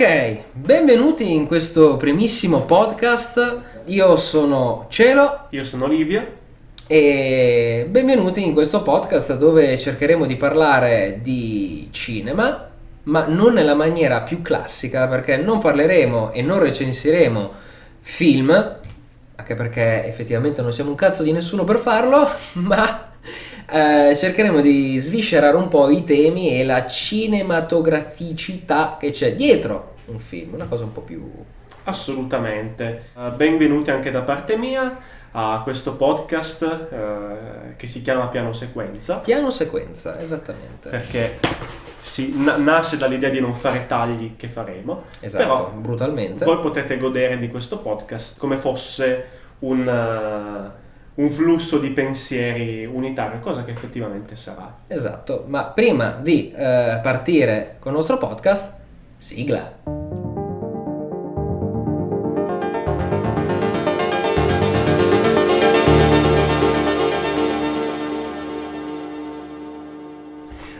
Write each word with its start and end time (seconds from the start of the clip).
Ok, 0.00 0.42
benvenuti 0.52 1.34
in 1.34 1.48
questo 1.48 1.96
primissimo 1.96 2.60
podcast. 2.60 3.62
Io 3.86 4.14
sono 4.14 4.86
Cielo 4.90 5.46
Io 5.50 5.64
sono 5.64 5.88
Livio. 5.88 6.24
e 6.86 7.84
benvenuti 7.90 8.46
in 8.46 8.52
questo 8.52 8.82
podcast 8.82 9.36
dove 9.36 9.76
cercheremo 9.76 10.24
di 10.24 10.36
parlare 10.36 11.18
di 11.20 11.88
cinema, 11.90 12.68
ma 13.02 13.24
non 13.26 13.54
nella 13.54 13.74
maniera 13.74 14.20
più 14.20 14.40
classica, 14.40 15.08
perché 15.08 15.36
non 15.36 15.58
parleremo 15.58 16.30
e 16.30 16.42
non 16.42 16.60
recensiremo 16.60 17.52
film, 17.98 18.76
anche 19.34 19.54
perché 19.56 20.06
effettivamente 20.06 20.62
non 20.62 20.72
siamo 20.72 20.90
un 20.90 20.96
cazzo 20.96 21.24
di 21.24 21.32
nessuno 21.32 21.64
per 21.64 21.78
farlo, 21.78 22.24
ma 22.62 23.07
eh, 23.70 24.14
cercheremo 24.16 24.60
di 24.60 24.98
sviscerare 24.98 25.56
un 25.56 25.68
po' 25.68 25.88
i 25.90 26.02
temi 26.04 26.58
e 26.58 26.64
la 26.64 26.86
cinematograficità 26.86 28.96
che 28.98 29.10
c'è 29.10 29.34
dietro 29.34 29.96
un 30.06 30.18
film, 30.18 30.54
una 30.54 30.64
cosa 30.66 30.84
un 30.84 30.92
po' 30.92 31.02
più... 31.02 31.30
Assolutamente. 31.84 33.10
Eh, 33.16 33.30
benvenuti 33.36 33.90
anche 33.90 34.10
da 34.10 34.22
parte 34.22 34.56
mia 34.56 34.98
a 35.32 35.60
questo 35.62 35.94
podcast 35.94 36.88
eh, 36.90 37.76
che 37.76 37.86
si 37.86 38.00
chiama 38.02 38.26
Piano 38.28 38.52
Sequenza. 38.52 39.18
Piano 39.18 39.50
sequenza, 39.50 40.18
esattamente. 40.18 40.88
Perché 40.88 41.38
si, 42.00 42.32
na- 42.42 42.56
nasce 42.56 42.96
dall'idea 42.96 43.30
di 43.30 43.40
non 43.40 43.54
fare 43.54 43.86
tagli 43.86 44.34
che 44.36 44.48
faremo. 44.48 45.04
Esatto, 45.20 45.42
Però 45.42 45.70
brutalmente. 45.76 46.44
voi 46.44 46.58
potete 46.58 46.98
godere 46.98 47.38
di 47.38 47.48
questo 47.48 47.78
podcast 47.78 48.38
come 48.38 48.56
fosse 48.56 49.36
un, 49.60 49.86
eh, 49.86 50.70
un 51.18 51.30
flusso 51.30 51.78
di 51.78 51.90
pensieri 51.90 52.86
unitario, 52.86 53.40
cosa 53.40 53.64
che 53.64 53.72
effettivamente 53.72 54.36
sarà. 54.36 54.78
Esatto, 54.86 55.44
ma 55.46 55.64
prima 55.64 56.18
di 56.20 56.52
eh, 56.52 57.00
partire 57.02 57.76
con 57.80 57.92
il 57.92 57.98
nostro 57.98 58.18
podcast, 58.18 58.76
sigla. 59.18 60.07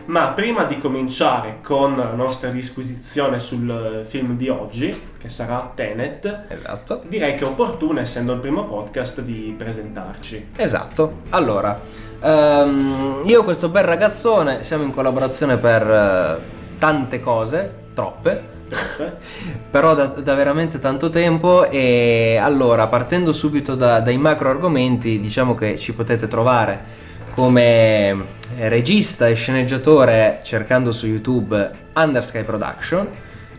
Ma 0.09 0.29
prima 0.29 0.63
di 0.63 0.79
cominciare 0.79 1.59
con 1.61 1.95
la 1.95 2.13
nostra 2.15 2.49
disquisizione 2.49 3.39
sul 3.39 4.01
film 4.05 4.35
di 4.37 4.49
oggi, 4.49 4.99
che 5.19 5.29
sarà 5.29 5.71
Tenet, 5.75 6.45
Esatto. 6.47 7.03
direi 7.07 7.35
che 7.35 7.43
è 7.43 7.47
opportuno, 7.47 7.99
essendo 7.99 8.33
il 8.33 8.39
primo 8.39 8.63
podcast, 8.63 9.21
di 9.21 9.53
presentarci. 9.55 10.47
Esatto. 10.55 11.21
Allora, 11.29 11.79
ehm, 12.23 13.21
io 13.23 13.41
e 13.41 13.43
questo 13.43 13.69
bel 13.69 13.83
ragazzone 13.83 14.63
siamo 14.63 14.83
in 14.83 14.89
collaborazione 14.89 15.57
per 15.57 15.87
eh, 15.87 16.37
tante 16.79 17.19
cose, 17.19 17.73
troppe, 17.93 18.57
Troppe. 18.67 19.17
però 19.69 19.93
da, 19.93 20.05
da 20.05 20.33
veramente 20.33 20.79
tanto 20.79 21.09
tempo 21.11 21.69
e 21.69 22.39
allora 22.41 22.87
partendo 22.87 23.31
subito 23.31 23.75
da- 23.75 23.99
dai 23.99 24.17
macro 24.17 24.49
argomenti 24.49 25.19
diciamo 25.19 25.55
che 25.55 25.77
ci 25.77 25.93
potete 25.93 26.27
trovare 26.27 27.07
come 27.33 28.15
regista 28.57 29.27
e 29.27 29.35
sceneggiatore 29.35 30.39
cercando 30.43 30.91
su 30.91 31.07
YouTube 31.07 31.71
Undersky 31.95 32.43
Production 32.43 33.07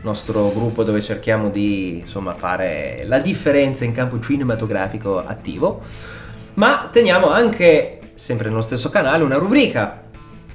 nostro 0.03 0.51
gruppo 0.51 0.83
dove 0.83 1.03
cerchiamo 1.03 1.51
di 1.51 1.99
insomma 1.99 2.35
fare 2.35 3.03
la 3.05 3.19
differenza 3.19 3.85
in 3.85 3.93
campo 3.93 4.19
cinematografico 4.19 5.19
attivo 5.19 5.83
ma 6.55 6.89
teniamo 6.91 7.29
anche 7.29 7.99
sempre 8.15 8.49
nello 8.49 8.63
stesso 8.63 8.89
canale 8.89 9.25
una 9.25 9.37
rubrica 9.37 10.09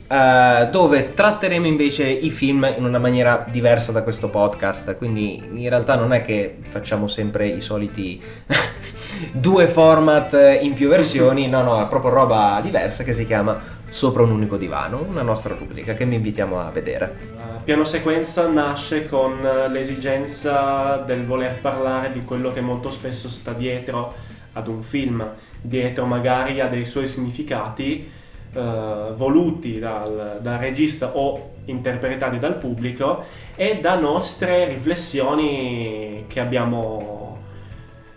eh, 0.07 0.67
dove 0.71 1.13
tratteremo 1.13 1.65
invece 1.65 2.07
i 2.07 2.29
film 2.29 2.71
in 2.77 2.83
una 2.83 2.99
maniera 2.99 3.43
diversa 3.49 3.91
da 3.91 4.03
questo 4.03 4.29
podcast. 4.29 4.95
Quindi 4.97 5.41
in 5.53 5.67
realtà 5.67 5.95
non 5.95 6.13
è 6.13 6.21
che 6.21 6.57
facciamo 6.69 7.07
sempre 7.07 7.47
i 7.47 7.61
soliti 7.61 8.21
due 9.31 9.67
format 9.67 10.59
in 10.61 10.73
più 10.73 10.89
versioni, 10.89 11.47
no, 11.47 11.63
no, 11.63 11.81
è 11.81 11.87
proprio 11.87 12.11
roba 12.11 12.59
diversa 12.61 13.03
che 13.03 13.13
si 13.13 13.25
chiama 13.25 13.73
Sopra 13.87 14.23
un 14.23 14.31
unico 14.31 14.57
divano, 14.57 15.05
una 15.07 15.21
nostra 15.21 15.55
rubrica 15.55 15.93
che 15.93 16.05
vi 16.05 16.15
invitiamo 16.15 16.59
a 16.59 16.69
vedere. 16.69 17.17
Uh, 17.37 17.63
Piano 17.63 17.85
sequenza 17.85 18.49
nasce 18.49 19.05
con 19.05 19.39
uh, 19.41 19.71
l'esigenza 19.71 20.97
del 20.97 21.25
voler 21.25 21.59
parlare 21.61 22.11
di 22.11 22.23
quello 22.25 22.51
che 22.51 22.59
molto 22.61 22.89
spesso 22.89 23.29
sta 23.29 23.53
dietro 23.53 24.13
ad 24.53 24.67
un 24.67 24.81
film, 24.81 25.25
dietro 25.61 26.05
magari 26.05 26.59
a 26.59 26.67
dei 26.67 26.83
suoi 26.83 27.07
significati 27.07 28.09
uh, 28.53 29.13
voluti 29.13 29.79
dal, 29.79 30.39
dal 30.41 30.57
regista 30.57 31.15
o 31.15 31.51
interpretati 31.65 32.37
dal 32.37 32.57
pubblico 32.57 33.23
e 33.55 33.79
da 33.79 33.97
nostre 33.97 34.67
riflessioni 34.67 36.25
che 36.27 36.39
abbiamo, 36.39 37.34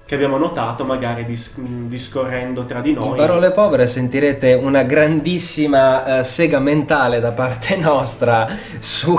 che 0.08 0.14
abbiamo 0.14 0.38
notato 0.38 0.86
magari 0.86 1.26
dis- 1.26 1.60
discorrendo 1.60 2.64
tra 2.64 2.80
di 2.80 2.94
noi. 2.94 3.08
In 3.08 3.14
parole 3.14 3.50
povere 3.50 3.86
sentirete 3.86 4.54
una 4.54 4.82
grandissima 4.82 6.20
eh, 6.20 6.24
sega 6.24 6.58
mentale 6.60 7.20
da 7.20 7.32
parte 7.32 7.76
nostra 7.76 8.48
su 8.78 9.14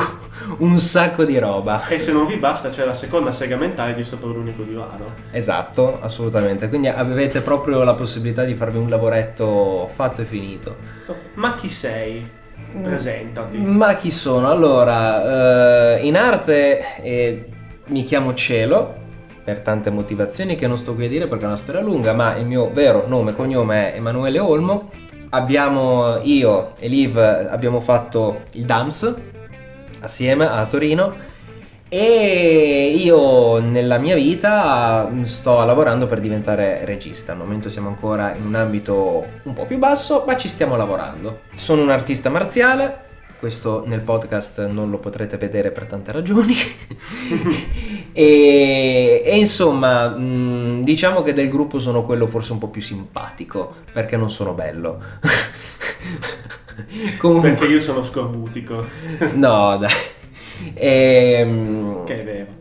un 0.58 0.80
sacco 0.80 1.26
di 1.26 1.38
roba. 1.38 1.88
E 1.88 2.00
se 2.00 2.12
non 2.12 2.26
vi 2.26 2.38
basta 2.38 2.70
c'è 2.70 2.86
la 2.86 2.96
seconda 2.96 3.32
sega 3.32 3.56
mentale 3.56 3.94
di 3.94 4.04
sopra 4.04 4.30
l'unico 4.30 4.64
divano. 4.64 5.06
Esatto, 5.30 6.00
assolutamente. 6.02 6.70
Quindi 6.70 6.88
avete 6.88 7.42
proprio 7.42 7.84
la 7.84 7.94
possibilità 7.94 8.44
di 8.44 8.56
farvi 8.56 8.80
un 8.80 8.90
lavoretto 8.90 9.88
fatto 9.94 10.22
e 10.22 10.26
finito. 10.26 10.76
Ma 11.36 11.54
chi 11.54 11.70
sei? 11.70 12.28
Presentati. 12.82 13.60
Ma 13.60 13.94
chi 13.94 14.10
sono? 14.10 14.50
Allora, 14.50 15.98
eh, 15.98 16.08
in 16.08 16.18
arte 16.18 17.00
eh, 17.04 17.46
mi 17.86 18.04
chiamo 18.04 18.34
Cielo, 18.34 18.99
per 19.50 19.62
tante 19.62 19.90
motivazioni 19.90 20.56
che 20.56 20.68
non 20.68 20.78
sto 20.78 20.94
qui 20.94 21.06
a 21.06 21.10
dire 21.10 21.26
perché 21.26 21.46
è 21.46 21.48
una 21.48 21.58
storia 21.58 21.82
lunga, 21.82 22.14
ma 22.14 22.36
il 22.36 22.46
mio 22.46 22.70
vero 22.72 23.06
nome 23.08 23.32
e 23.32 23.36
cognome 23.36 23.94
è 23.94 23.98
Emanuele 23.98 24.38
Olmo. 24.38 24.92
Abbiamo, 25.30 26.20
io 26.22 26.74
e 26.78 26.88
Liv 26.88 27.18
abbiamo 27.18 27.80
fatto 27.82 28.44
il 28.54 28.66
DAMS 28.66 29.16
assieme 30.02 30.48
a 30.48 30.66
Torino 30.68 31.14
e 31.90 32.94
io 32.96 33.60
nella 33.60 33.98
mia 33.98 34.14
vita 34.14 35.10
sto 35.24 35.66
lavorando 35.66 36.06
per 36.06 36.20
diventare 36.20 36.86
regista. 36.86 37.32
Al 37.32 37.40
momento 37.40 37.70
siamo 37.70 37.88
ancora 37.88 38.36
in 38.36 38.46
un 38.46 38.54
ambito 38.54 39.26
un 39.44 39.54
po' 39.54 39.66
più 39.66 39.80
basso, 39.80 40.26
ma 40.28 40.38
ci 40.38 40.48
stiamo 40.48 40.76
lavorando. 40.76 41.42
Sono 41.56 41.82
un 41.82 41.90
artista 41.90 42.30
marziale, 42.30 43.08
questo 43.40 43.84
nel 43.88 44.02
podcast 44.02 44.66
non 44.68 44.90
lo 44.90 44.98
potrete 44.98 45.38
vedere 45.38 45.72
per 45.72 45.86
tante 45.86 46.12
ragioni. 46.12 46.54
e, 48.14 49.24
e 49.26 49.38
insomma, 49.38 50.10
mh, 50.10 50.82
diciamo 50.84 51.22
che 51.24 51.34
del 51.34 51.50
gruppo 51.50 51.80
sono 51.80 52.04
quello 52.06 52.28
forse 52.28 52.52
un 52.52 52.58
po' 52.58 52.68
più 52.68 52.82
simpatico, 52.82 53.76
perché 53.94 54.18
non 54.18 54.30
sono 54.30 54.54
bello. 54.54 55.02
Comunque, 57.18 57.52
Perché 57.52 57.66
io 57.74 57.80
sono 57.80 58.04
scorbutico. 58.04 58.86
no, 59.36 59.78
dai. 59.78 59.90
Ehm, 60.74 62.06
Che 62.06 62.14
è 62.14 62.24
vero. 62.24 62.58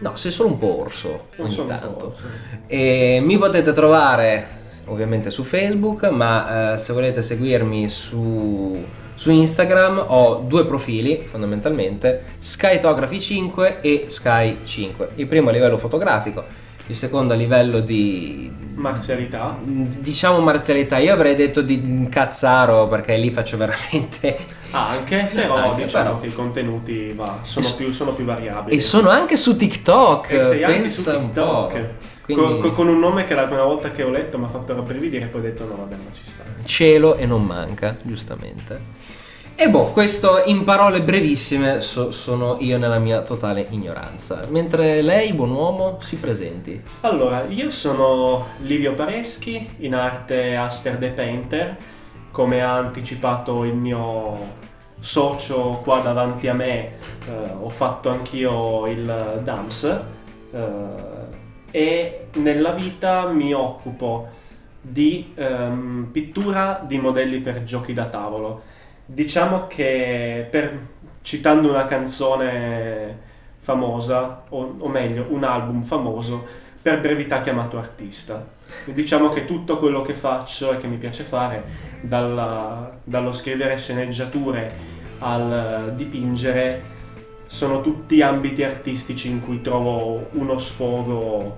No, 0.00 0.16
sei 0.16 0.30
solo 0.30 0.48
un 0.48 0.58
po' 0.58 0.80
orso 0.80 1.28
Non 1.36 1.46
ogni 1.48 1.66
tanto. 1.66 1.88
po', 1.90 2.14
sì. 2.14 2.24
E 2.66 3.20
mi 3.22 3.36
potete 3.38 3.72
trovare 3.72 4.58
ovviamente 4.86 5.30
su 5.30 5.42
Facebook, 5.44 6.04
ma 6.10 6.72
eh, 6.74 6.78
se 6.78 6.92
volete 6.92 7.20
seguirmi 7.22 7.88
su, 7.90 8.82
su 9.20 9.30
Instagram 9.30 10.02
ho 10.06 10.36
due 10.46 10.64
profili 10.64 11.26
fondamentalmente, 11.26 12.36
Skytography 12.38 13.20
5 13.20 13.82
e 13.82 14.04
Sky 14.06 14.60
5. 14.64 15.10
Il 15.16 15.26
primo 15.26 15.50
a 15.50 15.52
livello 15.52 15.76
fotografico, 15.76 16.42
il 16.90 16.96
secondo 16.96 17.32
a 17.32 17.36
livello 17.36 17.80
di 17.80 18.50
Marzialità. 18.74 19.56
diciamo 19.62 20.40
marzialità. 20.40 20.98
Io 20.98 21.12
avrei 21.12 21.34
detto 21.34 21.60
di 21.62 22.06
cazzaro 22.10 22.88
perché 22.88 23.16
lì 23.16 23.30
faccio 23.30 23.56
veramente 23.56 24.36
Anche, 24.70 25.28
però 25.34 25.54
Anche, 25.56 25.84
diciamo 25.84 26.04
però. 26.04 26.20
che 26.20 26.26
i 26.28 26.32
contenuti 26.34 27.12
va, 27.14 27.38
sono, 27.42 27.64
so- 27.64 27.74
più, 27.76 27.90
sono 27.92 28.12
più 28.14 28.24
variabili. 28.24 28.76
e 28.76 28.80
sono 28.80 29.08
anche 29.10 29.36
su 29.36 29.56
TikTok. 29.56 30.30
E 30.32 30.40
sei 30.40 30.64
anche 30.64 30.88
su. 30.88 31.04
TikTok. 31.04 31.84
Quindi- 32.24 32.42
Con, 32.42 32.60
con- 32.60 32.72
con 32.72 32.88
un 32.88 32.98
nome 32.98 33.24
che 33.24 33.34
la 33.34 33.44
prima 33.44 33.64
volta 33.64 33.90
che 33.90 34.02
ho 34.02 34.08
letto 34.10 34.38
mi 34.38 34.44
ha 34.44 34.48
fatto 34.48 34.74
rabbrividire 34.74 35.24
e 35.24 35.28
poi 35.28 35.40
ho 35.40 35.44
detto 35.44 35.64
no 35.64 35.74
vabbè 35.76 35.94
ma 35.96 36.10
ci 36.12 36.22
sta. 36.24 36.42
cielo 36.64 37.16
e 37.16 37.26
non 37.26 37.44
manca, 37.44 37.96
giustamente. 38.02 38.78
E 39.62 39.68
boh, 39.68 39.88
questo 39.92 40.42
in 40.46 40.64
parole 40.64 41.02
brevissime 41.02 41.82
so- 41.82 42.12
sono 42.12 42.56
io 42.60 42.78
nella 42.78 42.98
mia 42.98 43.20
totale 43.20 43.66
ignoranza. 43.68 44.40
Mentre 44.48 45.02
lei, 45.02 45.34
buon 45.34 45.50
uomo, 45.50 45.98
si 46.00 46.16
presenti. 46.16 46.82
Allora, 47.02 47.44
io 47.44 47.70
sono 47.70 48.46
Livio 48.62 48.94
Pareschi, 48.94 49.68
in 49.80 49.94
arte 49.94 50.56
Aster 50.56 50.96
the 50.96 51.10
Painter, 51.10 51.76
come 52.30 52.62
ha 52.62 52.74
anticipato 52.74 53.64
il 53.64 53.74
mio 53.74 54.38
socio 54.98 55.80
qua 55.82 55.98
davanti 55.98 56.48
a 56.48 56.54
me, 56.54 56.96
eh, 57.28 57.52
ho 57.60 57.68
fatto 57.68 58.08
anch'io 58.08 58.86
il 58.86 59.40
DAMS 59.44 60.00
eh, 60.52 60.60
e 61.70 62.28
nella 62.36 62.72
vita 62.72 63.26
mi 63.26 63.52
occupo 63.52 64.26
di 64.80 65.32
ehm, 65.34 66.08
pittura 66.10 66.82
di 66.82 66.98
modelli 66.98 67.40
per 67.40 67.62
giochi 67.64 67.92
da 67.92 68.06
tavolo. 68.06 68.69
Diciamo 69.12 69.66
che 69.66 70.46
per, 70.48 70.86
citando 71.22 71.68
una 71.68 71.84
canzone 71.84 73.18
famosa, 73.58 74.44
o, 74.50 74.76
o 74.78 74.88
meglio, 74.88 75.26
un 75.30 75.42
album 75.42 75.82
famoso, 75.82 76.46
per 76.80 77.00
brevità 77.00 77.40
chiamato 77.40 77.76
artista. 77.76 78.46
Diciamo 78.84 79.30
che 79.30 79.46
tutto 79.46 79.78
quello 79.78 80.02
che 80.02 80.14
faccio 80.14 80.72
e 80.72 80.76
che 80.76 80.86
mi 80.86 80.96
piace 80.96 81.24
fare, 81.24 81.64
dalla- 82.02 82.98
dallo 83.02 83.32
scrivere 83.32 83.76
sceneggiature 83.76 84.72
al 85.18 85.92
dipingere, 85.96 86.82
sono 87.46 87.80
tutti 87.80 88.22
ambiti 88.22 88.62
artistici 88.62 89.28
in 89.28 89.40
cui 89.44 89.60
trovo 89.60 90.28
uno 90.34 90.56
sfogo 90.56 91.56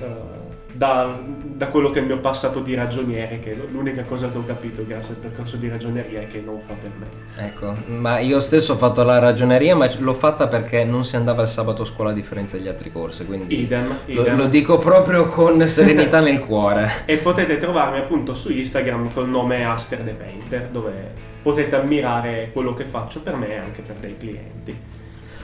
eh, 0.00 0.47
da, 0.78 1.18
da 1.42 1.66
quello 1.66 1.90
che 1.90 1.98
è 1.98 2.02
il 2.02 2.06
mio 2.06 2.20
passato 2.20 2.60
di 2.60 2.76
ragioniere, 2.76 3.40
che 3.40 3.52
l'unica 3.72 4.04
cosa 4.04 4.30
che 4.30 4.38
ho 4.38 4.44
capito 4.46 4.86
grazie 4.86 5.14
al 5.14 5.20
percorso 5.20 5.56
di 5.56 5.68
ragioneria 5.68 6.20
è 6.20 6.28
che 6.28 6.40
non 6.40 6.60
fa 6.60 6.74
per 6.74 6.90
me. 6.96 7.06
Ecco, 7.44 7.74
ma 7.86 8.20
io 8.20 8.38
stesso 8.38 8.74
ho 8.74 8.76
fatto 8.76 9.02
la 9.02 9.18
ragioneria, 9.18 9.74
ma 9.74 9.90
l'ho 9.98 10.14
fatta 10.14 10.46
perché 10.46 10.84
non 10.84 11.02
si 11.02 11.16
andava 11.16 11.42
il 11.42 11.48
sabato 11.48 11.82
a 11.82 11.84
scuola 11.84 12.10
a 12.10 12.12
differenza 12.12 12.56
degli 12.56 12.68
altri 12.68 12.92
corsi, 12.92 13.26
quindi 13.26 13.60
Idem, 13.60 13.88
lo, 13.88 14.20
idem. 14.20 14.36
lo 14.36 14.46
dico 14.46 14.78
proprio 14.78 15.28
con 15.28 15.60
serenità 15.66 16.20
nel 16.20 16.38
cuore. 16.38 16.88
E 17.06 17.16
potete 17.16 17.58
trovarmi 17.58 17.98
appunto 17.98 18.34
su 18.34 18.52
Instagram 18.52 19.12
col 19.12 19.28
nome 19.28 19.64
Aster 19.64 20.02
the 20.02 20.12
Painter, 20.12 20.68
dove 20.70 21.10
potete 21.42 21.74
ammirare 21.74 22.50
quello 22.52 22.74
che 22.74 22.84
faccio 22.84 23.20
per 23.22 23.34
me 23.34 23.48
e 23.48 23.56
anche 23.56 23.82
per 23.82 23.96
dei 23.96 24.16
clienti. 24.16 24.76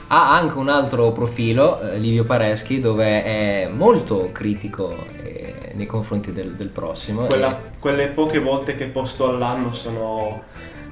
Ha 0.07 0.33
anche 0.37 0.57
un 0.57 0.69
altro 0.69 1.11
profilo, 1.11 1.81
eh, 1.81 1.97
Livio 1.97 2.25
Pareschi, 2.25 2.79
dove 2.79 3.23
è 3.23 3.69
molto 3.73 4.29
critico 4.31 4.95
eh, 5.23 5.71
nei 5.73 5.87
confronti 5.87 6.31
del, 6.31 6.53
del 6.55 6.69
prossimo. 6.69 7.25
Quella- 7.25 7.57
e- 7.57 7.77
quelle 7.79 8.07
poche 8.09 8.39
volte 8.39 8.75
che 8.75 8.85
posto 8.85 9.27
all'anno 9.29 9.71
sono 9.73 10.43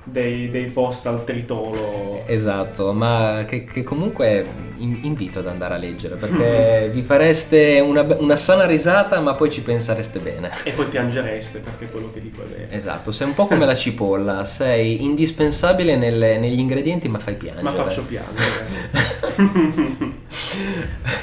dei, 0.04 0.50
dei 0.50 0.66
post 0.66 1.08
al 1.08 1.24
tritolo. 1.24 2.24
Esatto, 2.26 2.94
ma 2.94 3.44
che, 3.48 3.64
che 3.64 3.84
comunque 3.84 4.46
in- 4.78 5.00
invito 5.04 5.40
ad 5.40 5.48
andare 5.48 5.76
a 5.76 5.78
leggere 5.78 6.16
perché 6.16 6.90
vi 6.92 7.02
fareste 7.02 7.80
una, 7.80 8.06
una 8.20 8.36
sana 8.36 8.66
risata 8.66 9.20
ma 9.22 9.34
poi 9.36 9.50
ci 9.52 9.62
pensereste 9.62 10.20
bene. 10.20 10.50
E 10.64 10.72
poi 10.72 10.86
piangereste 10.88 11.60
perché 11.60 11.88
quello 11.88 12.12
che 12.14 12.22
dico 12.22 12.42
è 12.44 12.46
vero. 12.46 12.72
Esatto, 12.72 13.12
sei 13.12 13.28
un 13.28 13.34
po' 13.34 13.46
come 13.48 13.66
la 13.66 13.76
cipolla, 13.76 14.44
sei 14.46 15.04
indispensabile 15.04 15.96
nelle- 15.96 16.38
negli 16.38 16.60
ingredienti 16.60 17.08
ma 17.08 17.20
fai 17.20 17.36
piangere. 17.36 17.64
Ma 17.64 17.72
faccio 17.72 18.04
piangere. 18.06 18.92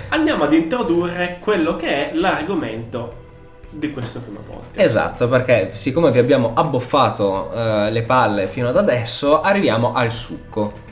Andiamo 0.08 0.44
ad 0.44 0.52
introdurre 0.52 1.36
quello 1.40 1.76
che 1.76 2.10
è 2.10 2.14
l'argomento 2.14 3.28
di 3.70 3.92
questo 3.92 4.20
primo 4.20 4.40
podcast. 4.40 4.78
Esatto, 4.78 5.28
perché 5.28 5.70
siccome 5.72 6.10
vi 6.10 6.18
abbiamo 6.18 6.52
abboffato 6.54 7.52
eh, 7.52 7.90
le 7.90 8.02
palle 8.02 8.48
fino 8.48 8.68
ad 8.68 8.76
adesso, 8.76 9.40
arriviamo 9.40 9.92
al 9.92 10.10
succo. 10.10 10.88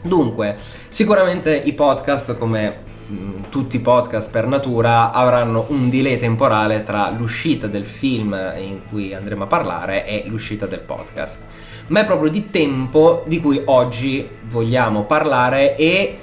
Dunque, 0.00 0.56
sicuramente 0.88 1.54
i 1.54 1.72
podcast, 1.74 2.38
come 2.38 2.78
mh, 3.06 3.48
tutti 3.50 3.76
i 3.76 3.80
podcast 3.80 4.30
per 4.30 4.46
natura, 4.46 5.12
avranno 5.12 5.66
un 5.68 5.90
delay 5.90 6.16
temporale 6.16 6.82
tra 6.82 7.10
l'uscita 7.10 7.66
del 7.66 7.84
film 7.84 8.34
in 8.56 8.80
cui 8.88 9.12
andremo 9.12 9.44
a 9.44 9.46
parlare 9.46 10.06
e 10.06 10.24
l'uscita 10.26 10.66
del 10.66 10.80
podcast. 10.80 11.44
Ma 11.88 12.00
è 12.00 12.04
proprio 12.04 12.30
di 12.30 12.50
tempo 12.50 13.24
di 13.26 13.40
cui 13.40 13.62
oggi 13.66 14.28
vogliamo 14.44 15.04
parlare 15.04 15.76
e 15.76 16.18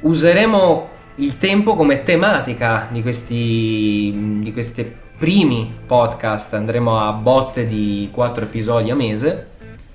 useremo 0.00 0.96
il 1.18 1.36
tempo 1.36 1.74
come 1.74 2.02
tematica 2.02 2.88
di 2.90 3.02
questi, 3.02 4.38
di 4.40 4.52
questi 4.52 4.90
primi 5.16 5.72
podcast. 5.86 6.54
Andremo 6.54 6.98
a 6.98 7.12
botte 7.12 7.66
di 7.66 8.08
4 8.12 8.44
episodi 8.44 8.90
a 8.90 8.94
mese. 8.94 9.46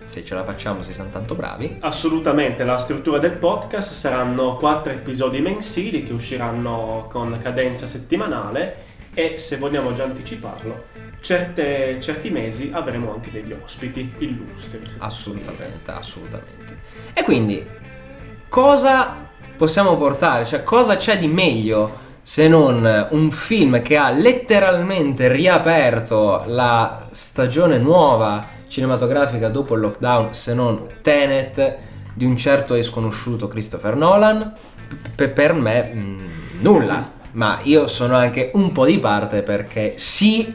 Se 0.04 0.25
ce 0.25 0.36
la 0.36 0.44
facciamo, 0.44 0.84
si 0.84 0.92
siamo 0.92 1.10
tanto 1.12 1.34
bravi. 1.34 1.78
Assolutamente, 1.80 2.66
la 2.66 2.75
struttura 2.78 3.20
del 3.20 3.34
podcast 3.34 3.94
saranno 3.94 4.58
quattro 4.58 4.92
episodi 4.92 5.40
mensili 5.40 6.04
che 6.04 6.12
usciranno 6.12 7.08
con 7.10 7.40
cadenza 7.42 7.88
settimanale 7.88 8.92
e 9.14 9.38
se 9.38 9.58
vogliamo 9.58 9.94
già 9.94 10.04
anticiparlo, 10.04 10.86
certe- 11.22 12.00
certi 12.02 12.31
mesi 12.31 12.70
avremo 12.74 13.14
anche 13.14 13.31
degli 13.31 13.54
ospiti 13.54 14.12
illustri. 14.18 14.81
Assolutamente, 14.98 15.90
assolutamente. 15.90 16.80
E 17.14 17.24
quindi, 17.24 17.66
cosa 18.50 19.31
possiamo 19.55 19.97
portare? 19.97 20.45
Cioè, 20.45 20.63
cosa 20.63 20.97
c'è 20.97 21.17
di 21.17 21.27
meglio 21.27 22.01
se 22.23 22.47
non 22.47 23.07
un 23.11 23.31
film 23.31 23.81
che 23.81 23.97
ha 23.97 24.09
letteralmente 24.09 25.27
riaperto 25.27 26.44
la 26.47 27.07
stagione 27.11 27.77
nuova 27.77 28.45
cinematografica 28.67 29.50
dopo 29.50 29.75
il 29.75 29.81
lockdown, 29.81 30.33
se 30.33 30.53
non 30.53 30.88
Tenet 31.01 31.77
di 32.13 32.25
un 32.25 32.38
certo 32.38 32.75
e 32.75 32.81
sconosciuto 32.81 33.47
Christopher 33.47 33.95
Nolan? 33.95 34.53
Per 35.15 35.53
me, 35.53 35.91
mm, 35.94 36.25
nulla. 36.61 37.11
Ma 37.33 37.59
io 37.63 37.88
sono 37.88 38.15
anche 38.15 38.51
un 38.53 38.71
po' 38.71 38.85
di 38.85 39.00
parte 39.00 39.41
perché 39.41 39.94
sì, 39.95 40.53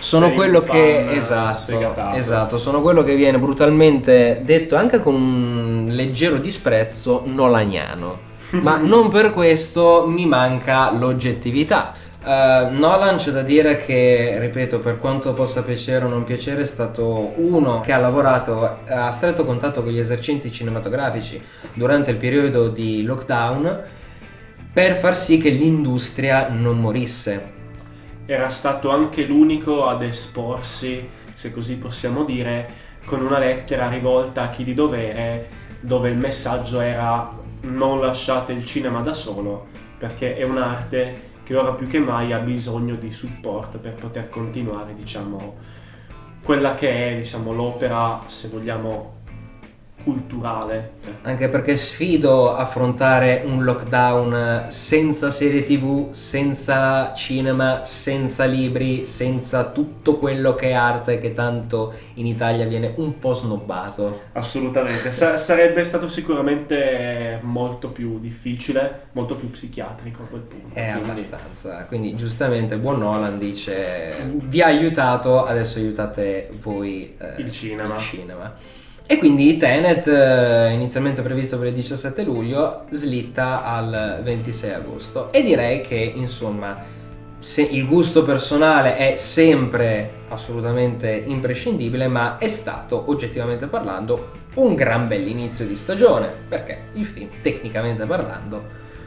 sono 0.00 0.26
Sei 0.26 0.34
quello 0.34 0.60
che 0.60 1.10
esatto, 1.10 1.94
esatto, 2.14 2.58
sono 2.58 2.80
quello 2.80 3.02
che 3.02 3.14
viene 3.14 3.38
brutalmente 3.38 4.40
detto 4.44 4.76
anche 4.76 5.00
con 5.00 5.14
un 5.14 5.88
leggero 5.90 6.36
disprezzo 6.38 7.22
nolaniano. 7.24 8.24
Ma 8.62 8.76
non 8.76 9.08
per 9.08 9.32
questo 9.32 10.04
mi 10.06 10.26
manca 10.26 10.92
l'oggettività. 10.92 11.92
Eh, 12.24 12.68
Nolan 12.70 13.16
c'è 13.16 13.30
da 13.30 13.42
dire 13.42 13.76
che, 13.76 14.36
ripeto, 14.38 14.80
per 14.80 14.98
quanto 14.98 15.32
possa 15.32 15.62
piacere 15.62 16.04
o 16.04 16.08
non 16.08 16.24
piacere, 16.24 16.62
è 16.62 16.66
stato 16.66 17.32
uno 17.36 17.80
che 17.80 17.92
ha 17.92 17.98
lavorato 17.98 18.78
a 18.88 19.10
stretto 19.10 19.44
contatto 19.44 19.82
con 19.82 19.92
gli 19.92 19.98
esercenti 19.98 20.50
cinematografici 20.50 21.40
durante 21.74 22.10
il 22.10 22.16
periodo 22.16 22.68
di 22.68 23.02
lockdown 23.02 23.82
per 24.72 24.96
far 24.96 25.16
sì 25.16 25.38
che 25.38 25.48
l'industria 25.48 26.48
non 26.48 26.78
morisse. 26.78 27.54
Era 28.26 28.48
stato 28.48 28.90
anche 28.90 29.24
l'unico 29.24 29.86
ad 29.86 30.02
esporsi, 30.02 31.08
se 31.32 31.52
così 31.52 31.78
possiamo 31.78 32.24
dire, 32.24 32.68
con 33.04 33.24
una 33.24 33.38
lettera 33.38 33.88
rivolta 33.88 34.42
a 34.42 34.50
chi 34.50 34.64
di 34.64 34.74
dovere, 34.74 35.48
dove 35.80 36.08
il 36.08 36.16
messaggio 36.16 36.80
era 36.80 37.32
non 37.62 38.00
lasciate 38.00 38.52
il 38.52 38.64
cinema 38.64 39.00
da 39.00 39.14
solo, 39.14 39.66
perché 39.96 40.36
è 40.36 40.42
un'arte 40.42 41.34
che 41.44 41.54
ora 41.56 41.72
più 41.72 41.86
che 41.86 42.00
mai 42.00 42.32
ha 42.32 42.38
bisogno 42.38 42.96
di 42.96 43.12
supporto 43.12 43.78
per 43.78 43.94
poter 43.94 44.28
continuare, 44.28 44.92
diciamo, 44.94 45.56
quella 46.42 46.74
che 46.74 47.12
è, 47.12 47.16
diciamo, 47.16 47.52
l'opera, 47.52 48.22
se 48.26 48.48
vogliamo, 48.48 49.15
culturale. 50.06 50.92
Anche 51.22 51.48
perché 51.48 51.76
sfido 51.76 52.54
affrontare 52.54 53.42
un 53.44 53.64
lockdown 53.64 54.66
senza 54.68 55.30
serie 55.30 55.64
tv, 55.64 56.12
senza 56.12 57.12
cinema, 57.12 57.82
senza 57.82 58.44
libri, 58.44 59.04
senza 59.04 59.64
tutto 59.64 60.18
quello 60.18 60.54
che 60.54 60.68
è 60.68 60.72
arte 60.74 61.18
che 61.18 61.32
tanto 61.32 61.92
in 62.14 62.26
Italia 62.26 62.66
viene 62.66 62.92
un 62.98 63.18
po' 63.18 63.34
snobbato. 63.34 64.20
Assolutamente, 64.34 65.10
Sa- 65.10 65.36
sarebbe 65.36 65.82
stato 65.82 66.06
sicuramente 66.06 67.40
molto 67.42 67.88
più 67.88 68.20
difficile, 68.20 69.08
molto 69.12 69.34
più 69.34 69.50
psichiatrico 69.50 70.22
a 70.22 70.26
quel 70.26 70.42
punto. 70.42 70.72
È 70.78 70.92
quindi- 70.92 71.10
abbastanza. 71.10 71.84
Quindi 71.88 72.14
giustamente 72.14 72.76
buon 72.78 72.98
Nolan 72.98 73.38
dice 73.38 74.14
vi 74.34 74.62
ha 74.62 74.66
aiutato, 74.66 75.44
adesso 75.44 75.78
aiutate 75.78 76.48
voi 76.62 77.16
eh, 77.18 77.40
Il 77.42 77.50
cinema. 77.50 77.94
il 77.96 78.00
cinema. 78.00 78.54
E 79.08 79.18
quindi 79.18 79.56
Tenet, 79.56 80.08
eh, 80.08 80.72
inizialmente 80.72 81.22
previsto 81.22 81.56
per 81.58 81.68
il 81.68 81.74
17 81.74 82.24
luglio, 82.24 82.86
slitta 82.90 83.62
al 83.62 84.20
26 84.24 84.72
agosto. 84.72 85.32
E 85.32 85.44
direi 85.44 85.80
che, 85.80 85.94
insomma, 85.94 86.76
se 87.38 87.62
il 87.62 87.86
gusto 87.86 88.24
personale 88.24 88.96
è 88.96 89.14
sempre 89.14 90.24
assolutamente 90.28 91.22
imprescindibile, 91.24 92.08
ma 92.08 92.38
è 92.38 92.48
stato, 92.48 93.04
oggettivamente 93.06 93.68
parlando, 93.68 94.30
un 94.54 94.74
gran 94.74 95.06
bell'inizio 95.06 95.66
di 95.66 95.76
stagione. 95.76 96.28
Perché 96.48 96.88
il 96.94 97.04
film, 97.04 97.28
tecnicamente 97.42 98.06
parlando, 98.06 98.64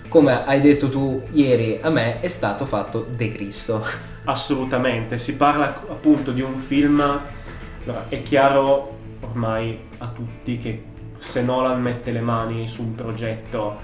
come 0.08 0.46
hai 0.46 0.62
detto 0.62 0.88
tu 0.88 1.22
ieri 1.34 1.78
a 1.82 1.90
me, 1.90 2.22
è 2.22 2.28
stato 2.30 2.66
fatto 2.66 3.06
de 3.14 3.28
Cristo. 3.34 3.86
Assolutamente, 4.24 5.18
si 5.18 5.36
parla 5.36 5.76
appunto 5.76 6.32
di 6.32 6.42
un 6.42 6.56
film, 6.56 7.02
allora, 7.02 8.06
è 8.08 8.24
chiaro 8.24 8.99
ormai 9.22 9.80
a 9.98 10.08
tutti 10.08 10.58
che 10.58 10.84
se 11.20 11.42
Nolan 11.42 11.82
mette 11.82 12.12
le 12.12 12.22
mani 12.22 12.68
su 12.68 12.82
un 12.82 12.96
progetto 12.96 13.78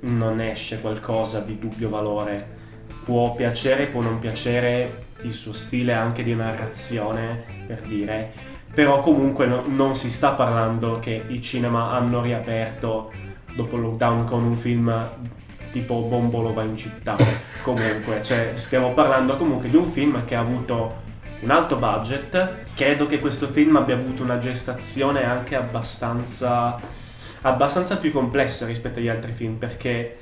non 0.00 0.40
esce 0.40 0.80
qualcosa 0.80 1.40
di 1.40 1.58
dubbio 1.58 1.88
valore. 1.88 2.58
Può 3.04 3.34
piacere, 3.34 3.86
può 3.86 4.00
non 4.00 4.18
piacere 4.18 5.04
il 5.22 5.34
suo 5.34 5.52
stile 5.52 5.92
anche 5.92 6.22
di 6.22 6.34
narrazione, 6.34 7.44
per 7.66 7.82
dire, 7.82 8.32
però 8.72 9.00
comunque 9.00 9.46
no- 9.46 9.64
non 9.66 9.96
si 9.96 10.10
sta 10.10 10.32
parlando 10.32 10.98
che 10.98 11.24
i 11.28 11.42
cinema 11.42 11.90
hanno 11.90 12.22
riaperto 12.22 13.12
dopo 13.54 13.76
il 13.76 13.82
lockdown 13.82 14.24
con 14.24 14.44
un 14.44 14.56
film 14.56 15.08
tipo 15.72 16.00
Bombolo 16.02 16.52
va 16.52 16.62
in 16.62 16.76
città. 16.76 17.16
comunque, 17.62 18.22
cioè, 18.22 18.52
stiamo 18.54 18.92
parlando 18.92 19.36
comunque 19.36 19.68
di 19.68 19.76
un 19.76 19.86
film 19.86 20.24
che 20.24 20.34
ha 20.34 20.40
avuto 20.40 21.08
un 21.40 21.50
alto 21.50 21.76
budget. 21.76 22.74
Credo 22.74 23.06
che 23.06 23.18
questo 23.18 23.46
film 23.46 23.76
abbia 23.76 23.94
avuto 23.94 24.22
una 24.22 24.38
gestazione 24.38 25.24
anche 25.24 25.56
abbastanza, 25.56 26.78
abbastanza 27.42 27.96
più 27.98 28.12
complessa 28.12 28.66
rispetto 28.66 28.98
agli 28.98 29.08
altri 29.08 29.32
film 29.32 29.56
perché 29.56 30.18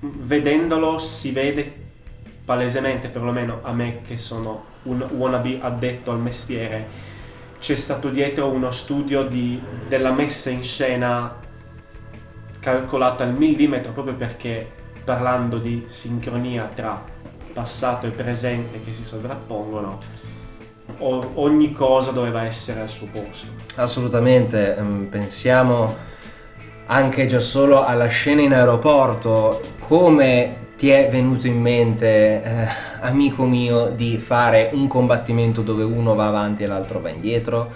vedendolo 0.00 0.98
si 0.98 1.32
vede 1.32 1.88
palesemente, 2.44 3.08
perlomeno 3.08 3.60
a 3.62 3.72
me 3.72 4.00
che 4.06 4.16
sono 4.16 4.64
un 4.82 5.06
wannabe 5.10 5.58
addetto 5.60 6.10
al 6.10 6.18
mestiere, 6.18 7.08
c'è 7.60 7.76
stato 7.76 8.08
dietro 8.08 8.48
uno 8.48 8.70
studio 8.70 9.24
di, 9.24 9.60
della 9.86 10.12
messa 10.12 10.48
in 10.48 10.62
scena 10.62 11.36
calcolata 12.58 13.24
al 13.24 13.34
millimetro 13.34 13.92
proprio 13.92 14.14
perché 14.14 14.68
parlando 15.04 15.58
di 15.58 15.84
sincronia 15.88 16.70
tra 16.74 17.02
passato 17.52 18.06
e 18.06 18.10
presente 18.10 18.82
che 18.82 18.92
si 18.92 19.04
sovrappongono, 19.04 19.98
ogni 21.00 21.72
cosa 21.72 22.10
doveva 22.10 22.44
essere 22.44 22.80
al 22.80 22.88
suo 22.88 23.08
posto. 23.10 23.48
Assolutamente, 23.76 24.76
ehm, 24.76 25.06
pensiamo 25.10 26.08
anche 26.86 27.26
già 27.26 27.40
solo 27.40 27.84
alla 27.84 28.08
scena 28.08 28.42
in 28.42 28.52
aeroporto, 28.52 29.60
come 29.78 30.56
ti 30.76 30.88
è 30.88 31.08
venuto 31.10 31.46
in 31.46 31.60
mente, 31.60 32.42
eh, 32.42 32.68
amico 33.00 33.44
mio, 33.44 33.90
di 33.90 34.16
fare 34.18 34.70
un 34.72 34.88
combattimento 34.88 35.62
dove 35.62 35.84
uno 35.84 36.14
va 36.14 36.26
avanti 36.26 36.62
e 36.62 36.66
l'altro 36.66 37.00
va 37.00 37.10
indietro? 37.10 37.70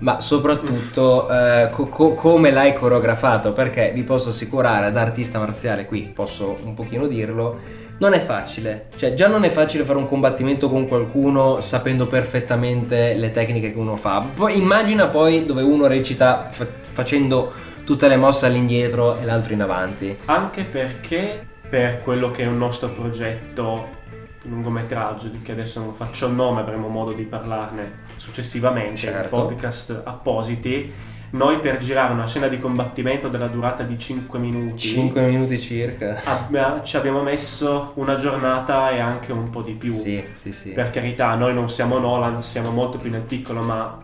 Ma 0.00 0.20
soprattutto 0.20 1.28
eh, 1.28 1.68
co- 1.70 1.88
co- 1.88 2.14
come 2.14 2.50
l'hai 2.50 2.72
coreografato? 2.72 3.52
Perché 3.52 3.92
vi 3.94 4.02
posso 4.02 4.30
assicurare, 4.30 4.92
da 4.92 5.00
artista 5.00 5.38
marziale 5.38 5.84
qui 5.84 6.02
posso 6.02 6.56
un 6.64 6.74
pochino 6.74 7.06
dirlo, 7.06 7.58
non 7.98 8.12
è 8.12 8.20
facile. 8.20 8.86
Cioè, 8.96 9.14
già 9.14 9.28
non 9.28 9.44
è 9.44 9.50
facile 9.50 9.84
fare 9.84 9.98
un 9.98 10.06
combattimento 10.08 10.68
con 10.68 10.86
qualcuno 10.88 11.60
sapendo 11.60 12.06
perfettamente 12.06 13.14
le 13.14 13.30
tecniche 13.30 13.72
che 13.72 13.78
uno 13.78 13.96
fa. 13.96 14.24
Poi 14.34 14.56
immagina 14.56 15.08
poi 15.08 15.44
dove 15.44 15.62
uno 15.62 15.86
recita 15.86 16.48
fa- 16.50 16.66
facendo 16.92 17.52
tutte 17.84 18.06
le 18.08 18.16
mosse 18.16 18.46
all'indietro 18.46 19.18
e 19.18 19.24
l'altro 19.24 19.52
in 19.52 19.62
avanti. 19.62 20.16
Anche 20.26 20.64
perché 20.64 21.46
per 21.68 22.02
quello 22.02 22.30
che 22.30 22.44
è 22.44 22.46
un 22.46 22.58
nostro 22.58 22.88
progetto 22.88 23.96
lungometraggio, 24.44 25.28
di 25.28 25.42
che 25.42 25.52
adesso 25.52 25.80
non 25.80 25.92
faccio 25.92 26.26
il 26.26 26.32
nome, 26.34 26.60
avremo 26.60 26.88
modo 26.88 27.12
di 27.12 27.24
parlarne 27.24 28.04
successivamente, 28.16 28.96
Certo. 28.96 29.28
podcast 29.36 30.00
appositi, 30.04 30.90
noi 31.30 31.60
per 31.60 31.76
girare 31.76 32.12
una 32.12 32.26
scena 32.26 32.48
di 32.48 32.58
combattimento 32.58 33.28
della 33.28 33.48
durata 33.48 33.82
di 33.82 33.98
5 33.98 34.38
minuti 34.38 34.78
5 34.78 35.20
minuti 35.22 35.58
circa. 35.58 36.20
abbia- 36.24 36.82
ci 36.82 36.96
abbiamo 36.96 37.22
messo 37.22 37.92
una 37.96 38.14
giornata 38.14 38.90
e 38.90 38.98
anche 38.98 39.32
un 39.32 39.50
po' 39.50 39.62
di 39.62 39.72
più. 39.72 39.92
Sì, 39.92 40.24
sì, 40.34 40.52
sì. 40.52 40.72
Per 40.72 40.90
carità, 40.90 41.34
noi 41.34 41.52
non 41.52 41.68
siamo 41.68 41.98
Nolan, 41.98 42.42
siamo 42.42 42.70
molto 42.70 42.98
più 42.98 43.10
nel 43.10 43.22
piccolo, 43.22 43.62
ma 43.62 44.00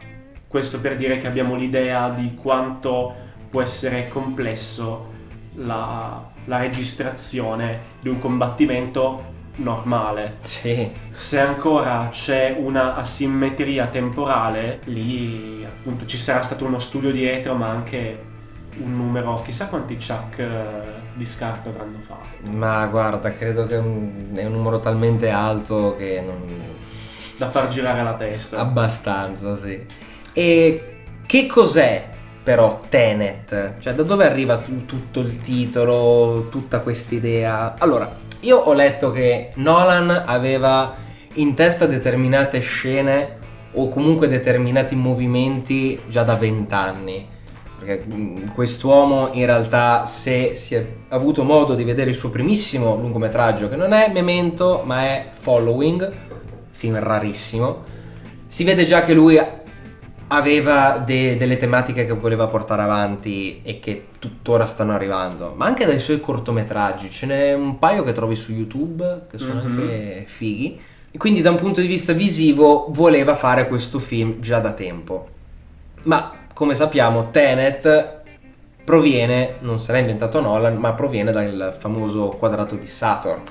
questo 0.47 0.81
per 0.81 0.97
dire 0.97 1.19
che 1.19 1.26
abbiamo 1.26 1.54
l'idea 1.54 2.11
di 2.11 2.35
quanto 2.35 3.14
può 3.50 3.62
essere 3.62 4.09
complesso 4.09 5.12
la, 5.57 6.23
la 6.45 6.59
registrazione 6.59 7.93
di 8.00 8.09
un 8.09 8.19
combattimento 8.19 9.33
normale. 9.56 10.37
Sì, 10.40 10.90
Se 11.12 11.38
ancora 11.38 12.08
c'è 12.11 12.56
una 12.58 12.94
asimmetria 12.96 13.87
temporale, 13.87 14.80
lì 14.84 15.64
appunto 15.64 16.06
ci 16.06 16.16
sarà 16.16 16.42
stato 16.42 16.64
uno 16.64 16.78
studio 16.78 17.12
dietro, 17.12 17.54
ma 17.54 17.68
anche 17.68 18.32
un 18.82 18.96
numero, 18.96 19.40
chissà 19.44 19.68
quanti 19.68 19.96
chuck 19.96 20.38
eh, 20.38 20.50
di 21.14 21.25
scarto 21.25 21.68
avranno 21.68 21.99
fatto. 22.00 22.50
ma 22.50 22.84
guarda, 22.87 23.32
credo 23.32 23.66
che 23.66 23.76
è 23.76 23.78
un, 23.78 24.32
numero 24.32 24.80
talmente 24.80 25.30
alto 25.30 25.94
che 25.96 26.20
non... 26.25 26.42
Da 27.37 27.49
far 27.49 27.68
girare 27.68 28.02
la 28.02 28.14
testa. 28.14 28.58
Abbastanza, 28.58 29.56
sì. 29.56 29.84
E 30.32 30.96
che 31.26 31.46
cos'è 31.46 32.11
però 32.42 32.82
Tenet? 32.88 33.78
Cioè, 33.78 33.94
da 33.94 34.02
dove 34.02 34.26
arriva 34.26 34.58
tu- 34.58 34.84
tutto 34.84 35.20
il 35.20 35.40
titolo, 35.40 36.49
tutta 36.50 36.80
quest'idea? 36.80 37.75
Allora, 37.78 38.23
io 38.44 38.58
ho 38.58 38.72
letto 38.72 39.10
che 39.10 39.52
Nolan 39.54 40.10
aveva 40.10 40.94
in 41.34 41.54
testa 41.54 41.86
determinate 41.86 42.60
scene 42.60 43.38
o 43.72 43.88
comunque 43.88 44.28
determinati 44.28 44.94
movimenti 44.94 45.98
già 46.08 46.22
da 46.22 46.34
vent'anni. 46.34 47.26
Perché 47.78 48.04
mh, 48.04 48.52
quest'uomo 48.54 49.30
in 49.32 49.46
realtà, 49.46 50.06
se 50.06 50.54
si 50.54 50.74
è 50.74 50.86
avuto 51.08 51.42
modo 51.42 51.74
di 51.74 51.84
vedere 51.84 52.10
il 52.10 52.16
suo 52.16 52.30
primissimo 52.30 52.96
lungometraggio, 52.96 53.68
che 53.68 53.76
non 53.76 53.92
è 53.92 54.10
Memento, 54.12 54.82
ma 54.84 55.02
è 55.02 55.28
Following, 55.32 56.12
film 56.70 56.98
rarissimo, 56.98 57.82
si 58.46 58.62
vede 58.62 58.84
già 58.84 59.02
che 59.02 59.14
lui 59.14 59.40
aveva 60.28 61.02
de- 61.04 61.37
delle 61.37 61.57
tematiche 61.57 62.07
che 62.07 62.12
voleva 62.12 62.47
portare 62.47 62.83
avanti 62.83 63.61
e 63.62 63.78
che 63.81 64.07
tuttora 64.19 64.66
stanno 64.66 64.93
arrivando, 64.93 65.52
ma 65.57 65.66
anche 65.66 65.85
dai 65.85 66.00
suoi 66.00 66.21
cortometraggi, 66.21 67.11
ce 67.11 67.26
n'è 67.26 67.52
un 67.54 67.78
paio 67.78 68.02
che 68.02 68.12
trovi 68.12 68.37
su 68.37 68.52
YouTube 68.52 69.26
che 69.31 69.38
sono 69.38 69.54
Mhm. 69.62 69.66
anche 69.66 70.23
fighi. 70.26 70.81
E 71.11 71.16
quindi 71.19 71.40
da 71.43 71.50
un 71.50 71.57
punto 71.57 71.81
di 71.81 71.87
vista 71.87 72.12
visivo 72.12 72.87
voleva 72.90 73.37
fare 73.37 73.69
questo 73.69 73.99
film 74.00 74.40
già 74.40 74.59
da 74.59 74.73
tempo. 74.73 75.28
Ma 76.04 76.33
come 76.52 76.75
sappiamo 76.75 77.31
Tenet 77.31 78.23
proviene, 78.85 79.54
non 79.61 79.78
se 79.78 79.93
l'ha 79.93 79.99
inventato 79.99 80.40
Nolan, 80.40 80.76
ma 80.76 80.93
proviene 80.93 81.31
dal 81.33 81.75
famoso 81.78 82.28
quadrato 82.31 82.75
di 82.75 82.87
Saturn. 82.87 83.43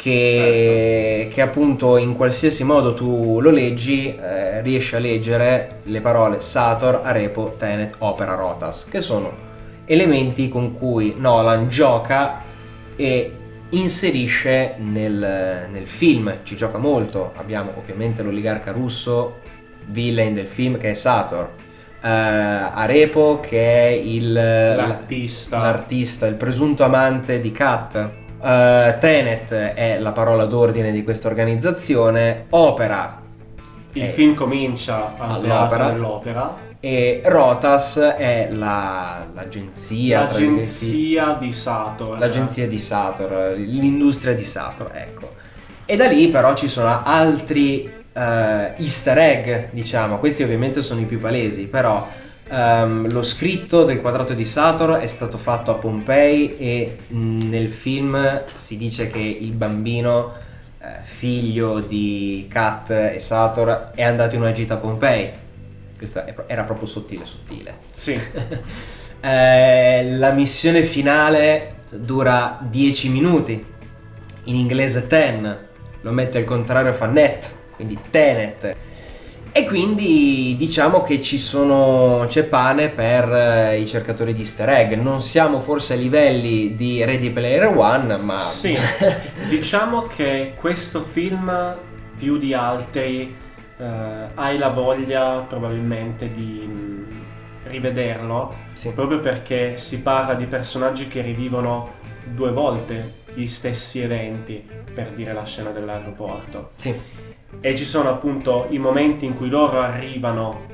Che, 0.00 1.28
che 1.30 1.42
appunto 1.42 1.98
in 1.98 2.14
qualsiasi 2.14 2.64
modo 2.64 2.94
tu 2.94 3.38
lo 3.38 3.50
leggi, 3.50 4.16
eh, 4.16 4.62
riesci 4.62 4.96
a 4.96 4.98
leggere 4.98 5.80
le 5.82 6.00
parole 6.00 6.40
Sator, 6.40 7.02
Arepo, 7.04 7.52
Tenet, 7.58 7.96
Opera, 7.98 8.34
Rotas, 8.34 8.86
che 8.86 9.02
sono 9.02 9.30
elementi 9.84 10.48
con 10.48 10.72
cui 10.72 11.16
Nolan 11.18 11.68
gioca 11.68 12.40
e 12.96 13.32
inserisce 13.68 14.76
nel, 14.78 15.68
nel 15.70 15.86
film, 15.86 16.34
ci 16.44 16.56
gioca 16.56 16.78
molto. 16.78 17.32
Abbiamo 17.36 17.72
ovviamente 17.76 18.22
l'oligarca 18.22 18.72
russo, 18.72 19.40
villain 19.84 20.32
del 20.32 20.46
film 20.46 20.78
che 20.78 20.92
è 20.92 20.94
Sator, 20.94 21.46
eh, 22.00 22.08
Arepo 22.08 23.38
che 23.40 23.88
è 23.88 23.88
il, 23.88 24.32
L'artista. 24.32 25.58
l'artista, 25.58 26.26
il 26.26 26.36
presunto 26.36 26.84
amante 26.84 27.38
di 27.38 27.50
Kat. 27.50 28.12
Eh, 28.42 28.96
Tenet 28.98 29.52
è 29.52 29.98
la 29.98 30.12
parola 30.12 30.44
d'ordine 30.46 30.92
di 30.92 31.02
questa 31.04 31.28
organizzazione, 31.28 32.46
Opera 32.50 33.20
Il 33.92 34.08
film 34.08 34.34
comincia 34.34 35.12
al 35.18 35.30
all'opera. 35.30 35.66
teatro 35.68 35.92
dell'opera. 35.92 36.56
e 36.82 37.20
Rotas 37.24 37.98
è 37.98 38.48
la- 38.50 39.26
l'agenzia, 39.34 40.22
L'agenzia 40.22 41.36
di 41.38 41.52
Sato. 41.52 42.14
l'agenzia 42.18 42.66
di 42.66 42.78
Sator, 42.78 43.54
l'industria 43.58 44.32
di 44.32 44.44
Sator, 44.44 44.90
ecco. 44.94 45.34
E 45.84 45.96
da 45.96 46.06
lì 46.06 46.28
però 46.28 46.54
ci 46.54 46.68
sono 46.68 47.02
altri 47.04 47.98
eh, 48.12 48.72
easter 48.78 49.18
egg, 49.18 49.68
diciamo, 49.72 50.18
questi 50.18 50.42
ovviamente 50.42 50.80
sono 50.82 51.00
i 51.00 51.04
più 51.04 51.18
palesi, 51.20 51.66
però 51.66 52.06
ehm, 52.50 53.12
lo 53.12 53.22
scritto 53.22 53.84
del 53.84 54.00
quadrato 54.00 54.34
di 54.34 54.44
Sator 54.44 54.98
è 54.98 55.06
stato 55.06 55.38
fatto 55.38 55.70
a 55.70 55.74
Pompei 55.74 56.56
e 56.56 56.98
nel 57.08 57.68
film 57.68 58.42
si 58.54 58.76
dice 58.76 59.06
che 59.06 59.20
il 59.20 59.52
bambino, 59.52 60.32
eh, 60.80 61.02
figlio 61.02 61.80
di 61.80 62.46
Kat 62.50 62.90
e 62.90 63.20
Sator, 63.20 63.92
è 63.94 64.02
andato 64.02 64.34
in 64.34 64.40
una 64.40 64.52
gita 64.52 64.74
a 64.74 64.78
Pompei. 64.78 65.30
Questo 65.96 66.24
era 66.46 66.62
proprio 66.64 66.86
sottile, 66.86 67.24
sottile. 67.26 67.74
Sì, 67.90 68.18
Eh, 69.22 70.16
la 70.16 70.30
missione 70.30 70.82
finale 70.82 71.74
dura 71.90 72.58
10 72.62 73.10
minuti, 73.10 73.64
in 74.44 74.54
inglese 74.54 75.06
ten, 75.06 75.58
lo 76.00 76.10
mette 76.10 76.38
al 76.38 76.44
contrario 76.44 76.92
fa 76.92 77.06
net, 77.06 77.50
quindi 77.76 77.98
tenet. 78.08 78.74
E 79.52 79.66
quindi 79.66 80.54
diciamo 80.56 81.02
che 81.02 81.20
ci 81.20 81.36
sono, 81.36 82.24
c'è 82.28 82.44
pane 82.44 82.88
per 82.90 83.32
eh, 83.32 83.80
i 83.80 83.86
cercatori 83.86 84.32
di 84.32 84.40
easter 84.40 84.68
egg. 84.68 84.92
Non 84.92 85.20
siamo 85.20 85.58
forse 85.60 85.94
a 85.94 85.96
livelli 85.96 86.76
di 86.76 87.04
Ready 87.04 87.30
Player 87.30 87.66
One, 87.66 88.16
ma 88.16 88.38
sì. 88.38 88.76
diciamo 89.50 90.02
che 90.06 90.52
questo 90.56 91.00
film, 91.02 91.76
più 92.16 92.38
di 92.38 92.54
altri, 92.54 93.34
eh, 93.76 93.84
hai 94.34 94.56
la 94.56 94.68
voglia 94.68 95.44
probabilmente 95.48 96.30
di 96.30 96.64
mh, 96.64 97.06
rivederlo, 97.64 98.54
Sì. 98.74 98.90
proprio 98.92 99.18
perché 99.18 99.76
si 99.76 100.00
parla 100.00 100.34
di 100.34 100.46
personaggi 100.46 101.08
che 101.08 101.22
rivivono 101.22 101.98
due 102.24 102.52
volte 102.52 103.14
gli 103.34 103.48
stessi 103.48 104.00
eventi, 104.00 104.64
per 104.94 105.10
dire 105.10 105.32
la 105.32 105.44
scena 105.44 105.70
dell'aeroporto. 105.70 106.70
Sì. 106.76 106.94
E 107.58 107.76
ci 107.76 107.84
sono 107.84 108.10
appunto 108.10 108.66
i 108.70 108.78
momenti 108.78 109.26
in 109.26 109.34
cui 109.34 109.48
loro 109.48 109.80
arrivano 109.80 110.66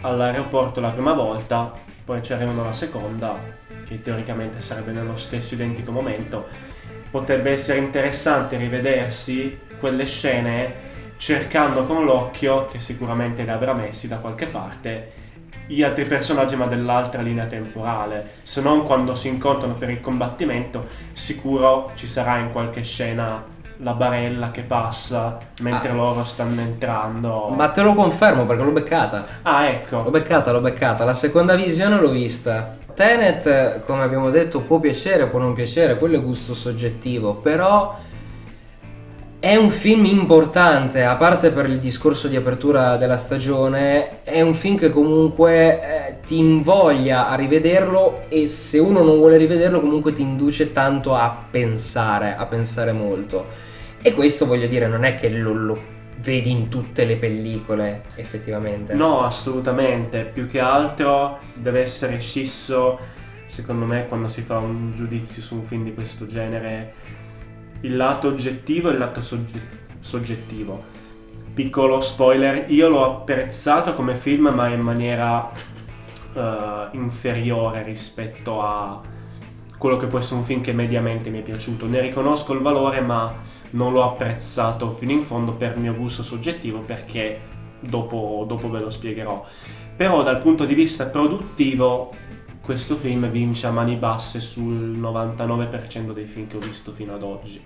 all'aeroporto 0.00 0.80
la 0.80 0.88
prima 0.88 1.12
volta, 1.12 1.72
poi 2.04 2.22
ci 2.22 2.32
arrivano 2.32 2.64
la 2.64 2.72
seconda, 2.72 3.38
che 3.86 4.00
teoricamente 4.00 4.60
sarebbe 4.60 4.92
nello 4.92 5.16
stesso 5.16 5.54
identico 5.54 5.92
momento. 5.92 6.46
Potrebbe 7.10 7.50
essere 7.50 7.78
interessante 7.78 8.56
rivedersi 8.56 9.58
quelle 9.78 10.06
scene 10.06 10.90
cercando 11.18 11.84
con 11.84 12.04
l'occhio, 12.04 12.66
che 12.66 12.80
sicuramente 12.80 13.44
le 13.44 13.52
avrà 13.52 13.74
messi 13.74 14.08
da 14.08 14.16
qualche 14.16 14.46
parte, 14.46 15.12
gli 15.66 15.82
altri 15.82 16.04
personaggi 16.04 16.56
ma 16.56 16.66
dell'altra 16.66 17.22
linea 17.22 17.46
temporale, 17.46 18.38
se 18.42 18.60
non 18.60 18.84
quando 18.84 19.14
si 19.14 19.28
incontrano 19.28 19.74
per 19.74 19.90
il 19.90 20.00
combattimento, 20.00 20.86
sicuro 21.12 21.92
ci 21.94 22.08
sarà 22.08 22.38
in 22.38 22.50
qualche 22.50 22.82
scena 22.82 23.51
la 23.82 23.92
barella 23.92 24.50
che 24.52 24.62
passa 24.62 25.38
mentre 25.60 25.90
Ah. 25.90 25.94
loro 25.94 26.22
stanno 26.24 26.60
entrando. 26.60 27.48
Ma 27.48 27.68
te 27.68 27.82
lo 27.82 27.94
confermo 27.94 28.44
perché 28.46 28.62
l'ho 28.62 28.70
beccata. 28.70 29.26
Ah, 29.42 29.62
L'ho 29.62 29.68
ecco. 29.68 30.02
beccata, 30.10 30.52
l'ho 30.52 30.60
beccata. 30.60 31.04
La 31.04 31.14
seconda 31.14 31.54
visione 31.56 31.98
l'ho 32.00 32.10
vista. 32.10 32.76
Tenet, 32.94 33.80
come 33.84 34.02
abbiamo 34.02 34.30
detto, 34.30 34.60
può 34.60 34.78
piacere, 34.78 35.26
può 35.26 35.38
non 35.38 35.54
piacere, 35.54 35.96
quello 35.96 36.18
è 36.18 36.22
gusto 36.22 36.54
soggettivo, 36.54 37.34
però 37.34 37.96
è 39.40 39.56
un 39.56 39.70
film 39.70 40.04
importante, 40.04 41.02
a 41.02 41.16
parte 41.16 41.50
per 41.50 41.68
il 41.68 41.78
discorso 41.80 42.28
di 42.28 42.36
apertura 42.36 42.96
della 42.96 43.16
stagione, 43.16 44.22
è 44.22 44.40
un 44.40 44.54
film 44.54 44.76
che 44.76 44.90
comunque 44.92 45.80
eh, 45.80 46.16
ti 46.24 46.38
invoglia 46.38 47.28
a 47.28 47.34
rivederlo 47.34 48.20
e 48.28 48.46
se 48.46 48.78
uno 48.78 49.02
non 49.02 49.16
vuole 49.16 49.36
rivederlo 49.38 49.80
comunque 49.80 50.12
ti 50.12 50.22
induce 50.22 50.70
tanto 50.70 51.14
a 51.16 51.36
pensare, 51.50 52.36
a 52.38 52.46
pensare 52.46 52.92
molto. 52.92 53.61
E 54.02 54.14
questo 54.14 54.46
voglio 54.46 54.66
dire, 54.66 54.88
non 54.88 55.04
è 55.04 55.14
che 55.14 55.28
lo, 55.30 55.52
lo 55.52 55.80
vedi 56.18 56.50
in 56.50 56.68
tutte 56.68 57.04
le 57.04 57.16
pellicole 57.16 58.04
effettivamente. 58.16 58.94
No, 58.94 59.22
assolutamente. 59.22 60.24
Più 60.24 60.48
che 60.48 60.58
altro 60.58 61.38
deve 61.54 61.80
essere 61.80 62.18
scisso, 62.18 62.98
secondo 63.46 63.84
me, 63.84 64.08
quando 64.08 64.26
si 64.26 64.42
fa 64.42 64.58
un 64.58 64.92
giudizio 64.94 65.40
su 65.40 65.54
un 65.54 65.62
film 65.62 65.84
di 65.84 65.94
questo 65.94 66.26
genere, 66.26 66.94
il 67.82 67.96
lato 67.96 68.28
oggettivo 68.28 68.88
e 68.88 68.92
il 68.92 68.98
lato 68.98 69.22
sogge- 69.22 69.80
soggettivo. 70.00 70.82
Piccolo 71.54 72.00
spoiler, 72.00 72.70
io 72.70 72.88
l'ho 72.88 73.04
apprezzato 73.04 73.94
come 73.94 74.16
film, 74.16 74.48
ma 74.48 74.68
in 74.68 74.80
maniera 74.80 75.50
eh, 76.34 76.88
inferiore 76.92 77.82
rispetto 77.82 78.62
a 78.62 79.00
quello 79.76 79.96
che 79.96 80.06
può 80.06 80.18
essere 80.18 80.36
un 80.36 80.44
film 80.44 80.60
che 80.60 80.72
mediamente 80.72 81.30
mi 81.30 81.40
è 81.40 81.42
piaciuto. 81.42 81.86
Ne 81.86 82.00
riconosco 82.00 82.52
il 82.52 82.60
valore, 82.60 83.00
ma 83.00 83.34
non 83.72 83.92
l'ho 83.92 84.04
apprezzato 84.04 84.90
fino 84.90 85.12
in 85.12 85.22
fondo 85.22 85.52
per 85.52 85.76
mio 85.76 85.94
gusto 85.94 86.22
soggettivo 86.22 86.80
perché 86.80 87.40
dopo, 87.80 88.44
dopo 88.46 88.70
ve 88.70 88.80
lo 88.80 88.90
spiegherò. 88.90 89.44
Però 89.96 90.22
dal 90.22 90.38
punto 90.38 90.64
di 90.64 90.74
vista 90.74 91.06
produttivo 91.06 92.12
questo 92.60 92.96
film 92.96 93.28
vince 93.28 93.66
a 93.66 93.70
mani 93.70 93.96
basse 93.96 94.40
sul 94.40 94.98
99% 94.98 96.12
dei 96.12 96.26
film 96.26 96.46
che 96.46 96.56
ho 96.56 96.60
visto 96.60 96.92
fino 96.92 97.14
ad 97.14 97.22
oggi 97.22 97.60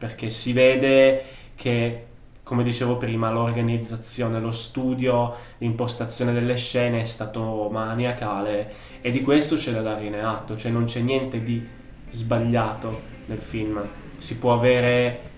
perché 0.00 0.30
si 0.30 0.54
vede 0.54 1.22
che 1.54 2.06
come 2.42 2.62
dicevo 2.64 2.96
prima 2.96 3.30
l'organizzazione, 3.30 4.40
lo 4.40 4.50
studio, 4.50 5.34
l'impostazione 5.58 6.32
delle 6.32 6.56
scene 6.56 7.02
è 7.02 7.04
stato 7.04 7.68
maniacale 7.70 8.72
e 9.02 9.12
di 9.12 9.20
questo 9.20 9.56
c'è 9.56 9.70
da 9.70 9.82
dare 9.82 10.20
atto, 10.20 10.56
cioè 10.56 10.72
non 10.72 10.84
c'è 10.86 11.00
niente 11.00 11.44
di 11.44 11.64
sbagliato 12.08 13.02
nel 13.26 13.42
film. 13.42 13.86
Si 14.16 14.38
può 14.38 14.54
avere 14.54 15.29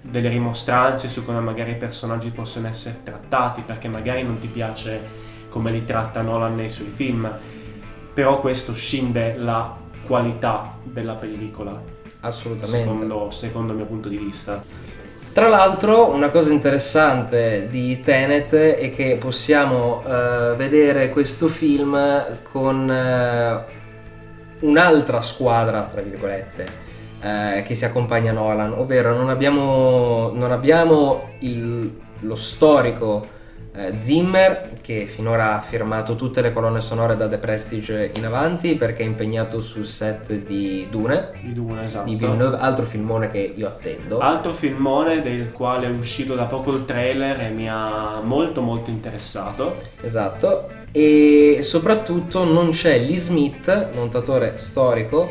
delle 0.00 0.28
rimostranze 0.28 1.08
su 1.08 1.24
come 1.24 1.40
magari 1.40 1.72
i 1.72 1.76
personaggi 1.76 2.30
possono 2.30 2.68
essere 2.68 3.00
trattati, 3.02 3.62
perché 3.62 3.88
magari 3.88 4.22
non 4.22 4.38
ti 4.40 4.46
piace 4.46 5.28
come 5.48 5.70
li 5.70 5.84
tratta 5.84 6.22
Nolan 6.22 6.54
nei 6.54 6.68
suoi 6.68 6.88
film, 6.88 7.30
però 8.14 8.40
questo 8.40 8.72
scinde 8.74 9.36
la 9.36 9.76
qualità 10.06 10.76
della 10.82 11.14
pellicola, 11.14 11.80
Assolutamente. 12.20 12.78
secondo, 12.78 13.30
secondo 13.30 13.72
il 13.72 13.78
mio 13.78 13.86
punto 13.86 14.08
di 14.08 14.16
vista. 14.16 14.62
Tra 15.32 15.48
l'altro, 15.48 16.12
una 16.12 16.28
cosa 16.28 16.52
interessante 16.52 17.68
di 17.70 18.00
Tenet 18.00 18.52
è 18.52 18.90
che 18.90 19.16
possiamo 19.16 20.02
eh, 20.04 20.54
vedere 20.56 21.08
questo 21.10 21.46
film 21.46 21.96
con 22.42 22.90
eh, 22.90 23.64
un'altra 24.60 25.20
squadra, 25.20 25.82
tra 25.84 26.00
virgolette, 26.00 26.88
eh, 27.22 27.62
che 27.66 27.74
si 27.74 27.84
accompagna 27.84 28.30
a 28.30 28.34
Nolan, 28.34 28.72
ovvero 28.72 29.14
non 29.16 29.28
abbiamo, 29.28 30.30
non 30.34 30.52
abbiamo 30.52 31.30
il- 31.40 31.98
lo 32.20 32.36
storico 32.36 33.38
eh, 33.72 33.96
Zimmer 33.96 34.72
che 34.82 35.06
finora 35.06 35.54
ha 35.56 35.60
firmato 35.60 36.16
tutte 36.16 36.40
le 36.40 36.52
colonne 36.52 36.80
sonore 36.80 37.16
da 37.16 37.28
The 37.28 37.38
Prestige 37.38 38.10
in 38.16 38.26
avanti 38.26 38.74
perché 38.74 39.04
è 39.04 39.06
impegnato 39.06 39.60
sul 39.60 39.86
set 39.86 40.32
di 40.32 40.88
Dune, 40.90 41.30
Di 41.40 41.52
Dune, 41.52 41.84
esatto. 41.84 42.08
di 42.08 42.16
Villeneuve, 42.16 42.56
altro 42.58 42.84
filmone 42.84 43.30
che 43.30 43.54
io 43.56 43.68
attendo. 43.68 44.18
Altro 44.18 44.52
filmone 44.54 45.22
del 45.22 45.52
quale 45.52 45.86
è 45.86 45.90
uscito 45.90 46.34
da 46.34 46.46
poco 46.46 46.72
il 46.74 46.84
trailer 46.84 47.40
e 47.42 47.50
mi 47.50 47.68
ha 47.70 48.20
molto 48.24 48.60
molto 48.60 48.90
interessato. 48.90 49.76
Esatto, 50.00 50.68
e 50.90 51.60
soprattutto 51.62 52.42
non 52.42 52.70
c'è 52.70 52.98
Lee 52.98 53.16
Smith, 53.18 53.90
montatore 53.94 54.54
storico, 54.56 55.30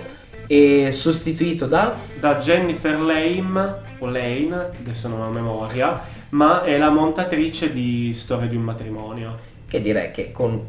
e 0.52 0.92
sostituito 0.92 1.68
da... 1.68 1.94
Da 2.20 2.38
Jennifer 2.38 3.00
Lame, 3.00 3.76
o 4.00 4.08
Lane, 4.08 4.72
adesso 4.80 5.08
non 5.08 5.22
ho 5.22 5.30
memoria, 5.30 6.02
ma 6.30 6.64
è 6.64 6.76
la 6.80 6.90
montatrice 6.90 7.72
di 7.72 8.12
Storia 8.14 8.48
di 8.48 8.56
un 8.56 8.64
matrimonio. 8.64 9.38
che 9.68 9.80
direi 9.80 10.10
che 10.10 10.32
con 10.32 10.60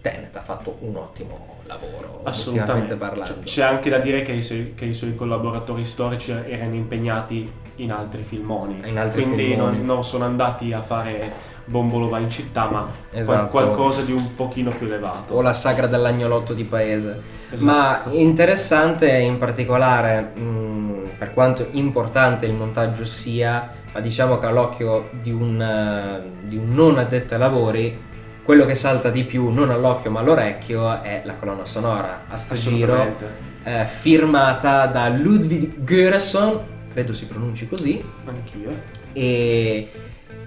Tenet 0.00 0.34
ha 0.34 0.40
fatto 0.40 0.78
un 0.80 0.96
ottimo 0.96 1.56
lavoro, 1.66 2.22
Assolutamente. 2.24 2.94
parlando. 2.94 3.40
C'è 3.44 3.62
anche 3.62 3.90
da 3.90 3.98
dire 3.98 4.22
che 4.22 4.32
i, 4.32 4.40
suoi, 4.42 4.72
che 4.74 4.86
i 4.86 4.94
suoi 4.94 5.14
collaboratori 5.14 5.84
storici 5.84 6.30
erano 6.32 6.74
impegnati 6.74 7.50
in 7.76 7.92
altri 7.92 8.22
filmoni. 8.22 8.80
In 8.88 8.98
altri 8.98 9.24
Quindi 9.24 9.48
filmoni. 9.48 9.76
non, 9.76 9.84
non 9.84 10.04
sono 10.04 10.24
andati 10.24 10.72
a 10.72 10.80
fare 10.80 11.30
Bombolo 11.66 12.08
va 12.08 12.18
in 12.18 12.30
città, 12.30 12.70
ma 12.70 12.88
Esatto. 13.10 13.48
qualcosa 13.48 14.00
di 14.00 14.12
un 14.12 14.34
pochino 14.34 14.70
più 14.70 14.86
elevato. 14.86 15.34
O 15.34 15.42
la 15.42 15.52
sagra 15.52 15.86
dell'agnolotto 15.86 16.54
di 16.54 16.64
paese. 16.64 17.36
Esatto. 17.50 17.64
Ma 17.64 18.02
interessante 18.12 19.10
in 19.18 19.38
particolare, 19.38 20.20
mh, 20.34 21.10
per 21.18 21.32
quanto 21.32 21.66
importante 21.72 22.46
il 22.46 22.52
montaggio 22.52 23.04
sia, 23.04 23.70
ma 23.92 24.00
diciamo 24.00 24.38
che 24.38 24.46
all'occhio 24.46 25.10
di 25.22 25.32
un, 25.32 25.60
eh, 25.60 26.46
di 26.46 26.56
un 26.56 26.74
non 26.74 26.98
addetto 26.98 27.34
ai 27.34 27.40
lavori, 27.40 28.06
quello 28.42 28.64
che 28.64 28.74
salta 28.74 29.10
di 29.10 29.24
più, 29.24 29.48
non 29.50 29.70
all'occhio 29.70 30.10
ma 30.10 30.20
all'orecchio, 30.20 31.02
è 31.02 31.22
la 31.24 31.34
colonna 31.34 31.64
sonora. 31.64 32.24
A 32.28 32.36
sto 32.36 32.54
giro, 32.54 33.16
eh, 33.62 33.84
firmata 33.86 34.86
da 34.86 35.08
Ludwig 35.08 35.82
Göransson, 35.82 36.60
credo 36.90 37.12
si 37.12 37.26
pronunci 37.26 37.68
così, 37.68 38.02
Anch'io. 38.26 38.70
e 39.12 39.90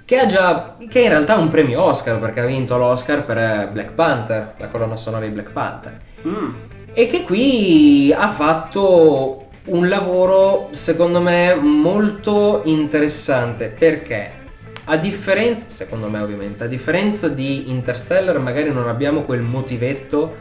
che 0.05 0.17
ha 0.17 0.25
già 0.25 0.75
che 0.89 0.99
in 0.99 1.09
realtà 1.09 1.35
ha 1.35 1.39
un 1.39 1.49
premio 1.49 1.81
Oscar 1.83 2.19
perché 2.19 2.41
ha 2.41 2.45
vinto 2.45 2.77
l'Oscar 2.77 3.23
per 3.23 3.69
Black 3.71 3.91
Panther, 3.91 4.55
la 4.57 4.67
colonna 4.67 4.95
sonora 4.95 5.25
di 5.25 5.31
Black 5.31 5.51
Panther. 5.51 5.99
Mm. 6.27 6.53
E 6.93 7.07
che 7.07 7.23
qui 7.23 8.13
ha 8.13 8.29
fatto 8.31 9.47
un 9.65 9.87
lavoro 9.87 10.67
secondo 10.71 11.21
me 11.21 11.55
molto 11.55 12.61
interessante 12.65 13.67
perché 13.67 14.39
a 14.85 14.97
differenza, 14.97 15.69
secondo 15.69 16.09
me 16.09 16.19
ovviamente, 16.19 16.65
a 16.65 16.67
differenza 16.67 17.29
di 17.29 17.69
Interstellar 17.69 18.37
magari 18.39 18.73
non 18.73 18.89
abbiamo 18.89 19.21
quel 19.21 19.41
motivetto 19.41 20.35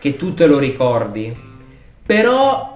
che 0.00 0.16
tu 0.16 0.34
te 0.34 0.46
lo 0.46 0.58
ricordi, 0.58 1.32
però 2.04 2.72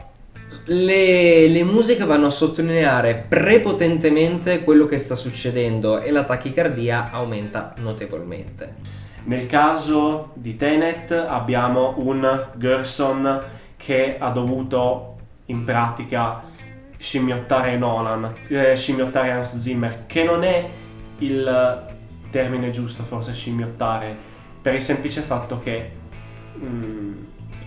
le, 0.66 1.48
le 1.48 1.64
musiche 1.64 2.04
vanno 2.04 2.26
a 2.26 2.30
sottolineare 2.30 3.24
prepotentemente 3.28 4.62
quello 4.62 4.86
che 4.86 4.98
sta 4.98 5.16
succedendo 5.16 5.98
e 5.98 6.12
la 6.12 6.22
tachicardia 6.22 7.10
aumenta 7.10 7.74
notevolmente. 7.78 9.05
Nel 9.26 9.46
caso 9.46 10.30
di 10.34 10.56
Tenet 10.56 11.10
abbiamo 11.10 11.94
un 11.96 12.46
Gerson 12.54 13.42
che 13.76 14.18
ha 14.20 14.30
dovuto 14.30 15.16
in 15.46 15.64
pratica 15.64 16.44
scimmiottare 16.96 17.76
Nolan, 17.76 18.32
eh, 18.46 18.76
scimmiottare 18.76 19.32
Hans 19.32 19.58
Zimmer, 19.58 20.04
che 20.06 20.22
non 20.22 20.44
è 20.44 20.64
il 21.18 21.84
termine 22.30 22.70
giusto 22.70 23.02
forse 23.02 23.32
scimmiottare, 23.32 24.16
per 24.62 24.74
il 24.74 24.82
semplice 24.82 25.22
fatto 25.22 25.58
che 25.58 25.90
mm, 26.58 27.12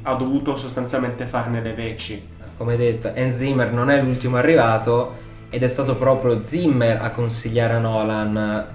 ha 0.03 0.13
dovuto 0.13 0.55
sostanzialmente 0.55 1.25
farne 1.25 1.61
le 1.61 1.73
veci. 1.73 2.25
come 2.55 2.77
detto, 2.77 3.11
Hans 3.13 3.35
Zimmer 3.35 3.73
non 3.73 3.89
è 3.89 4.01
l'ultimo 4.01 4.37
arrivato 4.37 5.27
ed 5.49 5.63
è 5.63 5.67
stato 5.67 5.95
proprio 5.95 6.41
Zimmer 6.41 6.99
a 7.01 7.09
consigliare 7.11 7.73
a 7.73 7.79
Nolan 7.79 8.67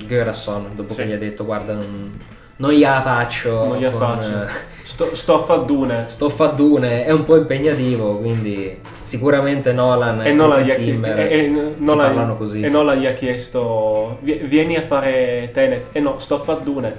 uh, 0.00 0.04
Göransson 0.04 0.70
dopo 0.74 0.92
Sì. 0.92 1.02
che 1.02 1.06
gli 1.08 1.12
ha 1.12 1.18
detto 1.18 1.44
guarda 1.44 1.72
non, 1.74 2.18
non 2.56 2.72
gliela 2.72 3.00
faccio, 3.02 3.64
Non 3.66 3.76
gliela 3.78 3.90
con, 3.96 4.08
faccio. 4.08 4.42
eh, 4.42 4.72
Sto, 4.84 5.14
sto 5.14 5.40
a 5.40 5.44
Faddune. 5.44 6.04
sto 6.08 6.28
faddune, 6.28 7.04
è 7.04 7.10
un 7.10 7.24
po' 7.24 7.36
impegnativo 7.36 8.18
quindi 8.18 8.78
sicuramente 9.02 9.72
Nolan 9.72 10.24
E 10.26 10.32
Nolan, 10.32 10.62
gli 10.62 10.70
ha, 10.70 10.74
Zimmer 10.74 11.18
e- 11.20 11.24
e- 11.24 11.28
si 11.28 11.48
Nolan- 11.78 12.06
parlano 12.06 12.36
così. 12.36 12.60
e 12.60 12.68
Nolan 12.68 12.98
gli 12.98 13.06
ha 13.06 13.12
chiesto 13.14 14.18
"Vi- 14.20 14.42
vieni 14.44 14.76
a 14.76 14.82
fare 14.82 15.50
Tenet 15.54 15.86
e 15.92 16.00
no 16.00 16.18
sto 16.18 16.34
a 16.34 16.38
fare 16.38 16.62
Dune 16.62 16.94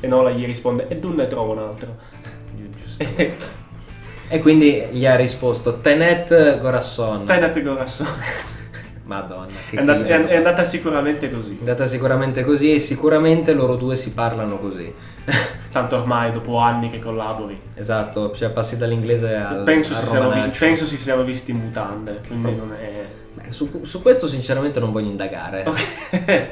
e 0.00 0.06
Nolan 0.06 0.34
gli 0.34 0.46
risponde 0.46 0.86
e 0.88 0.96
Dune 0.96 1.16
ne 1.16 1.26
trovo 1.26 1.52
un 1.52 1.58
altro 1.58 1.94
e 4.28 4.40
quindi 4.40 4.86
gli 4.90 5.06
ha 5.06 5.14
risposto 5.16 5.78
Tenet 5.80 6.60
Gorasson 6.60 7.24
Tenet 7.26 7.62
Gorasson 7.62 8.06
Madonna, 9.06 9.46
È, 9.70 9.76
andata, 9.76 10.00
clima. 10.02 10.16
è- 10.16 10.26
è 10.26 10.36
andata 10.36 10.64
sicuramente 10.64 11.30
così. 11.30 11.54
È 11.54 11.60
andata 11.60 11.86
sicuramente 11.86 12.42
così 12.42 12.74
e 12.74 12.80
sicuramente 12.80 13.52
loro 13.52 13.76
due 13.76 13.94
si 13.94 14.12
parlano 14.12 14.58
così. 14.58 14.92
Tanto 15.70 15.96
ormai 15.96 16.32
dopo 16.32 16.58
anni 16.58 16.90
che 16.90 16.98
collabori. 16.98 17.56
esatto, 17.74 18.32
cioè 18.34 18.50
passi 18.50 18.76
dall'inglese 18.76 19.32
al, 19.36 19.62
penso, 19.62 19.94
al 19.94 20.00
si 20.00 20.06
siano, 20.06 20.30
vi- 20.30 20.50
penso 20.58 20.84
si 20.84 20.96
siano 20.96 21.22
visti 21.22 21.52
in 21.52 21.58
mutande. 21.58 22.20
Quindi 22.26 22.56
non 22.56 22.72
è. 22.72 23.04
Su, 23.50 23.84
su 23.84 24.02
questo 24.02 24.26
sinceramente 24.26 24.80
non 24.80 24.90
voglio 24.90 25.10
indagare. 25.10 25.62
Ok. 25.66 26.48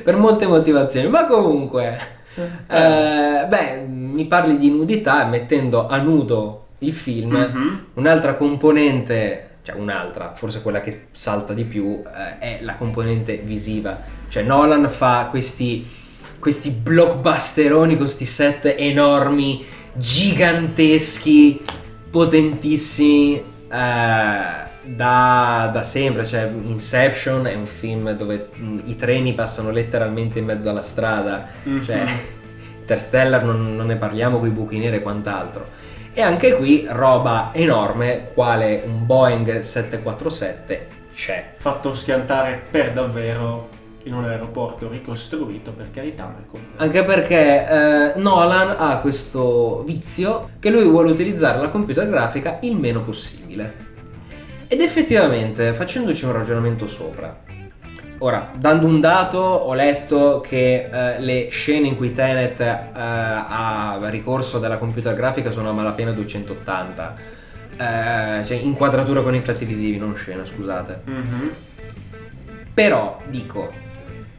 per 0.02 0.16
molte 0.16 0.46
motivazioni, 0.46 1.08
ma 1.08 1.26
comunque, 1.26 1.98
eh, 2.68 3.44
beh, 3.46 3.84
mi 3.86 4.24
parli 4.24 4.56
di 4.56 4.70
nudità 4.70 5.26
mettendo 5.26 5.86
a 5.88 5.98
nudo 5.98 6.65
il 6.86 6.94
film, 6.94 7.34
Mhm. 7.36 7.84
un'altra 7.94 8.34
componente, 8.34 9.56
cioè 9.62 9.76
un'altra, 9.76 10.32
forse 10.34 10.62
quella 10.62 10.80
che 10.80 11.06
salta 11.12 11.52
di 11.52 11.64
più, 11.64 12.02
eh, 12.04 12.38
è 12.38 12.58
la 12.62 12.76
componente 12.76 13.36
visiva. 13.36 13.98
Cioè 14.28 14.42
Nolan 14.42 14.88
fa 14.90 15.26
questi, 15.30 15.86
questi 16.38 16.70
blockbusteroni 16.70 17.94
con 17.96 18.04
questi 18.04 18.24
set 18.24 18.74
enormi, 18.76 19.64
giganteschi, 19.94 21.62
potentissimi. 22.10 23.42
eh, 23.68 24.64
da, 24.88 25.68
da 25.72 25.82
sempre, 25.82 26.24
cioè 26.24 26.48
Inception 26.64 27.44
è 27.48 27.54
un 27.54 27.66
film 27.66 28.12
dove 28.12 28.50
mh, 28.54 28.78
i 28.84 28.94
treni 28.94 29.34
passano 29.34 29.70
letteralmente 29.72 30.38
in 30.38 30.44
mezzo 30.44 30.70
alla 30.70 30.82
strada, 30.82 31.48
Mhm. 31.64 31.82
cioè 31.84 32.04
Interstellar 32.78 33.42
non, 33.42 33.74
non 33.74 33.86
ne 33.86 33.96
parliamo 33.96 34.38
con 34.38 34.46
i 34.46 34.52
buchi 34.52 34.78
neri 34.78 34.96
e 34.96 35.02
quant'altro. 35.02 35.66
E 36.18 36.22
anche 36.22 36.54
qui 36.54 36.86
roba 36.88 37.50
enorme, 37.52 38.30
quale 38.32 38.82
un 38.86 39.04
Boeing 39.04 39.58
747 39.58 40.88
c'è. 41.14 41.50
Fatto 41.56 41.92
schiantare 41.92 42.62
per 42.70 42.94
davvero 42.94 43.68
in 44.04 44.14
un 44.14 44.24
aeroporto 44.24 44.88
ricostruito, 44.88 45.72
per 45.72 45.90
carità, 45.92 46.22
ma 46.22 46.42
comunque. 46.50 46.82
Anche 46.82 47.04
perché 47.04 47.68
eh, 47.68 48.12
Nolan 48.18 48.76
ha 48.78 48.96
questo 49.00 49.82
vizio 49.84 50.52
che 50.58 50.70
lui 50.70 50.84
vuole 50.84 51.10
utilizzare 51.10 51.60
la 51.60 51.68
computer 51.68 52.08
grafica 52.08 52.60
il 52.62 52.76
meno 52.78 53.02
possibile. 53.02 53.74
Ed 54.68 54.80
effettivamente, 54.80 55.74
facendoci 55.74 56.24
un 56.24 56.32
ragionamento 56.32 56.86
sopra, 56.86 57.42
ora, 58.18 58.50
dando 58.54 58.86
un 58.86 59.00
dato, 59.00 59.38
ho 59.38 59.74
letto 59.74 60.40
che 60.40 60.88
eh, 60.90 61.20
le 61.20 61.48
scene 61.50 61.86
in 61.88 61.96
cui 61.96 62.12
Tenet 62.12 62.60
eh, 62.60 62.84
ha 62.94 63.98
ricorso 64.04 64.58
della 64.58 64.78
computer 64.78 65.14
grafica 65.14 65.50
sono 65.50 65.70
a 65.70 65.72
malapena 65.72 66.10
280. 66.12 67.14
Eh, 67.78 68.44
cioè 68.44 68.56
inquadratura 68.56 69.20
con 69.22 69.34
effetti 69.34 69.64
visivi, 69.64 69.98
non 69.98 70.14
scena, 70.16 70.44
scusate. 70.44 71.00
Mhm. 71.04 71.50
Però 72.72 73.20
dico, 73.28 73.70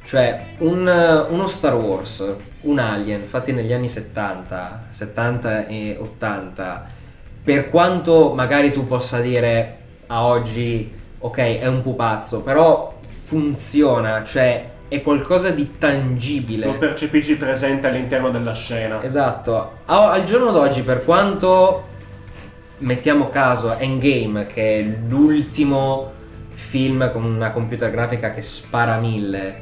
cioè 0.06 0.42
un- 0.60 1.26
uno 1.30 1.48
Star 1.48 1.76
Wars, 1.76 2.24
un 2.62 2.80
Alien 2.80 3.26
fatti 3.26 3.52
negli 3.52 3.74
anni 3.74 3.90
70, 3.90 4.86
70 4.90 5.68
e 5.68 5.98
80, 6.00 6.86
per 7.44 7.70
quanto 7.70 8.34
magari 8.34 8.72
tu 8.72 8.86
possa 8.88 9.20
dire 9.22 9.78
a 10.08 10.24
oggi, 10.26 10.92
ok, 11.20 11.38
è 11.38 11.66
un 11.68 11.82
pupazzo, 11.82 12.42
però 12.42 12.97
funziona, 13.28 14.24
cioè 14.24 14.70
è 14.88 15.02
qualcosa 15.02 15.50
di 15.50 15.78
tangibile. 15.78 16.66
Lo 16.66 16.78
percepisci 16.78 17.36
presente 17.36 17.88
all'interno 17.88 18.30
della 18.30 18.54
scena. 18.54 19.04
Esatto. 19.04 19.80
Al 19.84 20.24
giorno 20.24 20.52
d'oggi, 20.52 20.82
per 20.84 21.04
quanto 21.04 21.84
mettiamo 22.78 23.28
caso 23.28 23.78
Endgame, 23.78 24.46
che 24.46 24.80
è 24.80 24.84
l'ultimo 25.10 26.14
film 26.54 27.12
con 27.12 27.26
una 27.26 27.52
computer 27.52 27.92
grafica 27.92 28.32
che 28.32 28.42
spara 28.42 28.98
mille, 28.98 29.62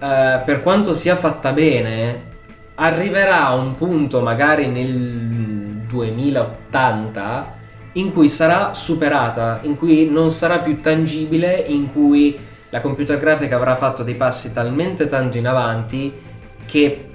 eh, 0.00 0.40
per 0.44 0.60
quanto 0.60 0.92
sia 0.92 1.14
fatta 1.14 1.52
bene, 1.52 2.28
arriverà 2.74 3.46
a 3.46 3.54
un 3.54 3.76
punto 3.76 4.20
magari 4.20 4.66
nel 4.66 5.84
2080 5.86 7.58
in 7.92 8.12
cui 8.12 8.28
sarà 8.28 8.74
superata, 8.74 9.60
in 9.62 9.76
cui 9.76 10.10
non 10.10 10.32
sarà 10.32 10.58
più 10.58 10.80
tangibile, 10.80 11.54
in 11.54 11.92
cui 11.92 12.48
la 12.70 12.80
computer 12.80 13.18
grafica 13.18 13.56
avrà 13.56 13.76
fatto 13.76 14.02
dei 14.02 14.14
passi 14.14 14.52
talmente 14.52 15.06
tanto 15.06 15.36
in 15.36 15.46
avanti 15.46 16.12
che 16.66 17.08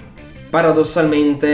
paradossalmente 0.48 1.48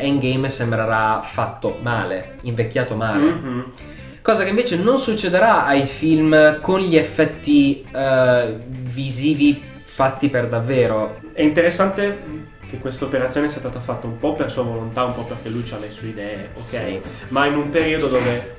eh, 0.00 0.06
Endgame 0.06 0.48
sembrerà 0.48 1.22
fatto 1.22 1.78
male, 1.80 2.38
invecchiato 2.42 2.94
male. 2.94 3.30
Mhm. 3.30 3.72
Cosa 4.20 4.42
che 4.42 4.50
invece 4.50 4.76
non 4.76 4.98
succederà 4.98 5.66
ai 5.66 5.86
film 5.86 6.60
con 6.60 6.80
gli 6.80 6.96
effetti 6.96 7.86
eh, 7.94 8.56
visivi 8.68 9.60
fatti 9.82 10.28
per 10.28 10.48
davvero. 10.48 11.20
È 11.32 11.42
interessante 11.42 12.52
che 12.68 12.78
questa 12.78 13.04
operazione 13.04 13.50
sia 13.50 13.60
stata 13.60 13.80
fatta 13.80 14.06
un 14.06 14.18
po' 14.18 14.34
per 14.34 14.50
sua 14.50 14.62
volontà, 14.62 15.04
un 15.04 15.14
po' 15.14 15.24
perché 15.24 15.48
lui 15.48 15.62
ha 15.70 15.78
le 15.78 15.90
sue 15.90 16.08
idee, 16.08 16.50
ok? 16.54 16.68
Sì. 16.68 17.00
Ma 17.28 17.46
in 17.46 17.54
un 17.54 17.68
periodo 17.70 18.08
dove 18.08 18.56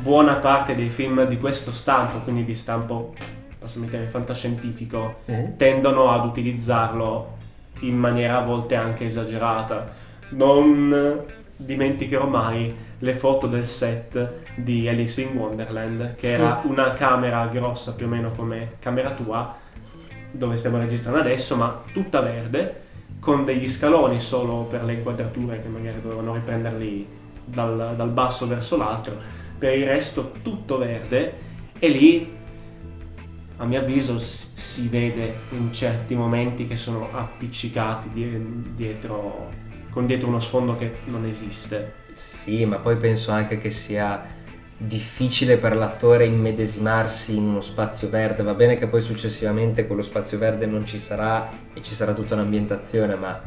buona 0.00 0.34
parte 0.34 0.74
dei 0.74 0.90
film 0.90 1.24
di 1.26 1.38
questo 1.38 1.72
stampo, 1.72 2.18
quindi 2.18 2.44
di 2.44 2.54
stampo, 2.54 3.14
passami 3.60 3.84
il 3.84 3.90
termine, 3.90 4.10
fantascientifico, 4.10 5.20
tendono 5.56 6.10
ad 6.10 6.24
utilizzarlo 6.24 7.36
in 7.80 7.96
maniera 7.96 8.38
a 8.38 8.44
volte 8.44 8.74
anche 8.74 9.04
esagerata. 9.04 9.92
Non 10.30 11.24
dimenticherò 11.56 12.26
mai 12.26 12.74
le 12.98 13.14
foto 13.14 13.46
del 13.46 13.66
set 13.66 14.32
di 14.56 14.88
Alice 14.88 15.20
in 15.20 15.36
Wonderland, 15.36 16.14
che 16.14 16.32
era 16.32 16.62
una 16.64 16.94
camera 16.94 17.46
grossa 17.46 17.92
più 17.94 18.06
o 18.06 18.08
meno 18.08 18.30
come 18.30 18.72
camera 18.78 19.10
tua, 19.10 19.56
dove 20.30 20.56
stiamo 20.56 20.78
registrando 20.78 21.20
adesso, 21.20 21.56
ma 21.56 21.82
tutta 21.92 22.20
verde, 22.20 22.88
con 23.20 23.44
degli 23.44 23.68
scaloni 23.68 24.20
solo 24.20 24.62
per 24.62 24.84
le 24.84 24.94
inquadrature 24.94 25.60
che 25.60 25.68
magari 25.68 26.00
dovevano 26.00 26.34
riprenderli 26.34 27.06
dal, 27.44 27.94
dal 27.94 28.08
basso 28.08 28.46
verso 28.46 28.78
l'alto, 28.78 29.12
per 29.58 29.76
il 29.76 29.86
resto 29.86 30.32
tutto 30.42 30.78
verde 30.78 31.48
e 31.78 31.88
lì 31.88 32.38
a 33.60 33.66
mio 33.66 33.80
avviso 33.80 34.18
si 34.18 34.88
vede 34.88 35.34
in 35.50 35.70
certi 35.70 36.14
momenti 36.14 36.66
che 36.66 36.76
sono 36.76 37.10
appiccicati 37.12 38.08
die- 38.10 38.40
dietro 38.74 39.48
con 39.90 40.06
dietro 40.06 40.28
uno 40.28 40.40
sfondo 40.40 40.76
che 40.76 40.98
non 41.06 41.26
esiste. 41.26 41.94
Sì, 42.14 42.64
ma 42.64 42.76
poi 42.76 42.96
penso 42.96 43.32
anche 43.32 43.58
che 43.58 43.70
sia 43.70 44.24
difficile 44.78 45.58
per 45.58 45.76
l'attore 45.76 46.24
immedesimarsi 46.24 47.36
in 47.36 47.48
uno 47.48 47.60
spazio 47.60 48.08
verde. 48.08 48.42
Va 48.42 48.54
bene 48.54 48.78
che 48.78 48.86
poi 48.86 49.02
successivamente 49.02 49.86
quello 49.86 50.02
spazio 50.02 50.38
verde 50.38 50.64
non 50.64 50.86
ci 50.86 50.98
sarà 50.98 51.50
e 51.74 51.82
ci 51.82 51.94
sarà 51.94 52.14
tutta 52.14 52.34
un'ambientazione, 52.34 53.14
ma 53.14 53.38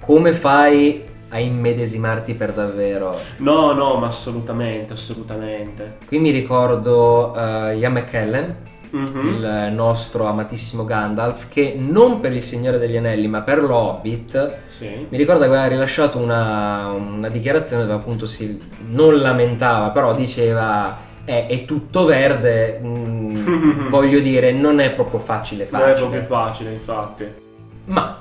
come 0.00 0.32
fai 0.32 1.04
a 1.28 1.38
immedesimarti 1.38 2.34
per 2.34 2.52
davvero? 2.52 3.16
No, 3.36 3.72
no, 3.74 3.94
ma 3.94 4.08
assolutamente, 4.08 4.94
assolutamente. 4.94 5.98
Qui 6.06 6.18
mi 6.18 6.30
ricordo 6.30 7.32
eh, 7.36 7.76
Ian 7.76 7.92
McKellen, 7.92 8.56
Mhm. 8.94 9.26
il 9.26 9.72
nostro 9.72 10.26
amatissimo 10.26 10.84
Gandalf, 10.84 11.48
che 11.48 11.74
non 11.76 12.20
per 12.20 12.32
il 12.32 12.42
Signore 12.42 12.78
degli 12.78 12.96
Anelli, 12.96 13.26
ma 13.26 13.40
per 13.40 13.62
lo 13.62 13.74
Hobbit, 13.74 14.58
Sì. 14.66 15.06
mi 15.08 15.16
ricordo 15.16 15.40
che 15.42 15.48
aveva 15.48 15.66
rilasciato 15.66 16.18
una, 16.18 16.88
una 16.88 17.28
dichiarazione 17.28 17.82
dove 17.82 17.94
appunto 17.94 18.26
si 18.26 18.60
non 18.88 19.18
lamentava, 19.18 19.90
però 19.90 20.14
diceva 20.14 20.96
"Eh, 21.24 21.46
è 21.46 21.64
tutto 21.64 22.04
verde, 22.04 22.80
mm, 22.82 23.32
voglio 23.88 24.18
dire, 24.20 24.52
non 24.52 24.80
è 24.80 24.90
proprio 24.92 25.20
facile 25.20 25.66
Non 25.70 25.80
è 25.80 25.84
facile. 25.84 26.00
proprio 26.08 26.22
facile, 26.24 26.72
infatti. 26.72 27.26
Ma 27.86 28.20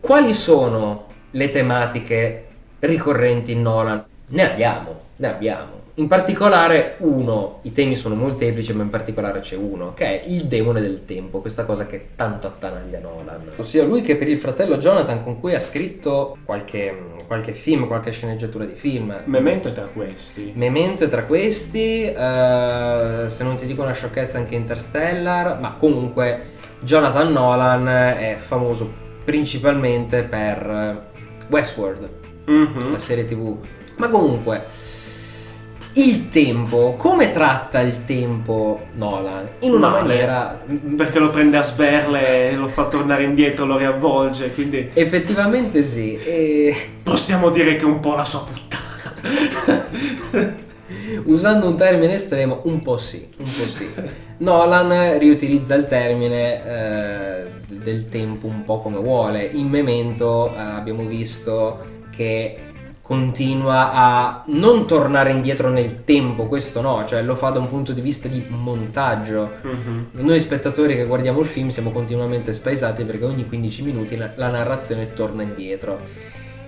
quali 0.00 0.32
sono 0.32 1.06
le 1.32 1.50
tematiche 1.50 2.46
ricorrenti 2.80 3.52
in 3.52 3.62
Nolan? 3.62 4.02
Ne 4.28 4.50
abbiamo, 4.52 5.00
ne 5.16 5.28
abbiamo. 5.28 5.78
In 6.00 6.08
particolare 6.08 6.94
uno, 7.00 7.58
i 7.62 7.72
temi 7.72 7.94
sono 7.94 8.14
molteplici, 8.14 8.72
ma 8.72 8.82
in 8.82 8.88
particolare 8.88 9.40
c'è 9.40 9.54
uno, 9.54 9.92
che 9.92 10.18
è 10.18 10.24
il 10.28 10.46
demone 10.46 10.80
del 10.80 11.04
tempo, 11.04 11.42
questa 11.42 11.66
cosa 11.66 11.84
che 11.84 12.08
tanto 12.16 12.46
attanaglia 12.46 12.98
Nolan. 13.00 13.50
Ossia 13.56 13.84
lui 13.84 14.00
che 14.00 14.16
per 14.16 14.26
il 14.26 14.38
fratello 14.38 14.78
Jonathan 14.78 15.22
con 15.22 15.38
cui 15.38 15.54
ha 15.54 15.60
scritto 15.60 16.38
qualche, 16.46 16.96
qualche 17.26 17.52
film, 17.52 17.86
qualche 17.86 18.12
sceneggiatura 18.12 18.64
di 18.64 18.72
film. 18.72 19.14
Memento 19.26 19.68
è 19.68 19.72
tra 19.72 19.90
questi. 19.92 20.52
Memento 20.54 21.04
è 21.04 21.08
tra 21.08 21.24
questi, 21.24 22.04
eh, 22.04 23.24
se 23.26 23.44
non 23.44 23.56
ti 23.56 23.66
dico 23.66 23.82
una 23.82 23.92
sciocchezza 23.92 24.38
anche 24.38 24.54
Interstellar, 24.54 25.60
ma 25.60 25.74
comunque 25.78 26.44
Jonathan 26.80 27.30
Nolan 27.30 27.86
è 27.88 28.36
famoso 28.38 28.90
principalmente 29.22 30.22
per 30.22 30.66
eh, 30.66 30.96
Westworld, 31.50 32.08
Mhm. 32.46 32.90
la 32.90 32.98
serie 32.98 33.26
tv. 33.26 33.54
Ma 33.98 34.08
comunque, 34.08 34.78
il 36.02 36.28
tempo, 36.30 36.94
come 36.96 37.30
tratta 37.30 37.80
il 37.80 38.04
tempo 38.04 38.86
Nolan? 38.94 39.48
In 39.60 39.72
una 39.72 39.90
Male. 39.90 40.02
maniera... 40.02 40.60
Perché 40.96 41.18
lo 41.18 41.30
prende 41.30 41.58
a 41.58 41.62
sberle, 41.62 42.54
lo 42.54 42.68
fa 42.68 42.86
tornare 42.86 43.24
indietro, 43.24 43.66
lo 43.66 43.76
riavvolge, 43.76 44.52
quindi 44.54 44.90
Effettivamente 44.94 45.82
sì, 45.82 46.16
e... 46.16 46.74
possiamo 47.02 47.50
dire 47.50 47.76
che 47.76 47.82
è 47.82 47.86
un 47.86 48.00
po' 48.00 48.14
la 48.14 48.24
sua 48.24 48.44
puttana. 48.44 49.88
Usando 51.24 51.68
un 51.68 51.76
termine 51.76 52.14
estremo, 52.14 52.62
un 52.64 52.80
po' 52.80 52.96
sì, 52.98 53.28
un 53.36 53.44
po' 53.44 53.50
sì. 53.50 53.88
Nolan 54.38 55.18
riutilizza 55.18 55.74
il 55.74 55.86
termine 55.86 56.64
eh, 56.64 57.44
del 57.68 58.08
tempo 58.08 58.46
un 58.46 58.64
po' 58.64 58.80
come 58.80 58.98
vuole. 58.98 59.44
In 59.52 59.68
Memento 59.68 60.52
eh, 60.52 60.58
abbiamo 60.58 61.04
visto 61.04 61.98
che 62.10 62.69
continua 63.14 63.90
a 63.92 64.44
non 64.46 64.86
tornare 64.86 65.32
indietro 65.32 65.68
nel 65.68 66.04
tempo, 66.04 66.46
questo 66.46 66.80
no, 66.80 67.04
cioè 67.04 67.22
lo 67.22 67.34
fa 67.34 67.50
da 67.50 67.58
un 67.58 67.68
punto 67.68 67.92
di 67.92 68.00
vista 68.00 68.28
di 68.28 68.40
montaggio. 68.50 69.50
Mhm. 69.62 70.10
Noi 70.12 70.38
spettatori 70.38 70.94
che 70.94 71.06
guardiamo 71.06 71.40
il 71.40 71.46
film 71.46 71.70
siamo 71.70 71.90
continuamente 71.90 72.52
spaesati 72.52 73.02
perché 73.02 73.24
ogni 73.24 73.48
15 73.48 73.82
minuti 73.82 74.16
la, 74.16 74.30
la 74.36 74.48
narrazione 74.50 75.12
torna 75.12 75.42
indietro. 75.42 75.98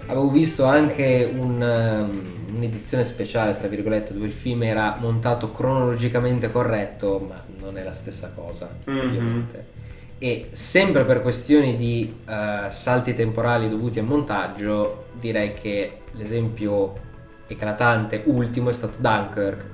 Avevo 0.07 0.31
visto 0.31 0.65
anche 0.65 1.33
un, 1.33 1.61
um, 1.63 2.57
un'edizione 2.57 3.05
speciale, 3.05 3.57
tra 3.57 3.69
virgolette, 3.69 4.13
dove 4.13 4.27
il 4.27 4.33
film 4.33 4.65
era 4.65 4.97
montato 4.99 5.53
cronologicamente 5.53 6.51
corretto, 6.51 7.25
ma 7.29 7.41
non 7.61 7.77
è 7.79 7.85
la 7.85 7.93
stessa 7.93 8.33
cosa, 8.35 8.69
Mhm. 8.87 8.99
ovviamente. 8.99 9.67
E 10.19 10.49
sempre 10.51 11.05
per 11.05 11.21
questioni 11.23 11.77
di 11.77 12.15
eh, 12.29 12.71
salti 12.71 13.13
temporali 13.15 13.69
dovuti 13.69 13.99
al 14.01 14.05
montaggio, 14.07 15.07
direi 15.23 15.55
che 15.55 15.99
l'esempio 16.13 16.95
eclatante 17.47 18.23
ultimo 18.27 18.71
è 18.71 18.73
stato 18.73 18.97
Dunkirk, 18.99 19.65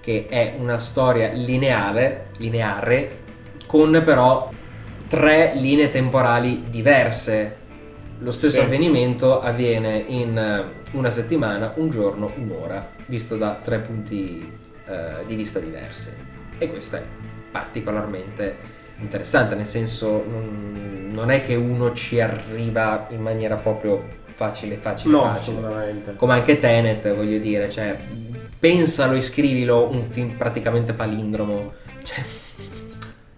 che 0.00 0.26
è 0.28 0.54
una 0.58 0.78
storia 0.78 1.32
lineare, 1.32 2.28
lineare 2.38 3.18
con 3.66 4.00
però 4.04 4.48
tre 5.08 5.52
linee 5.56 5.88
temporali 5.88 6.64
diverse. 6.70 7.56
Lo 8.18 8.30
stesso 8.30 8.60
Sì. 8.60 8.60
avvenimento 8.60 9.40
avviene 9.40 10.04
in 10.06 10.38
eh, 10.38 10.80
una 10.92 11.10
settimana, 11.10 11.72
un 11.76 11.90
giorno, 11.90 12.30
un'ora, 12.36 12.90
visto 13.06 13.36
da 13.36 13.58
tre 13.60 13.80
punti 13.80 14.52
eh, 14.86 15.24
di 15.26 15.34
vista 15.34 15.58
diversi. 15.58 16.10
E 16.58 16.68
questo 16.70 16.96
è 16.96 17.02
particolarmente 17.50 18.56
interessante, 18.98 19.56
nel 19.56 19.66
senso 19.66 20.24
non, 20.28 21.08
non 21.10 21.30
è 21.30 21.40
che 21.40 21.56
uno 21.56 21.92
ci 21.92 22.20
arriva 22.20 23.06
in 23.10 23.20
maniera 23.20 23.56
proprio 23.56 24.20
facile, 24.42 24.76
facile, 24.76 25.14
No, 25.14 25.22
facile 25.22 25.58
assolutamente. 25.58 26.16
come 26.16 26.32
anche 26.32 26.58
Tenet, 26.58 27.14
voglio 27.14 27.38
dire, 27.38 27.70
cioè, 27.70 27.96
pensalo 28.58 29.14
e 29.14 29.20
scrivilo 29.20 29.88
un 29.88 30.02
film 30.04 30.30
praticamente 30.36 30.92
palindromo. 30.92 31.72
Cioè, 32.02 32.24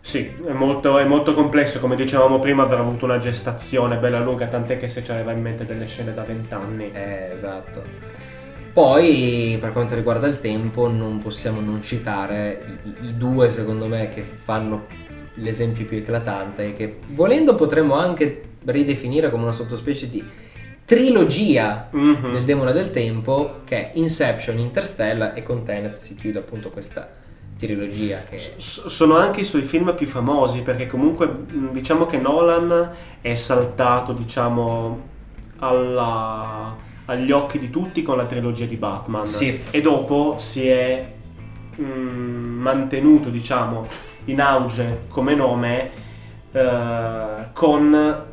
Sì, 0.00 0.30
è 0.46 0.52
molto, 0.52 0.98
è 0.98 1.04
molto 1.04 1.34
complesso, 1.34 1.80
come 1.80 1.96
dicevamo 1.96 2.38
prima, 2.38 2.62
avrà 2.62 2.80
avuto 2.80 3.04
una 3.06 3.18
gestazione 3.18 3.96
bella 3.98 4.20
lunga, 4.20 4.46
tant'è 4.46 4.76
che 4.76 4.86
se 4.88 5.02
ci 5.02 5.10
aveva 5.10 5.32
in 5.32 5.40
mente 5.40 5.64
delle 5.64 5.86
scene 5.86 6.12
da 6.14 6.22
vent'anni. 6.22 6.90
eh, 6.92 7.30
esatto. 7.32 7.82
Poi, 8.72 9.56
per 9.60 9.72
quanto 9.72 9.94
riguarda 9.94 10.26
il 10.26 10.40
tempo, 10.40 10.88
non 10.88 11.18
possiamo 11.20 11.60
non 11.60 11.82
citare 11.82 12.78
i, 12.84 13.06
i 13.08 13.16
due, 13.16 13.50
secondo 13.50 13.86
me, 13.86 14.08
che 14.08 14.22
fanno 14.22 14.86
l'esempio 15.34 15.84
più 15.84 15.98
eclatante 15.98 16.64
e 16.64 16.72
che, 16.74 16.98
volendo, 17.08 17.54
potremmo 17.54 17.94
anche 17.94 18.42
ridefinire 18.64 19.30
come 19.30 19.44
una 19.44 19.52
sottospecie 19.52 20.08
di 20.08 20.22
trilogia 20.84 21.88
Mhm. 21.90 22.32
del 22.32 22.44
demone 22.44 22.72
del 22.72 22.90
tempo, 22.90 23.60
che 23.64 23.76
è 23.76 23.90
Inception, 23.94 24.58
Interstellar 24.58 25.32
e 25.36 25.42
con 25.42 25.62
Tenet 25.64 25.94
si 25.94 26.14
chiude 26.14 26.38
appunto 26.40 26.70
questa 26.70 27.08
trilogia 27.58 28.22
che... 28.28 28.38
S- 28.38 28.86
sono 28.86 29.16
anche 29.16 29.40
i 29.40 29.44
suoi 29.44 29.62
film 29.62 29.94
più 29.94 30.06
famosi 30.06 30.62
perché 30.62 30.86
comunque 30.86 31.30
diciamo 31.70 32.04
che 32.04 32.18
Nolan 32.18 32.90
è 33.20 33.34
saltato 33.34 34.12
diciamo 34.12 35.00
alla- 35.58 36.76
agli 37.06 37.30
occhi 37.30 37.58
di 37.58 37.70
tutti 37.70 38.02
con 38.02 38.16
la 38.16 38.24
trilogia 38.24 38.66
di 38.66 38.76
Batman 38.76 39.26
Sì. 39.26 39.60
e 39.70 39.80
dopo 39.80 40.34
si 40.38 40.66
è 40.68 41.12
mh, 41.76 41.82
mantenuto 41.84 43.28
diciamo 43.30 43.86
in 44.26 44.40
auge 44.40 45.00
come 45.08 45.34
nome 45.34 45.90
eh, 46.52 47.48
con 47.52 48.24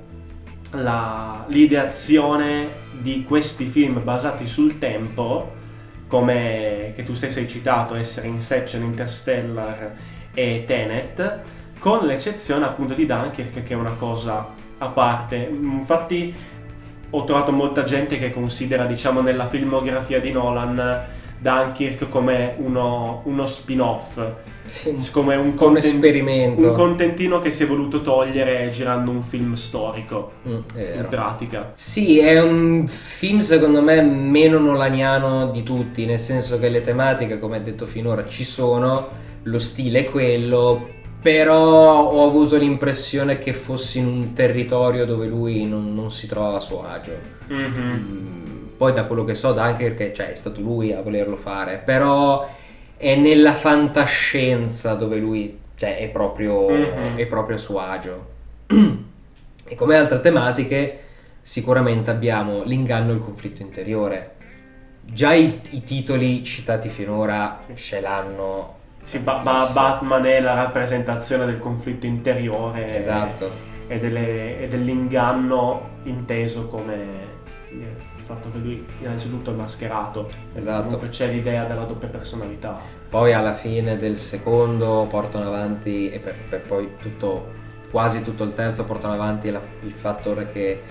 la- 0.71 1.45
l'ideazione 1.47 2.67
di 2.91 3.23
questi 3.23 3.65
film 3.65 4.03
basati 4.03 4.45
sul 4.45 4.77
tempo 4.77 5.60
come 6.07 6.91
che 6.93 7.03
tu 7.03 7.13
stesso 7.13 7.39
hai 7.39 7.47
citato 7.47 7.95
essere 7.95 8.27
Inception, 8.27 8.84
Interstellar 8.84 9.95
e 10.34 10.63
Tenet, 10.67 11.39
con 11.79 12.05
l'eccezione 12.05 12.65
appunto 12.65 12.93
di 12.93 13.05
Dunkirk 13.05 13.63
che 13.63 13.73
è 13.73 13.77
una 13.77 13.95
cosa 13.97 14.45
a 14.77 14.88
parte. 14.88 15.38
Infatti 15.38 16.34
ho 17.10 17.23
trovato 17.23 17.51
molta 17.51 17.84
gente 17.84 18.17
che 18.17 18.31
considera 18.31 18.86
diciamo 18.86 19.21
nella 19.21 19.45
filmografia 19.45 20.19
di 20.19 20.31
Nolan 20.31 21.05
Dunkirk 21.41 22.08
come 22.08 22.54
uno, 22.60 23.21
uno 23.25 23.45
spin-off, 23.47 24.21
Sì, 24.65 24.89
un 24.89 25.04
come 25.12 25.36
un, 25.36 25.47
un 25.47 25.56
conten- 25.56 25.91
esperimento. 25.91 26.67
un 26.67 26.73
contentino 26.73 27.39
che 27.39 27.49
si 27.49 27.63
è 27.63 27.67
voluto 27.67 28.01
togliere 28.04 28.69
girando 28.69 29.10
un 29.10 29.23
film 29.23 29.54
storico, 29.56 30.34
Mm, 30.47 30.54
in 30.77 31.06
pratica. 31.10 31.71
Sì, 31.75 32.19
è 32.19 32.39
un 32.39 32.86
film 32.88 33.39
secondo 33.39 33.82
me 33.82 34.01
meno 34.04 34.60
nolaniano 34.60 35.49
di 35.49 35.63
tutti, 35.63 36.06
nel 36.06 36.19
senso 36.19 36.60
che 36.60 36.69
le 36.69 36.82
tematiche, 36.82 37.39
come 37.39 37.58
hai 37.58 37.63
detto 37.63 37.88
finora, 37.88 38.27
ci 38.27 38.43
sono, 38.43 39.08
lo 39.41 39.58
stile 39.58 40.01
è 40.01 40.12
quello, 40.12 40.89
però 41.19 42.04
ho 42.08 42.27
avuto 42.27 42.56
l'impressione 42.56 43.39
che 43.39 43.54
fossi 43.54 43.97
in 43.97 44.06
un 44.06 44.34
territorio 44.34 45.06
dove 45.08 45.25
lui 45.25 45.65
non, 45.65 45.93
non 45.95 46.12
si 46.12 46.27
trovava 46.27 46.58
a 46.58 46.62
suo 46.62 46.86
agio. 46.88 47.13
Mhm. 47.47 48.40
Poi 48.82 48.94
da 48.94 49.04
quello 49.06 49.24
che 49.24 49.36
so, 49.36 49.56
anche 49.60 49.91
perché 49.91 50.12
cioè, 50.12 50.32
è 50.32 50.34
stato 50.34 50.60
lui 50.60 50.91
a 50.91 51.02
volerlo 51.04 51.36
fare, 51.36 51.78
però 51.86 52.50
è 52.98 53.13
nella 53.15 53.54
fantascienza 53.54 54.96
dove 54.96 55.17
lui 55.17 55.56
cioè, 55.76 56.00
è, 56.00 56.10
proprio, 56.10 56.67
Mhm. 56.67 57.15
è 57.17 57.28
proprio 57.28 57.58
a 57.58 57.60
suo 57.60 57.78
agio. 57.78 58.26
e 59.67 59.76
come 59.76 59.96
altre 59.96 60.20
tematiche, 60.20 61.00
sicuramente 61.44 62.10
abbiamo 62.10 62.63
l'inganno 62.63 63.12
e 63.12 63.13
il 63.17 63.20
conflitto 63.24 63.62
interiore. 63.62 64.32
Già 65.06 65.34
i, 65.34 65.62
i 65.70 65.84
titoli 65.84 66.44
citati 66.44 66.89
finora 66.89 67.60
ce 67.76 68.02
l'hanno. 68.02 68.78
Sì, 69.04 69.20
Ba- 69.20 69.41
Ba- 69.44 69.70
Batman 69.72 70.26
è 70.26 70.41
la 70.41 70.56
rappresentazione 70.56 71.46
del 71.46 71.60
conflitto 71.60 72.08
interiore 72.08 72.98
Esatto. 72.98 73.48
e, 73.86 74.00
delle- 74.00 74.60
e 74.62 74.67
dell'inganno 74.67 76.00
inteso 76.06 76.67
come 76.67 77.30
fatto 78.36 78.52
che 78.52 78.58
lui 78.58 78.86
innanzitutto 79.02 79.52
è 79.52 79.54
mascherato. 79.54 80.30
Esatto. 80.54 80.84
Comunque 80.84 81.10
c'è 81.10 81.28
l'idea 81.32 81.65
della 81.65 81.84
doppia 81.84 82.08
personalità. 82.08 82.80
Poi 83.10 83.34
alla 83.34 83.54
fine 83.54 83.98
del 83.98 84.17
secondo 84.17 85.06
portano 85.10 85.46
avanti 85.48 86.10
e 86.10 86.20
per, 86.20 86.36
per 86.50 86.62
poi 86.62 86.91
tutto, 87.02 87.52
quasi 87.91 88.22
tutto 88.22 88.44
il 88.44 88.54
terzo 88.54 88.86
portano 88.86 89.13
avanti 89.13 89.50
la- 89.52 89.62
il 89.84 89.91
fatto 89.91 90.34
che 90.52 90.82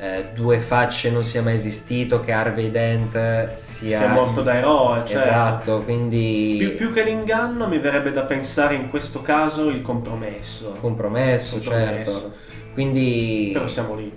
eh, 0.00 0.26
due 0.32 0.60
facce 0.60 1.10
non 1.10 1.24
sia 1.24 1.42
mai 1.42 1.54
esistito, 1.54 2.20
che 2.20 2.30
Harvey 2.32 2.70
Dent 2.70 3.52
sia... 3.54 3.98
Si 3.98 4.04
è 4.04 4.08
morto 4.08 4.42
da 4.42 4.54
eroe, 4.56 5.04
cioè 5.04 5.16
Esatto, 5.16 5.82
quindi 5.82 6.54
più, 6.56 6.76
più 6.76 6.92
che 6.92 7.02
l'inganno 7.02 7.66
mi 7.66 7.78
verrebbe 7.80 8.12
da 8.12 8.22
pensare 8.22 8.76
in 8.76 8.88
questo 8.88 9.22
caso 9.22 9.68
il 9.70 9.82
compromesso. 9.82 10.76
compromesso, 10.80 11.56
Compromesso. 11.58 12.10
certo. 12.12 12.34
Quindi 12.74 13.50
Però 13.52 13.66
siamo 13.66 13.96
lì. 13.96 14.12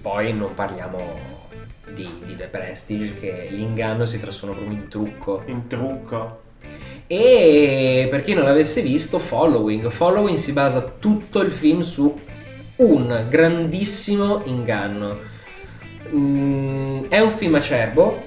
poi 0.00 0.32
non 0.32 0.54
parliamo 0.54 0.98
di, 1.94 2.08
di 2.24 2.36
The 2.36 2.46
Prestige, 2.46 3.14
che 3.14 3.48
l'inganno 3.50 4.06
si 4.06 4.18
trasforma 4.18 4.54
proprio 4.54 4.76
in 4.76 4.88
trucco. 4.88 5.42
In 5.46 5.66
trucco. 5.66 6.40
E 7.06 8.06
per 8.10 8.22
chi 8.22 8.34
non 8.34 8.44
l'avesse 8.44 8.82
visto, 8.82 9.18
Following. 9.18 9.88
Following 9.88 10.36
si 10.36 10.52
basa 10.52 10.82
tutto 10.98 11.40
il 11.40 11.50
film 11.50 11.80
su 11.80 12.18
un 12.76 13.26
grandissimo 13.28 14.42
inganno. 14.44 15.18
Mm, 16.14 17.04
è 17.08 17.20
un 17.20 17.30
film 17.30 17.54
acerbo, 17.54 18.26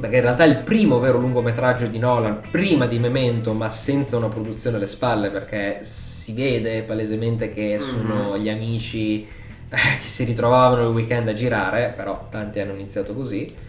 perché 0.00 0.16
in 0.16 0.22
realtà 0.22 0.44
è 0.44 0.48
il 0.48 0.58
primo 0.58 0.98
vero 0.98 1.18
lungometraggio 1.18 1.86
di 1.86 1.98
Nolan, 1.98 2.42
prima 2.50 2.86
di 2.86 2.98
Memento, 2.98 3.52
ma 3.54 3.70
senza 3.70 4.16
una 4.16 4.28
produzione 4.28 4.76
alle 4.76 4.86
spalle, 4.86 5.30
perché 5.30 5.80
si 5.82 6.32
vede 6.32 6.82
palesemente 6.82 7.52
che 7.52 7.78
sono 7.80 8.36
gli 8.38 8.48
amici 8.48 9.26
che 9.68 10.08
si 10.08 10.24
ritrovavano 10.24 10.82
il 10.82 10.94
weekend 10.94 11.28
a 11.28 11.32
girare, 11.32 11.92
però 11.94 12.26
tanti 12.30 12.60
hanno 12.60 12.72
iniziato 12.72 13.14
così. 13.14 13.64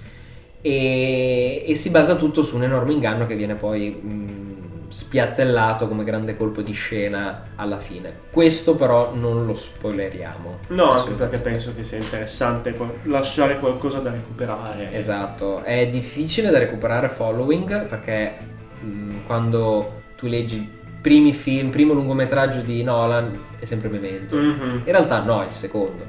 E, 0.62 1.64
e 1.66 1.76
si 1.76 1.90
basa 1.90 2.16
tutto 2.16 2.44
su 2.44 2.56
un 2.56 2.64
enorme 2.64 2.94
inganno 2.94 3.26
che 3.26 3.36
viene 3.36 3.56
poi 3.56 3.90
mh, 3.90 4.90
spiattellato 4.90 5.88
come 5.88 6.04
grande 6.04 6.36
colpo 6.38 6.62
di 6.62 6.72
scena 6.72 7.48
alla 7.56 7.80
fine. 7.80 8.14
Questo 8.32 8.76
però 8.76 9.14
non 9.14 9.46
lo 9.46 9.54
spoileriamo. 9.54 10.60
No, 10.70 10.92
anche 10.92 11.14
perché 11.14 11.38
penso 11.38 11.74
che 11.76 11.84
sia 11.84 11.98
interessante 11.98 12.76
lasciare 13.04 13.58
qualcosa 13.60 14.00
da 14.00 14.12
recuperare. 14.12 14.94
Esatto, 14.94 15.64
è 15.64 15.88
difficile 15.88 16.50
da 16.50 16.58
recuperare 16.58 17.10
Following 17.10 17.88
perché 17.88 18.34
mh, 18.82 19.26
quando 19.26 20.02
tu 20.16 20.28
leggi 20.28 20.77
primi 21.02 21.34
film, 21.34 21.70
primo 21.70 21.94
lungometraggio 21.94 22.62
di 22.62 22.84
Nolan 22.84 23.40
è 23.60 23.66
sempre 23.66 23.90
Memento. 23.90 24.36
Mhm. 24.36 24.82
In 24.86 24.92
realtà 24.92 25.22
no, 25.24 25.42
è 25.44 25.46
il 25.46 25.52
secondo. 25.52 26.06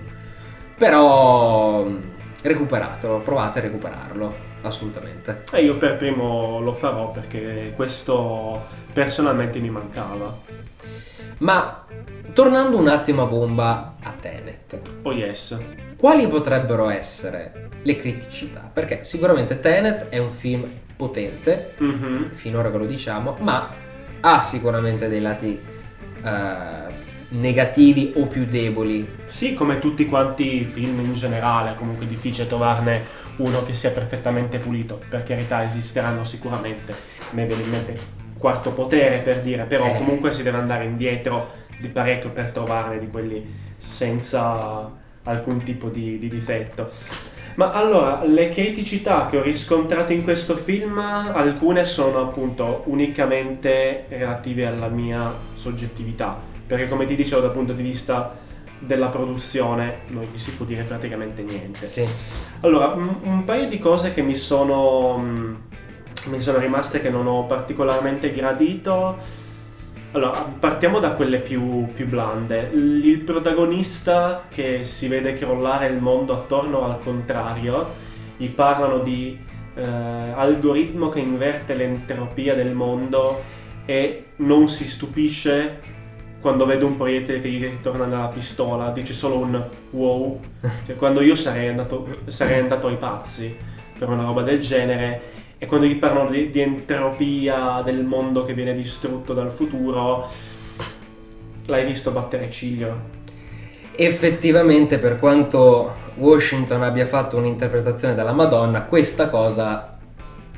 Però 0.76 1.82
mh, 1.84 2.00
recuperatelo, 2.42 3.18
provate 3.20 3.58
a 3.58 3.62
recuperarlo. 3.62 4.46
assolutamente. 4.62 5.44
E 5.52 5.62
io 5.62 5.76
per 5.76 5.94
primo 5.96 6.58
lo 6.60 6.72
farò 6.72 7.10
perché 7.12 7.72
questo 7.76 8.66
personalmente 8.92 9.60
mi 9.60 9.70
mancava. 9.70 10.36
Ma 11.38 11.84
tornando 12.32 12.76
un 12.76 12.88
attimo 12.88 13.22
a 13.22 13.26
bomba 13.26 13.94
a 14.02 14.12
Tenet, 14.18 14.78
Oh 15.02 15.12
yes. 15.12 15.56
quali 15.96 16.26
potrebbero 16.26 16.88
essere 16.88 17.68
le 17.82 17.96
criticità? 17.96 18.68
Perché 18.72 19.04
sicuramente 19.04 19.60
Tenet 19.60 20.08
è 20.08 20.18
un 20.18 20.30
film 20.30 20.66
potente, 20.96 21.74
Mhm. 21.78 22.30
finora 22.32 22.70
che 22.72 22.78
lo 22.78 22.86
diciamo, 22.86 23.36
ma 23.40 23.70
ha 24.20 24.42
sicuramente 24.42 25.08
dei 25.08 25.20
lati 25.20 25.58
eh, 26.22 26.92
negativi 27.30 28.12
o 28.16 28.26
più 28.26 28.46
deboli. 28.46 29.06
Sì, 29.26 29.54
come 29.54 29.78
tutti 29.78 30.06
quanti 30.06 30.62
i 30.62 30.64
film 30.64 31.00
in 31.00 31.12
generale, 31.14 31.74
comunque 31.76 32.06
è 32.06 32.08
difficile 32.08 32.46
trovarne 32.46 33.26
uno 33.36 33.64
che 33.64 33.74
sia 33.74 33.90
perfettamente 33.90 34.58
pulito. 34.58 35.00
Per 35.08 35.22
carità, 35.22 35.64
esisteranno 35.64 36.24
sicuramente. 36.24 36.94
Me 37.30 37.46
viene 37.46 37.62
in 37.62 37.70
mente 37.70 37.98
quarto 38.38 38.72
potere 38.72 39.18
per 39.18 39.40
dire, 39.42 39.64
però 39.64 39.86
Eh. 39.86 39.96
comunque 39.96 40.32
si 40.32 40.42
deve 40.42 40.58
andare 40.58 40.84
indietro 40.84 41.66
di 41.78 41.88
parecchio 41.88 42.30
per 42.30 42.48
trovarne 42.48 42.98
di 42.98 43.08
quelli 43.08 43.44
senza 43.76 44.90
alcun 45.24 45.62
tipo 45.62 45.88
di, 45.88 46.18
di 46.18 46.28
difetto. 46.28 46.90
Ma 47.58 47.72
allora, 47.72 48.22
le 48.24 48.50
criticità 48.50 49.26
che 49.26 49.36
ho 49.36 49.42
riscontrato 49.42 50.12
in 50.12 50.22
questo 50.22 50.54
film, 50.54 50.96
alcune 50.96 51.84
sono 51.84 52.20
appunto 52.20 52.84
unicamente 52.84 54.04
relative 54.08 54.64
alla 54.64 54.86
mia 54.86 55.34
soggettività, 55.56 56.38
perché 56.64 56.86
come 56.86 57.04
ti 57.04 57.16
dicevo 57.16 57.40
dal 57.40 57.50
punto 57.50 57.72
di 57.72 57.82
vista 57.82 58.36
della 58.78 59.08
produzione 59.08 60.02
non 60.10 60.28
gli 60.32 60.38
si 60.38 60.52
può 60.52 60.64
dire 60.64 60.84
praticamente 60.84 61.42
niente. 61.42 61.84
Sì. 61.88 62.06
Allora, 62.60 62.92
un, 62.92 63.12
un 63.22 63.44
paio 63.44 63.66
di 63.66 63.80
cose 63.80 64.14
che 64.14 64.22
mi 64.22 64.36
sono, 64.36 65.18
mm, 65.18 65.54
mi 66.26 66.40
sono 66.40 66.58
rimaste 66.58 67.00
che 67.00 67.10
non 67.10 67.26
ho 67.26 67.44
particolarmente 67.46 68.32
gradito. 68.32 69.18
Allora, 70.12 70.40
partiamo 70.58 71.00
da 71.00 71.12
quelle 71.12 71.38
più, 71.38 71.92
più 71.92 72.06
blande. 72.08 72.70
L- 72.72 73.04
Il 73.04 73.20
protagonista 73.20 74.44
che 74.48 74.84
si 74.84 75.06
vede 75.08 75.34
crollare 75.34 75.86
il 75.88 75.98
mondo 76.00 76.32
attorno 76.32 76.84
al 76.84 77.00
contrario, 77.00 77.94
gli 78.36 78.48
parlano 78.48 79.00
di 79.00 79.38
eh, 79.74 79.82
algoritmo 79.82 81.08
che 81.10 81.20
inverte 81.20 81.74
l'entropia 81.74 82.54
del 82.54 82.74
mondo 82.74 83.42
e 83.84 84.20
non 84.36 84.68
si 84.68 84.86
stupisce 84.88 85.80
quando 86.40 86.64
vede 86.66 86.84
un 86.84 86.96
proiettile 86.96 87.40
che 87.40 87.50
gli 87.50 87.62
ritorna 87.62 88.06
dalla 88.06 88.28
pistola, 88.28 88.90
dice 88.90 89.12
solo 89.12 89.38
un 89.38 89.62
wow. 89.90 90.40
Cioè, 90.86 90.96
quando 90.96 91.20
io 91.20 91.34
sarei 91.34 91.68
andato, 91.68 92.20
sarei 92.26 92.60
andato 92.60 92.86
ai 92.86 92.96
pazzi 92.96 93.54
per 93.98 94.08
una 94.08 94.24
roba 94.24 94.42
del 94.42 94.60
genere. 94.60 95.36
E 95.58 95.66
quando 95.66 95.86
gli 95.86 95.96
parlano 95.96 96.30
di, 96.30 96.50
di 96.50 96.60
entropia 96.60 97.82
del 97.84 98.04
mondo 98.04 98.44
che 98.44 98.54
viene 98.54 98.74
distrutto 98.74 99.34
dal 99.34 99.50
futuro, 99.50 100.28
l'hai 101.66 101.84
visto 101.84 102.12
battere 102.12 102.48
ciglio. 102.50 103.16
Effettivamente, 103.96 104.98
per 104.98 105.18
quanto 105.18 105.94
Washington 106.14 106.82
abbia 106.84 107.06
fatto 107.06 107.36
un'interpretazione 107.36 108.14
della 108.14 108.32
Madonna, 108.32 108.82
questa 108.82 109.28
cosa 109.28 109.98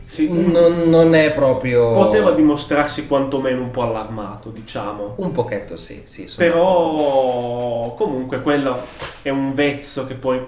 Sì, 0.04 0.30
non, 0.30 0.82
non 0.84 1.14
è 1.14 1.32
proprio. 1.32 1.92
poteva 1.92 2.32
dimostrarsi 2.32 3.06
quantomeno 3.06 3.62
un 3.62 3.70
po' 3.70 3.82
allarmato, 3.82 4.50
diciamo. 4.50 5.14
Un 5.16 5.32
pochetto, 5.32 5.78
sì, 5.78 6.02
sì. 6.04 6.28
Però 6.36 7.94
comunque 7.96 8.42
quello 8.42 8.76
è 9.22 9.30
un 9.30 9.54
vezzo 9.54 10.04
che 10.06 10.14
poi 10.14 10.44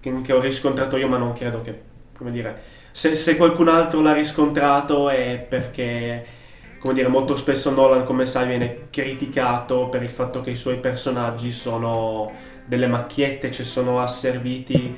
che, 0.00 0.20
che 0.20 0.32
ho 0.34 0.40
riscontrato 0.40 0.98
io, 0.98 1.08
ma 1.08 1.16
non 1.16 1.32
credo 1.32 1.62
che, 1.62 1.80
come 2.16 2.30
dire, 2.30 2.74
se, 2.96 3.14
se 3.14 3.36
qualcun 3.36 3.68
altro 3.68 4.00
l'ha 4.00 4.14
riscontrato 4.14 5.10
è 5.10 5.44
perché, 5.46 6.24
come 6.78 6.94
dire, 6.94 7.08
molto 7.08 7.36
spesso 7.36 7.70
Nolan, 7.70 8.04
come 8.04 8.24
sai, 8.24 8.46
viene 8.46 8.86
criticato 8.88 9.88
per 9.88 10.02
il 10.02 10.08
fatto 10.08 10.40
che 10.40 10.52
i 10.52 10.56
suoi 10.56 10.78
personaggi 10.78 11.52
sono 11.52 12.32
delle 12.64 12.86
macchiette, 12.86 13.50
ci 13.50 13.64
sono 13.64 14.00
asserviti 14.00 14.96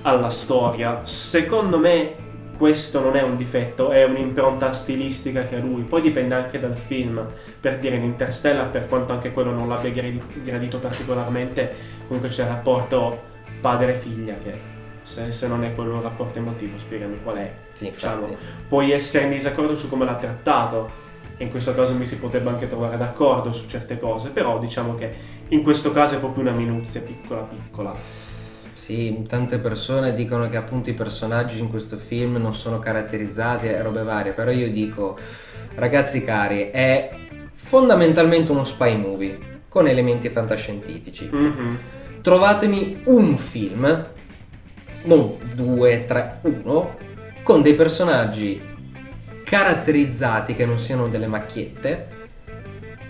alla 0.00 0.30
storia. 0.30 1.04
Secondo 1.04 1.78
me 1.78 2.14
questo 2.56 3.02
non 3.02 3.14
è 3.16 3.22
un 3.22 3.36
difetto, 3.36 3.90
è 3.90 4.02
un'impronta 4.04 4.72
stilistica 4.72 5.44
che 5.44 5.56
ha 5.56 5.60
lui. 5.60 5.82
Poi 5.82 6.00
dipende 6.00 6.34
anche 6.34 6.58
dal 6.58 6.78
film. 6.78 7.22
Per 7.60 7.80
dire 7.80 7.96
in 7.96 8.04
Interstellar, 8.04 8.70
per 8.70 8.88
quanto 8.88 9.12
anche 9.12 9.30
quello 9.30 9.52
non 9.52 9.68
l'abbia 9.68 9.90
gradi- 9.90 10.22
gradito 10.42 10.78
particolarmente, 10.78 11.70
comunque 12.06 12.30
c'è 12.30 12.44
il 12.44 12.48
rapporto 12.48 13.28
padre-figlia 13.60 14.36
che 14.42 14.69
se, 15.10 15.32
se 15.32 15.48
non 15.48 15.64
è 15.64 15.74
quello 15.74 15.96
un 15.96 16.02
rapporto 16.02 16.38
emotivo, 16.38 16.78
spiegami 16.78 17.20
qual 17.22 17.36
è. 17.38 17.52
Sì, 17.72 17.90
Diciamo, 17.90 18.36
puoi 18.68 18.92
essere 18.92 19.24
in 19.24 19.32
disaccordo 19.32 19.74
su 19.74 19.88
come 19.88 20.04
l'ha 20.04 20.14
trattato. 20.14 21.08
E 21.36 21.44
in 21.44 21.50
questo 21.50 21.74
caso 21.74 21.94
mi 21.94 22.06
si 22.06 22.18
potrebbe 22.18 22.50
anche 22.50 22.68
trovare 22.68 22.96
d'accordo 22.96 23.50
su 23.50 23.66
certe 23.66 23.98
cose, 23.98 24.28
però 24.28 24.58
diciamo 24.58 24.94
che 24.94 25.10
in 25.48 25.62
questo 25.62 25.90
caso 25.90 26.14
è 26.14 26.18
proprio 26.18 26.42
una 26.42 26.52
minuzia 26.52 27.00
piccola 27.00 27.40
piccola. 27.40 27.94
Sì, 28.74 29.24
tante 29.26 29.58
persone 29.58 30.14
dicono 30.14 30.48
che 30.48 30.56
appunto 30.56 30.90
i 30.90 30.94
personaggi 30.94 31.58
in 31.58 31.70
questo 31.70 31.96
film 31.96 32.36
non 32.36 32.54
sono 32.54 32.78
caratterizzati 32.78 33.66
e 33.66 33.82
robe 33.82 34.02
varie, 34.02 34.32
però 34.32 34.50
io 34.50 34.70
dico, 34.70 35.16
ragazzi 35.74 36.22
cari, 36.22 36.70
è 36.70 37.10
fondamentalmente 37.52 38.52
uno 38.52 38.64
spy 38.64 38.96
movie 38.96 39.38
con 39.68 39.88
elementi 39.88 40.28
fantascientifici. 40.28 41.28
Mhm. 41.32 41.78
Trovatemi 42.20 43.02
un 43.04 43.36
film, 43.38 44.08
non 45.02 45.36
due, 45.54 46.04
tre, 46.06 46.38
uno, 46.42 46.96
con 47.42 47.62
dei 47.62 47.74
personaggi 47.74 48.60
caratterizzati 49.44 50.54
che 50.54 50.64
non 50.64 50.78
siano 50.78 51.08
delle 51.08 51.26
macchiette 51.26 52.18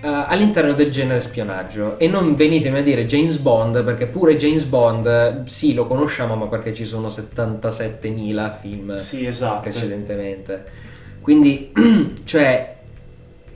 eh, 0.03 0.09
all'interno 0.09 0.73
del 0.73 0.91
genere 0.91 1.21
spionaggio. 1.21 1.99
E 1.99 2.09
non 2.09 2.35
venitemi 2.35 2.79
a 2.79 2.83
dire 2.83 3.05
James 3.05 3.37
Bond 3.39 3.85
perché 3.85 4.07
pure 4.07 4.37
James 4.37 4.65
Bond 4.65 5.45
sì 5.45 5.75
lo 5.75 5.87
conosciamo 5.87 6.35
ma 6.37 6.47
perché 6.47 6.73
ci 6.73 6.87
sono 6.87 7.09
77.000 7.09 8.59
film 8.59 8.97
Sì, 8.97 9.27
esatto. 9.27 9.61
precedentemente. 9.61 10.65
Quindi 11.21 11.73
cioè 12.25 12.77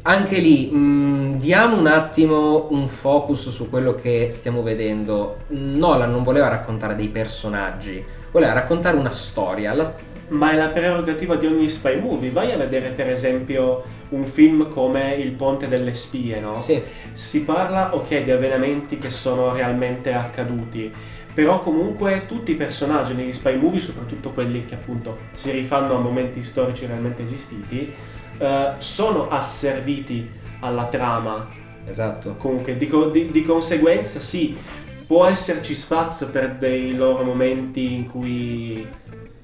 anche 0.03 0.39
lì 0.39 0.67
mh, 0.71 1.39
diamo 1.39 1.79
un 1.79 1.87
attimo 1.87 2.67
un 2.71 2.87
focus 2.89 3.49
su 3.49 3.71
quello 3.71 3.95
che 3.95 4.29
stiamo 4.31 4.63
vedendo. 4.63 5.39
Nolan 5.49 6.11
non 6.11 6.23
voleva 6.23 6.49
raccontare 6.49 6.95
dei 6.95 7.09
personaggi 7.09 8.05
voleva 8.35 8.53
raccontare 8.53 8.97
una 8.97 9.13
storia 9.13 9.73
La- 9.75 9.95
Ma 10.31 10.51
è 10.51 10.57
la 10.57 10.69
prerogativa 10.69 11.37
di 11.37 11.47
ogni 11.47 11.69
spy 11.69 12.01
movie. 12.01 12.31
Vai 12.31 12.51
a 12.51 12.57
vedere, 12.57 12.91
per 12.91 13.09
esempio, 13.09 13.85
un 14.09 14.25
film 14.27 14.69
come 14.69 15.15
Il 15.15 15.33
Ponte 15.33 15.69
delle 15.69 15.95
Spie, 15.95 16.41
no? 16.41 16.55
sì 16.55 16.83
Si 17.13 17.45
parla, 17.45 17.95
ok, 17.95 18.25
di 18.25 18.31
avvenimenti 18.31 18.99
che 18.99 19.11
sono 19.11 19.53
realmente 19.53 20.13
accaduti, 20.13 20.93
però 21.33 21.63
comunque 21.63 22.25
tutti 22.27 22.53
i 22.53 22.57
personaggi 22.57 23.15
negli 23.15 23.33
spy 23.33 23.57
movie, 23.57 23.81
soprattutto 23.81 24.31
quelli 24.33 24.65
che 24.65 24.75
appunto 24.75 25.19
si 25.33 25.51
rifanno 25.53 25.95
a 25.97 25.99
momenti 26.01 26.43
storici 26.43 26.87
realmente 26.87 27.23
esistiti, 27.23 27.93
eh, 28.39 28.73
sono 28.79 29.29
asserviti 29.29 30.29
alla 30.61 30.87
trama. 30.87 31.47
esatto 31.87 32.37
Comunque, 32.37 32.77
di, 32.77 32.91
di- 33.13 33.31
di 33.31 33.43
conseguenza 33.45 34.19
sì, 34.21 34.57
può 35.07 35.27
esserci 35.27 35.75
spazio 35.75 36.31
per 36.31 36.57
dei 36.57 36.95
loro 36.95 37.25
momenti 37.25 37.95
in 37.95 38.09
cui... 38.09 38.87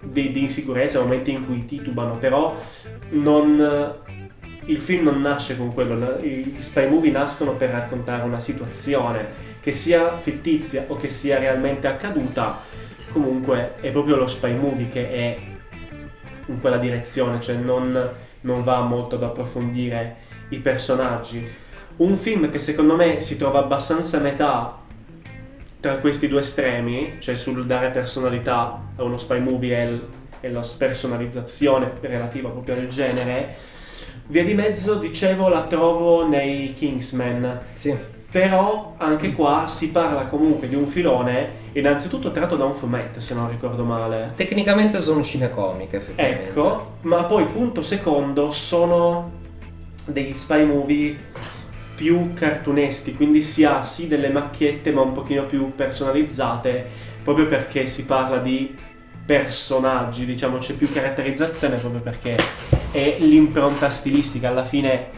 di, 0.01 0.33
di 0.33 0.41
insicurezza, 0.41 1.01
momenti 1.01 1.33
in 1.33 1.47
cui 1.47 1.65
titubano, 1.67 2.17
però 2.17 2.57
non 3.11 3.99
il 4.65 4.81
film 4.81 5.05
non 5.05 5.21
nasce 5.21 5.57
con 5.57 5.73
quello, 5.73 5.95
na- 5.95 6.19
i 6.21 6.55
spy 6.59 6.89
movie 6.89 7.11
nascono 7.11 7.53
per 7.53 7.71
raccontare 7.71 8.23
una 8.23 8.41
situazione 8.41 9.49
che 9.61 9.73
sia 9.73 10.17
fittizia 10.17 10.85
o 10.89 10.97
che 10.97 11.09
sia 11.09 11.39
realmente 11.39 11.87
accaduta, 11.87 12.61
comunque 13.13 13.75
è 13.81 13.91
proprio 13.91 14.17
lo 14.17 14.27
spy 14.27 14.55
movie 14.55 14.89
che 14.89 15.11
è 15.11 15.39
in 16.47 16.61
quella 16.61 16.79
direzione, 16.79 17.41
cioè 17.41 17.57
non, 17.57 18.11
non 18.43 18.63
va 18.63 18.81
molto 18.81 19.17
ad 19.17 19.23
approfondire 19.23 20.17
i 20.51 20.59
personaggi. 20.59 21.47
Un 21.97 22.17
film 22.17 22.51
che 22.51 22.59
secondo 22.59 22.97
me 22.97 23.21
si 23.21 23.37
trova 23.37 23.59
abbastanza 23.59 24.19
a 24.19 24.21
metà 24.21 24.80
tra 25.81 25.95
questi 25.97 26.29
due 26.29 26.41
estremi, 26.41 27.17
cioè 27.19 27.35
sul 27.37 27.65
dare 27.67 27.91
personalità 27.91 28.81
a 28.97 29.03
uno 29.03 29.17
spy 29.19 29.41
movie 29.41 29.77
e, 29.81 29.85
il- 29.87 30.07
e 30.41 30.51
la 30.51 30.63
spersonalizzazione 30.63 31.93
relativa 32.01 32.49
proprio 32.51 32.75
al 32.75 32.87
genere, 32.89 33.57
Via 34.27 34.45
di 34.45 34.55
mezzo, 34.55 34.95
dicevo, 34.95 35.49
la 35.49 35.63
trovo 35.65 36.27
nei 36.27 36.73
Kingsman. 36.73 37.61
sì 37.73 37.93
Però 38.31 38.95
anche 38.97 39.33
qua 39.33 39.65
si 39.67 39.91
parla 39.91 40.27
comunque 40.27 40.69
di 40.69 40.77
un 40.77 40.87
filone, 40.87 41.49
innanzitutto 41.73 42.31
tratto 42.31 42.55
da 42.57 42.65
un 42.65 42.73
fumetto, 42.75 43.21
se 43.21 43.35
non 43.35 43.49
ricordo 43.51 43.83
male. 43.83 44.33
tecnicamente 44.37 45.01
sono 45.01 45.25
cinecomiche 45.25 45.97
effettivamente 45.97 46.45
Ecco, 46.49 46.93
ma 47.03 47.25
poi 47.25 47.47
punto 47.47 47.83
secondo 47.83 48.53
sono 48.53 49.33
degli 50.05 50.33
spy 50.33 50.65
movie 50.65 51.17
più 52.01 52.33
cartuneschi, 52.33 53.13
quindi 53.13 53.43
si 53.43 53.63
ha 53.63 53.83
sì 53.83 54.09
delle 54.09 54.31
macchiette 54.31 54.91
ma 54.91 55.03
un 55.03 55.13
pochino 55.13 55.45
più 55.45 55.75
personalizzate, 55.75 56.87
proprio 57.23 57.45
perché 57.45 57.85
si 57.85 58.07
parla 58.07 58.39
di 58.39 58.75
personaggi, 59.27 60.25
diciamo 60.25 60.57
c'è 60.57 60.73
più 60.77 60.91
caratterizzazione 60.91 61.77
proprio 61.77 62.01
perché 62.01 62.39
è 62.91 63.17
l'impronta 63.19 63.91
stilistica. 63.91 64.49
Alla 64.49 64.65
fine 64.65 65.11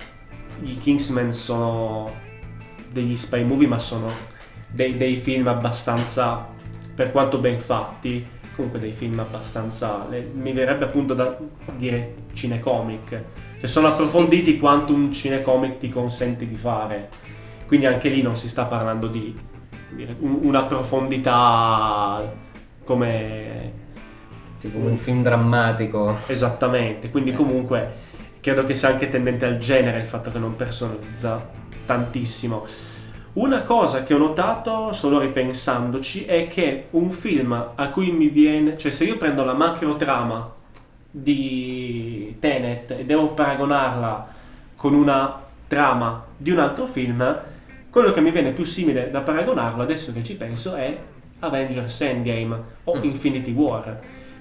i 0.65 0.77
Kingsman 0.77 1.33
sono 1.33 2.15
degli 2.91 3.17
spy 3.17 3.45
movie, 3.45 3.69
ma 3.69 3.79
sono 3.79 4.11
dei, 4.69 4.97
dei 4.97 5.15
film 5.15 5.47
abbastanza, 5.47 6.49
per 6.97 7.13
quanto 7.13 7.39
ben 7.39 7.61
fatti, 7.61 8.27
comunque 8.57 8.81
dei 8.81 8.91
film 8.91 9.21
abbastanza, 9.21 10.09
mi 10.35 10.53
verrebbe 10.53 10.87
appunto 10.87 11.15
da 11.15 11.39
dire 11.77 12.15
cinecomic. 12.33 13.23
Cioè 13.63 13.71
sono 13.71 13.87
approfonditi 13.87 14.59
quanto 14.59 14.93
un 14.93 15.13
cinecomic 15.13 15.79
ti 15.79 15.89
consente 15.89 16.49
di 16.49 16.57
fare. 16.57 17.09
Quindi 17.69 17.87
anche 17.87 18.09
lì 18.09 18.21
non 18.21 18.37
si 18.37 18.49
sta 18.49 18.65
parlando 18.65 19.07
di, 19.07 19.39
di 19.91 20.17
una 20.19 20.63
profondità 20.63 22.29
come 22.83 23.73
come 24.69 24.91
un 24.91 24.97
film 24.97 25.23
drammatico. 25.23 26.17
Esattamente, 26.27 27.09
quindi 27.11 27.31
eh. 27.31 27.35
comunque 27.35 27.93
credo 28.41 28.65
che 28.65 28.75
sia 28.75 28.89
anche 28.89 29.09
tendente 29.09 29.45
al 29.45 29.59
genere 29.59 30.01
il 30.01 30.07
fatto 30.07 30.33
che 30.33 30.41
non 30.41 30.57
personalizza 30.57 31.49
tantissimo. 31.87 32.67
Una 33.35 33.63
cosa 33.63 34.03
che 34.03 34.13
ho 34.13 34.19
notato 34.19 34.91
solo 34.91 35.21
ripensandoci 35.21 36.25
è 36.25 36.49
che 36.49 36.89
un 36.91 37.13
film 37.13 37.53
a 37.77 37.89
cui 37.91 38.11
mi 38.11 38.27
viene, 38.27 38.77
cioè 38.77 38.91
se 38.91 39.05
io 39.05 39.17
prendo 39.19 39.45
la 39.45 39.55
macro 39.55 39.95
trama 39.95 40.61
di 41.15 42.37
Tenet 42.41 42.91
e 42.93 43.05
devo 43.05 43.35
paragonarla 43.35 44.27
con 44.75 44.95
una 44.95 45.41
trama 45.69 46.25
di 46.37 46.51
un 46.51 46.59
altro 46.59 46.87
film, 46.87 47.41
quello 47.91 48.11
che 48.11 48.21
mi 48.21 48.31
viene 48.31 48.53
più 48.53 48.65
simile 48.65 49.11
da 49.11 49.21
paragonarlo 49.21 49.83
adesso 49.83 50.13
che 50.13 50.25
ci 50.25 50.35
penso 50.35 50.75
è 50.75 50.99
Avengers 51.41 52.01
Endgame 52.01 52.63
o 52.85 52.97
mm. 52.97 53.05
Infinity 53.05 53.53
War 53.53 54.01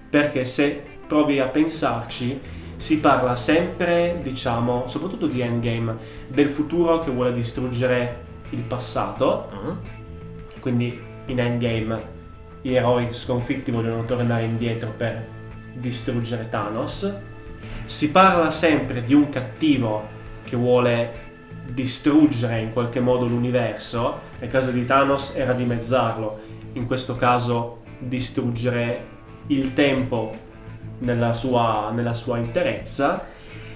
perché 0.09 0.45
se 0.45 0.81
provi 1.05 1.39
a 1.39 1.47
pensarci 1.47 2.39
si 2.77 2.99
parla 2.99 3.35
sempre, 3.35 4.19
diciamo, 4.23 4.87
soprattutto 4.87 5.27
di 5.27 5.39
Endgame, 5.39 5.95
del 6.27 6.49
futuro 6.49 6.99
che 6.99 7.11
vuole 7.11 7.31
distruggere 7.31 8.23
il 8.49 8.63
passato. 8.63 9.49
Uh-huh. 9.51 9.77
Quindi 10.59 10.99
in 11.27 11.39
Endgame 11.39 12.19
gli 12.61 12.73
eroi 12.73 13.13
sconfitti 13.13 13.69
vogliono 13.69 14.03
tornare 14.05 14.45
indietro 14.45 14.91
per 14.97 15.27
distruggere 15.73 16.49
Thanos. 16.49 17.13
Si 17.85 18.11
parla 18.11 18.51
sempre 18.51 19.03
di 19.03 19.13
un 19.13 19.29
cattivo 19.29 20.07
che 20.43 20.55
vuole 20.55 21.29
distruggere 21.67 22.59
in 22.59 22.73
qualche 22.73 22.99
modo 22.99 23.25
l'universo. 23.25 24.19
Nel 24.39 24.49
caso 24.49 24.71
di 24.71 24.85
Thanos 24.85 25.33
era 25.35 25.53
dimezzarlo, 25.53 26.39
in 26.73 26.85
questo 26.85 27.15
caso 27.15 27.83
distruggere 27.99 29.07
il 29.47 29.73
tempo 29.73 30.49
nella 30.99 31.33
sua, 31.33 31.91
nella 31.93 32.13
sua 32.13 32.37
interezza 32.37 33.25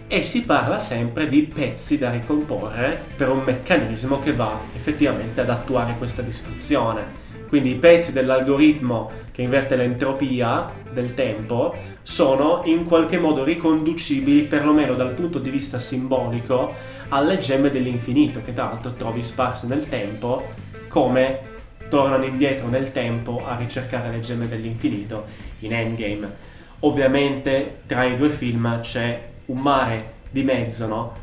e 0.08 0.22
si 0.22 0.43
parla 0.43 0.78
sempre 0.78 1.28
di 1.28 1.43
pezzi 1.43 1.98
da 1.98 2.12
ricomporre 2.12 3.02
per 3.16 3.30
un 3.30 3.41
meccanismo 3.43 4.20
che 4.20 4.34
va 4.34 4.60
effettivamente 4.76 5.41
ad 5.41 5.50
attuare 5.50 5.96
questa 5.98 6.22
distruzione. 6.22 7.24
Quindi 7.56 7.72
i 7.72 7.80
pezzi 7.80 8.12
dell'algoritmo 8.12 9.10
che 9.32 9.41
inverte 9.41 9.78
l'entropia 9.78 10.70
del 10.91 11.14
tempo 11.14 11.74
sono 12.03 12.64
in 12.66 12.84
qualche 12.84 13.18
modo 13.18 13.45
riconducibili, 13.45 14.41
perlomeno 14.41 14.93
dal 14.93 15.14
punto 15.14 15.39
di 15.39 15.49
vista 15.49 15.80
simbolico, 15.80 16.74
alle 17.08 17.38
gemme 17.38 17.72
dell'infinito, 17.72 18.41
che 18.43 18.51
tra 18.51 18.66
l'altro 18.66 18.91
trovi 18.95 19.24
sparse 19.24 19.68
nel 19.68 19.88
tempo 19.88 20.47
come 20.89 21.39
tornano 21.88 22.26
indietro 22.26 22.68
nel 22.68 22.91
tempo 22.91 23.41
a 23.47 23.56
ricercare 23.56 24.12
le 24.12 24.20
gemme 24.20 24.49
dell'infinito 24.49 25.24
in 25.60 25.72
Endgame. 25.72 26.30
Ovviamente 26.82 27.84
tra 27.86 28.03
i 28.03 28.18
due 28.18 28.30
film 28.32 28.82
c'è 28.82 29.30
un 29.45 29.60
mare 29.60 30.12
di 30.30 30.43
mezzo, 30.43 30.88
no? 30.88 31.14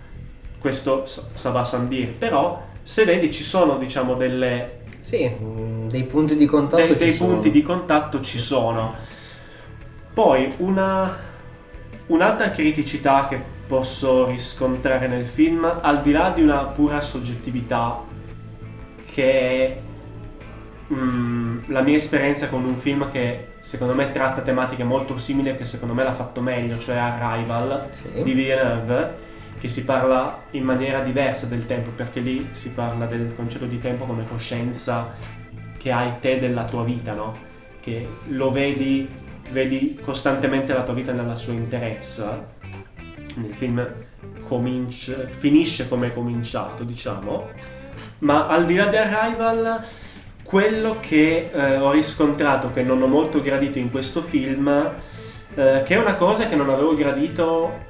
Questo 0.59 1.05
sa 1.05 1.51
va 1.51 1.62
Sandir, 1.62 2.09
però 2.09 2.68
se 2.83 3.05
vedi 3.05 3.30
ci 3.30 3.43
sono 3.43 3.76
diciamo 3.76 4.14
delle... 4.14 4.80
Sì, 5.03 5.30
dei 5.93 6.05
punti 6.05 6.36
di 6.36 6.47
contatto 6.47 6.82
dei, 6.82 6.97
dei 6.97 7.12
punti 7.12 7.51
di 7.51 7.62
contatto 7.62 8.20
ci 8.20 8.38
sono. 8.38 8.95
Poi 10.12 10.55
una, 10.59 11.14
un'altra 12.07 12.51
criticità 12.51 13.26
che 13.28 13.40
posso 13.66 14.26
riscontrare 14.26 15.07
nel 15.07 15.24
film, 15.24 15.64
al 15.64 16.01
di 16.01 16.12
là 16.12 16.32
di 16.34 16.43
una 16.43 16.64
pura 16.64 17.01
soggettività 17.01 18.01
che 19.05 19.30
è 19.30 19.80
mm, 20.93 21.59
la 21.66 21.82
mia 21.82 21.97
esperienza 21.97 22.49
con 22.49 22.64
un 22.64 22.76
film 22.76 23.11
che 23.11 23.49
secondo 23.61 23.95
me 23.95 24.11
tratta 24.11 24.40
tematiche 24.40 24.84
molto 24.84 25.18
simili 25.18 25.51
e 25.51 25.57
che 25.57 25.64
secondo 25.64 25.95
me 25.95 26.03
l'ha 26.05 26.12
fatto 26.12 26.40
meglio, 26.40 26.78
cioè 26.78 26.97
Arrival 26.97 27.88
sì. 27.90 28.22
di 28.22 28.32
Villeneuve, 28.32 29.30
che 29.59 29.68
si 29.68 29.84
parla 29.84 30.45
in 30.53 30.64
maniera 30.64 31.01
diversa 31.01 31.47
del 31.47 31.66
tempo, 31.66 31.90
perché 31.90 32.20
lì 32.20 32.49
si 32.53 32.72
parla 32.72 33.05
del 33.05 33.34
concetto 33.36 33.66
di 33.66 33.78
tempo 33.78 34.07
come 34.07 34.24
coscienza 34.24 35.41
che 35.83 35.91
hai 35.91 36.20
te 36.20 36.39
della 36.39 36.64
tua 36.64 36.85
vita, 36.85 37.12
no? 37.12 37.37
Che 37.80 38.09
lo 38.28 38.53
vedi, 38.53 39.09
vedi 39.51 39.99
costantemente 40.01 40.72
la 40.72 40.85
tua 40.85 40.95
vita 40.95 41.11
nella 41.11 41.35
sua 41.35 41.55
interezza. 41.55 42.47
Il 43.35 43.53
film 43.53 43.85
comincia, 44.47 45.26
finisce 45.28 45.89
come 45.89 46.07
è 46.07 46.14
cominciato, 46.14 46.85
diciamo. 46.85 47.49
Ma 48.18 48.47
al 48.47 48.64
di 48.64 48.76
là 48.76 48.87
di 48.87 48.97
Arrival 48.97 49.85
quello 50.45 50.99
che 51.01 51.51
eh, 51.53 51.76
ho 51.78 51.91
riscontrato, 51.91 52.72
che 52.72 52.83
non 52.83 53.03
ho 53.03 53.07
molto 53.09 53.41
gradito 53.41 53.80
in 53.80 53.91
questo 53.91 54.22
film, 54.22 54.68
eh, 54.68 55.83
che 55.85 55.95
è 55.95 55.99
una 55.99 56.14
cosa 56.14 56.49
che 56.49 56.55
non 56.55 56.70
avevo 56.70 56.95
gradito 56.95 57.87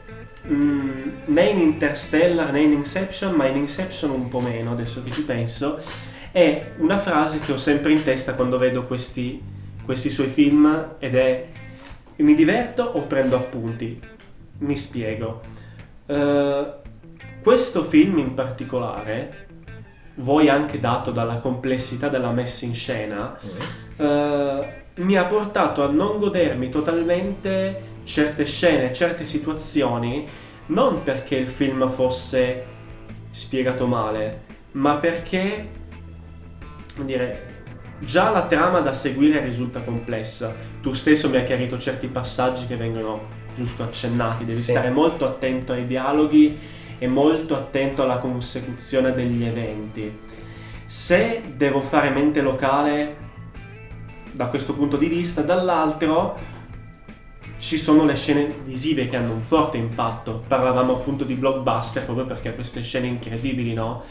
mm, 0.48 1.08
né 1.26 1.44
in 1.44 1.58
Interstellar 1.58 2.52
né 2.52 2.60
in 2.60 2.72
Inception, 2.72 3.34
ma 3.34 3.46
in 3.46 3.56
Inception 3.56 4.12
un 4.12 4.28
po' 4.28 4.40
meno, 4.40 4.70
adesso 4.70 5.02
che 5.02 5.10
ci 5.10 5.24
penso, 5.24 5.78
è 6.32 6.72
una 6.78 6.98
frase 6.98 7.38
che 7.38 7.52
ho 7.52 7.56
sempre 7.56 7.92
in 7.92 8.02
testa 8.02 8.34
quando 8.34 8.58
vedo 8.58 8.84
questi, 8.84 9.40
questi 9.84 10.10
suoi 10.10 10.28
film 10.28 10.96
ed 10.98 11.14
è 11.14 11.46
mi 12.16 12.34
diverto 12.34 12.82
o 12.82 13.02
prendo 13.02 13.36
appunti? 13.36 14.00
Mi 14.58 14.76
spiego. 14.76 15.40
Uh, 16.06 16.80
questo 17.42 17.84
film 17.84 18.18
in 18.18 18.34
particolare 18.34 19.46
voi 20.16 20.48
anche 20.48 20.78
dato 20.78 21.10
dalla 21.10 21.38
complessità 21.38 22.08
della 22.08 22.30
messa 22.30 22.64
in 22.64 22.74
scena, 22.74 23.38
eh, 23.96 24.82
mi 24.94 25.16
ha 25.16 25.24
portato 25.24 25.82
a 25.82 25.90
non 25.90 26.18
godermi 26.18 26.68
totalmente 26.68 27.90
certe 28.04 28.44
scene, 28.44 28.92
certe 28.92 29.24
situazioni, 29.24 30.28
non 30.66 31.02
perché 31.02 31.36
il 31.36 31.48
film 31.48 31.88
fosse 31.88 32.64
spiegato 33.30 33.86
male, 33.86 34.42
ma 34.72 34.96
perché, 34.96 35.68
come 36.94 37.06
dire, 37.06 37.64
già 38.00 38.30
la 38.30 38.46
trama 38.46 38.80
da 38.80 38.92
seguire 38.92 39.40
risulta 39.40 39.80
complessa. 39.80 40.54
Tu 40.80 40.92
stesso 40.92 41.28
mi 41.28 41.36
hai 41.36 41.44
chiarito 41.44 41.78
certi 41.78 42.08
passaggi 42.08 42.66
che 42.66 42.76
vengono 42.76 43.40
giusto 43.54 43.82
accennati, 43.82 44.44
devi 44.44 44.60
sì. 44.60 44.70
stare 44.70 44.90
molto 44.90 45.26
attento 45.26 45.72
ai 45.72 45.86
dialoghi 45.86 46.58
e 46.98 47.08
molto 47.08 47.56
attento 47.56 48.02
alla 48.02 48.18
consecuzione 48.18 49.12
degli 49.12 49.44
eventi. 49.44 50.20
Se 50.86 51.42
devo 51.56 51.80
fare 51.80 52.10
mente 52.10 52.40
locale 52.42 53.16
da 54.30 54.46
questo 54.46 54.74
punto 54.74 54.96
di 54.96 55.06
vista, 55.06 55.42
dall'altro 55.42 56.50
ci 57.58 57.78
sono 57.78 58.04
le 58.04 58.16
scene 58.16 58.52
visive 58.64 59.08
che 59.08 59.16
hanno 59.16 59.32
un 59.32 59.42
forte 59.42 59.76
impatto. 59.76 60.42
Parlavamo 60.46 60.94
appunto 60.94 61.24
di 61.24 61.34
blockbuster 61.34 62.04
proprio 62.04 62.26
perché 62.26 62.54
queste 62.54 62.82
scene 62.82 63.06
incredibili, 63.06 63.72
no? 63.72 64.02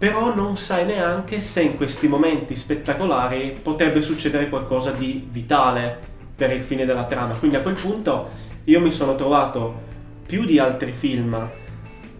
Però 0.00 0.34
non 0.34 0.56
sai 0.56 0.86
neanche 0.86 1.40
se 1.40 1.60
in 1.60 1.76
questi 1.76 2.08
momenti 2.08 2.56
spettacolari 2.56 3.58
potrebbe 3.62 4.00
succedere 4.00 4.48
qualcosa 4.48 4.92
di 4.92 5.28
vitale 5.30 5.94
per 6.34 6.50
il 6.52 6.62
fine 6.62 6.86
della 6.86 7.04
trama. 7.04 7.34
Quindi 7.34 7.58
a 7.58 7.60
quel 7.60 7.78
punto 7.78 8.30
io 8.64 8.80
mi 8.80 8.90
sono 8.92 9.14
trovato 9.14 9.78
più 10.24 10.46
di 10.46 10.58
altri 10.58 10.92
film 10.92 11.50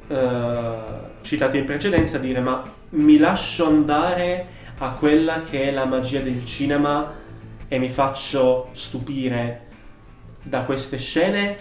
eh, 0.08 0.74
citati 1.22 1.56
in 1.56 1.64
precedenza 1.64 2.18
dire 2.18 2.40
ma 2.40 2.62
mi 2.90 3.16
lascio 3.16 3.66
andare 3.66 4.46
a 4.76 4.92
quella 4.92 5.42
che 5.48 5.62
è 5.62 5.70
la 5.70 5.86
magia 5.86 6.20
del 6.20 6.44
cinema 6.44 7.14
e 7.66 7.78
mi 7.78 7.88
faccio 7.88 8.68
stupire 8.72 9.68
da 10.42 10.64
queste 10.64 10.98
scene 10.98 11.56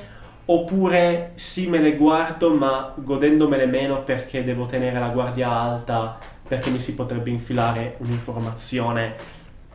oppure 0.52 1.32
sì 1.36 1.68
me 1.68 1.80
le 1.80 1.96
guardo 1.96 2.54
ma 2.54 2.94
godendomele 2.96 3.68
meno 3.68 4.04
perché 4.04 4.44
devo 4.44 4.66
tenere 4.66 5.00
la 5.00 5.10
guardia 5.10 5.50
alta 5.50 6.18
perché 6.48 6.72
mi 6.72 6.80
si 6.80 6.96
potrebbe 6.96 7.30
infilare 7.30 7.96
un'informazione 8.00 9.16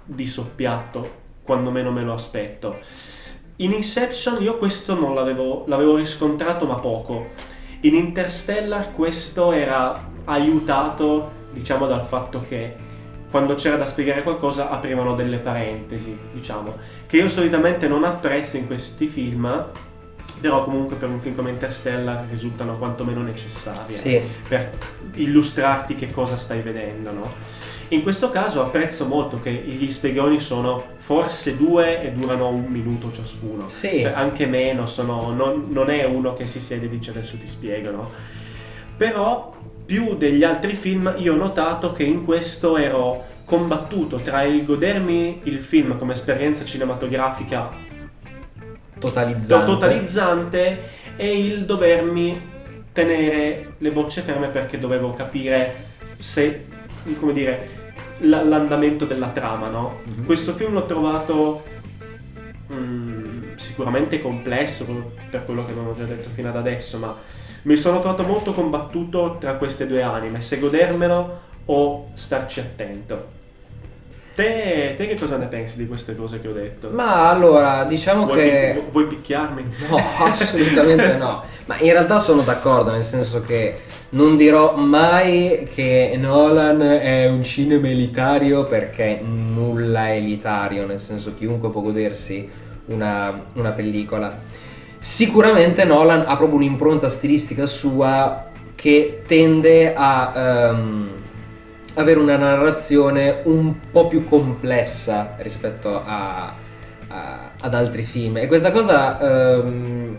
di 0.04 0.26
soppiatto 0.26 1.22
quando 1.44 1.70
meno 1.70 1.92
me 1.92 2.02
lo 2.02 2.14
aspetto. 2.14 2.78
In 3.56 3.70
Inception 3.72 4.42
io 4.42 4.58
questo 4.58 4.98
non 4.98 5.14
l'avevo, 5.14 5.64
l'avevo 5.68 5.96
riscontrato 5.96 6.66
ma 6.66 6.74
poco 6.74 7.28
in 7.84 7.94
Interstellar 7.94 8.92
questo 8.92 9.52
era 9.52 10.10
aiutato, 10.24 11.30
diciamo, 11.52 11.86
dal 11.86 12.04
fatto 12.04 12.42
che 12.48 12.74
quando 13.30 13.54
c'era 13.54 13.76
da 13.76 13.84
spiegare 13.84 14.22
qualcosa 14.22 14.70
aprivano 14.70 15.14
delle 15.14 15.36
parentesi, 15.36 16.16
diciamo, 16.32 16.74
che 17.06 17.18
io 17.18 17.28
solitamente 17.28 17.86
non 17.86 18.04
apprezzo 18.04 18.56
in 18.56 18.66
questi 18.66 19.06
film, 19.06 19.66
però 20.44 20.62
comunque 20.62 20.96
per 20.96 21.08
un 21.08 21.20
film 21.20 21.34
come 21.34 21.48
Interstellar 21.48 22.26
risultano 22.28 22.76
quantomeno 22.76 23.22
necessarie 23.22 23.96
Sì. 23.96 24.20
per 24.46 24.72
illustrarti 25.14 25.94
che 25.94 26.10
cosa 26.10 26.36
stai 26.36 26.60
vedendo, 26.60 27.12
no? 27.12 27.32
In 27.88 28.02
questo 28.02 28.28
caso 28.30 28.60
apprezzo 28.60 29.06
molto 29.06 29.40
che 29.40 29.50
gli 29.50 29.90
spiegoni 29.90 30.38
sono 30.38 30.84
forse 30.98 31.56
due 31.56 32.02
e 32.02 32.12
durano 32.12 32.48
un 32.48 32.66
minuto 32.66 33.10
ciascuno, 33.10 33.70
Sì. 33.70 34.02
cioè 34.02 34.12
anche 34.14 34.44
meno, 34.44 34.84
sono- 34.86 35.32
non, 35.32 35.68
non 35.70 35.88
è 35.88 36.04
uno 36.04 36.34
che 36.34 36.44
si 36.44 36.60
siede 36.60 36.84
e 36.84 36.88
dice 36.90 37.08
adesso 37.08 37.38
ti 37.38 37.46
spiego, 37.46 37.90
no? 37.90 38.10
Però 38.98 39.50
più 39.86 40.14
degli 40.16 40.44
altri 40.44 40.74
film 40.74 41.14
io 41.16 41.32
ho 41.32 41.36
notato 41.38 41.92
che 41.92 42.02
in 42.02 42.22
questo 42.22 42.76
ero 42.76 43.24
combattuto 43.46 44.16
tra 44.18 44.42
il 44.42 44.62
godermi 44.66 45.40
il 45.44 45.62
film 45.62 45.96
come 45.96 46.12
esperienza 46.12 46.64
cinematografica 46.66 47.83
Totalizzante. 48.98 49.66
totalizzante 49.66 50.82
e 51.16 51.46
il 51.46 51.64
dovermi 51.64 52.52
tenere 52.92 53.74
le 53.78 53.90
bocce 53.90 54.20
ferme 54.22 54.48
perché 54.48 54.78
dovevo 54.78 55.12
capire 55.14 55.74
se, 56.18 56.66
come 57.18 57.32
dire, 57.32 57.82
la- 58.18 58.42
l'andamento 58.42 59.04
della 59.04 59.28
trama, 59.30 59.68
no? 59.68 60.00
Mhm. 60.04 60.24
Questo 60.24 60.52
film 60.54 60.72
l'ho 60.72 60.86
trovato 60.86 61.62
mm, 62.72 63.56
sicuramente 63.56 64.20
complesso 64.20 64.86
per 65.30 65.44
quello 65.44 65.64
che 65.64 65.72
abbiamo 65.72 65.94
già 65.94 66.04
detto 66.04 66.30
fino 66.30 66.48
ad 66.48 66.56
adesso, 66.56 66.98
ma 66.98 67.14
mi 67.62 67.76
sono 67.76 68.00
trovato 68.00 68.22
molto 68.22 68.52
combattuto 68.54 69.36
tra 69.38 69.54
queste 69.54 69.86
due 69.86 70.02
anime, 70.02 70.40
se 70.40 70.58
godermelo 70.58 71.40
o 71.66 72.10
starci 72.14 72.60
attento. 72.60 73.42
Te, 74.34 74.94
te 74.96 75.06
che 75.06 75.16
cosa 75.16 75.36
ne 75.36 75.46
pensi 75.46 75.78
di 75.78 75.86
queste 75.86 76.16
cose 76.16 76.40
che 76.40 76.48
ho 76.48 76.52
detto? 76.52 76.88
Ma 76.90 77.30
allora, 77.30 77.84
diciamo 77.84 78.24
vuoi, 78.26 78.38
che... 78.38 78.72
pi- 78.74 78.90
vuoi 78.90 79.06
picchiarmi? 79.06 79.64
No, 79.88 79.96
assolutamente 80.18 81.16
no. 81.16 81.44
Ma 81.66 81.78
in 81.78 81.92
realtà 81.92 82.18
sono 82.18 82.42
d'accordo, 82.42 82.90
nel 82.90 83.04
senso 83.04 83.42
che 83.42 83.82
non 84.10 84.36
dirò 84.36 84.74
mai 84.74 85.68
che 85.72 86.16
Nolan 86.18 86.80
è 86.82 87.28
un 87.28 87.44
cinema 87.44 87.88
elitario 87.88 88.66
perché 88.66 89.20
nulla 89.22 90.08
è 90.08 90.16
elitario, 90.16 90.84
nel 90.84 91.00
senso 91.00 91.34
chiunque 91.34 91.70
può 91.70 91.80
godersi 91.80 92.48
una, 92.86 93.40
una 93.52 93.70
pellicola. 93.70 94.36
Sicuramente 94.98 95.84
Nolan 95.84 96.24
ha 96.26 96.36
proprio 96.36 96.56
un'impronta 96.56 97.08
stilistica 97.08 97.66
sua 97.66 98.46
che 98.74 99.22
tende 99.26 99.94
a 99.94 100.32
ehm, 100.34 101.10
avere 101.94 102.18
una 102.18 102.36
narrazione 102.36 103.40
un 103.44 103.74
po' 103.90 104.08
più 104.08 104.24
complessa 104.24 105.34
rispetto 105.38 106.02
a, 106.04 106.54
a- 107.08 107.50
ad 107.60 107.74
altri 107.74 108.02
film. 108.02 108.38
E 108.38 108.46
questa 108.46 108.72
cosa 108.72 109.18
ehm, 109.18 110.16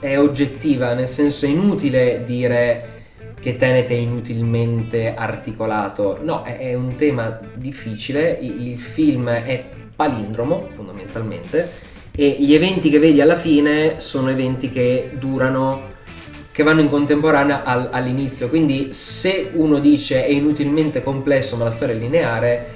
è 0.00 0.18
oggettiva, 0.18 0.94
nel 0.94 1.08
senso 1.08 1.46
è 1.46 1.48
inutile 1.48 2.22
dire 2.24 2.92
che 3.40 3.56
Tenet 3.56 3.90
è 3.90 3.94
inutilmente 3.94 5.14
articolato, 5.14 6.18
no, 6.22 6.42
è, 6.42 6.58
è 6.58 6.74
un 6.74 6.94
tema 6.96 7.38
difficile, 7.54 8.38
il, 8.40 8.68
il 8.68 8.78
film 8.78 9.28
è 9.28 9.64
palindromo 9.94 10.68
fondamentalmente 10.74 11.92
e 12.16 12.36
gli 12.38 12.54
eventi 12.54 12.90
che 12.90 12.98
vedi 12.98 13.20
alla 13.20 13.36
fine 13.36 13.98
sono 13.98 14.30
eventi 14.30 14.70
che 14.70 15.10
durano 15.18 15.92
che 16.54 16.62
vanno 16.62 16.82
in 16.82 16.88
contemporanea 16.88 17.64
al- 17.64 17.88
all'inizio. 17.90 18.48
Quindi 18.48 18.92
se 18.92 19.50
uno 19.54 19.80
dice 19.80 20.24
è 20.24 20.30
inutilmente 20.30 21.02
complesso 21.02 21.56
ma 21.56 21.64
la 21.64 21.70
storia 21.70 21.96
è 21.96 21.98
lineare, 21.98 22.66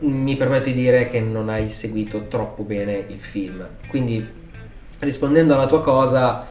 mi 0.00 0.36
permetto 0.36 0.68
di 0.68 0.74
dire 0.74 1.08
che 1.08 1.18
non 1.18 1.48
hai 1.48 1.70
seguito 1.70 2.26
troppo 2.28 2.62
bene 2.62 3.04
il 3.08 3.18
film. 3.18 3.66
Quindi 3.88 4.22
rispondendo 4.98 5.54
alla 5.54 5.64
tua 5.66 5.80
cosa, 5.80 6.46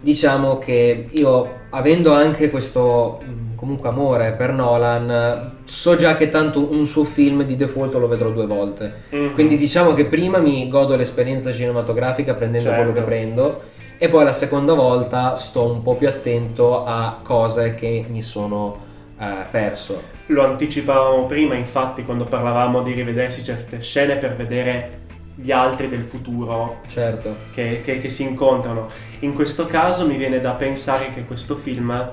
diciamo 0.00 0.58
che 0.58 1.06
io 1.08 1.60
avendo 1.70 2.12
anche 2.12 2.50
questo 2.50 3.22
comunque 3.54 3.88
amore 3.88 4.32
per 4.32 4.52
Nolan, 4.52 5.58
so 5.62 5.94
già 5.94 6.16
che 6.16 6.28
tanto 6.28 6.68
un 6.72 6.84
suo 6.84 7.04
film 7.04 7.44
di 7.44 7.54
default 7.54 7.94
lo 7.94 8.08
vedrò 8.08 8.30
due 8.30 8.46
volte. 8.46 8.92
Mm. 9.14 9.34
Quindi 9.34 9.56
diciamo 9.56 9.94
che 9.94 10.06
prima 10.06 10.38
mi 10.38 10.66
godo 10.68 10.96
l'esperienza 10.96 11.52
cinematografica 11.52 12.34
prendendo 12.34 12.70
Certo. 12.70 12.82
quello 12.82 12.98
che 12.98 13.04
prendo 13.06 13.62
e 14.02 14.08
poi 14.08 14.24
la 14.24 14.32
seconda 14.32 14.74
volta 14.74 15.36
sto 15.36 15.62
un 15.70 15.80
po' 15.80 15.94
più 15.94 16.08
attento 16.08 16.84
a 16.84 17.20
cose 17.22 17.74
che 17.74 18.04
mi 18.08 18.20
sono 18.20 18.76
eh, 19.16 19.46
perso. 19.48 20.02
Lo 20.26 20.44
anticipavamo 20.44 21.26
prima, 21.26 21.54
infatti, 21.54 22.04
quando 22.04 22.24
parlavamo 22.24 22.82
di 22.82 22.94
rivedersi 22.94 23.44
certe 23.44 23.80
scene 23.80 24.16
per 24.16 24.34
vedere 24.34 25.02
gli 25.36 25.52
altri 25.52 25.88
del 25.88 26.02
futuro 26.02 26.80
Certo. 26.88 27.36
che, 27.54 27.80
che- 27.84 28.00
che 28.00 28.08
si 28.08 28.24
incontrano. 28.24 28.88
In 29.20 29.34
questo 29.34 29.66
caso 29.66 30.04
mi 30.04 30.16
viene 30.16 30.40
da 30.40 30.50
pensare 30.54 31.12
che 31.14 31.24
questo 31.24 31.54
film... 31.54 32.10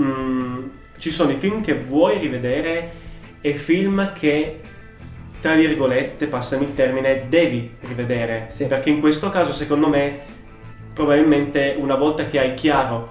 mm, 0.00 0.64
ci 0.98 1.10
sono 1.10 1.32
i 1.32 1.36
film 1.36 1.62
che 1.62 1.74
vuoi 1.80 2.18
rivedere 2.18 2.92
e 3.40 3.54
film 3.54 4.12
che, 4.12 4.60
tra 5.40 5.54
virgolette, 5.56 6.28
passami 6.28 6.62
il 6.62 6.74
termine, 6.76 7.26
devi 7.28 7.74
rivedere. 7.80 8.46
Sì. 8.50 8.66
Perché 8.66 8.90
in 8.90 9.00
questo 9.00 9.30
caso, 9.30 9.52
secondo 9.52 9.88
me, 9.88 10.34
probabilmente 10.96 11.76
una 11.78 11.94
volta 11.94 12.24
che 12.24 12.40
hai 12.40 12.54
chiaro 12.54 13.06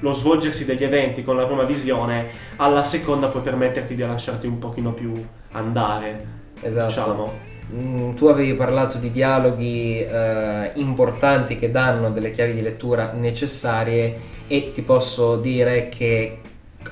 lo 0.00 0.12
svolgersi 0.12 0.64
degli 0.64 0.84
eventi 0.84 1.22
con 1.22 1.36
la 1.36 1.44
prima 1.44 1.64
visione, 1.64 2.28
alla 2.56 2.82
seconda 2.82 3.26
puoi 3.28 3.42
permetterti 3.42 3.94
di 3.94 4.00
lasciarti 4.00 4.46
un 4.46 4.58
pochino 4.58 4.94
più 4.94 5.12
andare. 5.52 6.26
Esatto. 6.62 6.86
Diciamo. 6.86 7.32
Mm, 7.74 8.14
tu 8.14 8.26
avevi 8.26 8.54
parlato 8.54 8.96
di 8.96 9.10
dialoghi 9.10 10.00
eh, 10.00 10.70
importanti 10.76 11.58
che 11.58 11.70
danno 11.70 12.10
delle 12.10 12.30
chiavi 12.30 12.54
di 12.54 12.62
lettura 12.62 13.12
necessarie 13.12 14.34
e 14.46 14.72
ti 14.72 14.80
posso 14.80 15.36
dire 15.36 15.90
che 15.90 16.38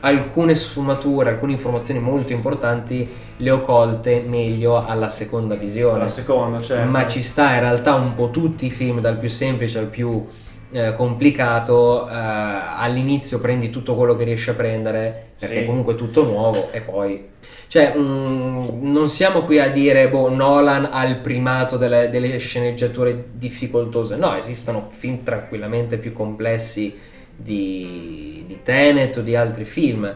alcune 0.01 0.55
sfumature, 0.55 1.31
alcune 1.31 1.53
informazioni 1.53 2.01
molto 2.01 2.33
importanti 2.33 3.09
le 3.37 3.51
ho 3.51 3.61
colte 3.61 4.23
meglio 4.27 4.85
alla 4.85 5.09
seconda 5.09 5.55
visione. 5.55 5.99
La 6.01 6.09
seconda, 6.09 6.61
certo. 6.61 6.89
Ma 6.89 7.07
ci 7.07 7.23
sta 7.23 7.55
in 7.55 7.61
realtà 7.61 7.95
un 7.95 8.15
po' 8.15 8.31
tutti 8.31 8.67
i 8.67 8.71
film, 8.71 9.01
dal 9.01 9.17
più 9.19 9.29
semplice 9.29 9.79
al 9.79 9.87
più 9.87 10.25
eh, 10.71 10.95
complicato. 10.97 12.09
eh, 12.09 12.13
all'inizio 12.13 13.41
prendi 13.41 13.71
tutto 13.71 13.95
quello 13.95 14.17
che 14.17 14.25
riesci 14.25 14.51
a 14.51 14.55
prendere, 14.55 15.29
perché 15.39 15.61
Sì. 15.61 15.67
comunque 15.67 15.95
è 15.95 15.97
tutto 15.97 16.25
nuovo, 16.25 16.69
e 16.73 16.81
poi. 16.81 17.33
Cioè, 17.67 17.95
mm, 17.97 18.91
non 18.91 19.09
siamo 19.09 19.43
qui 19.43 19.59
a 19.59 19.69
dire, 19.69 20.09
boh, 20.09 20.29
Nolan 20.29 20.89
ha 20.93 21.05
il 21.05 21.17
primato 21.17 21.77
delle, 21.77 22.09
delle 22.09 22.39
sceneggiature 22.39 23.27
difficoltose. 23.33 24.17
No, 24.17 24.37
esistono 24.37 24.87
film 24.91 25.23
tranquillamente 25.23 25.97
più 25.99 26.13
complessi 26.13 26.95
di, 27.37 28.45
di 28.47 28.59
Tenet 28.63 29.17
o 29.19 29.21
di 29.21 29.37
altri 29.37 29.65
film. 29.65 30.13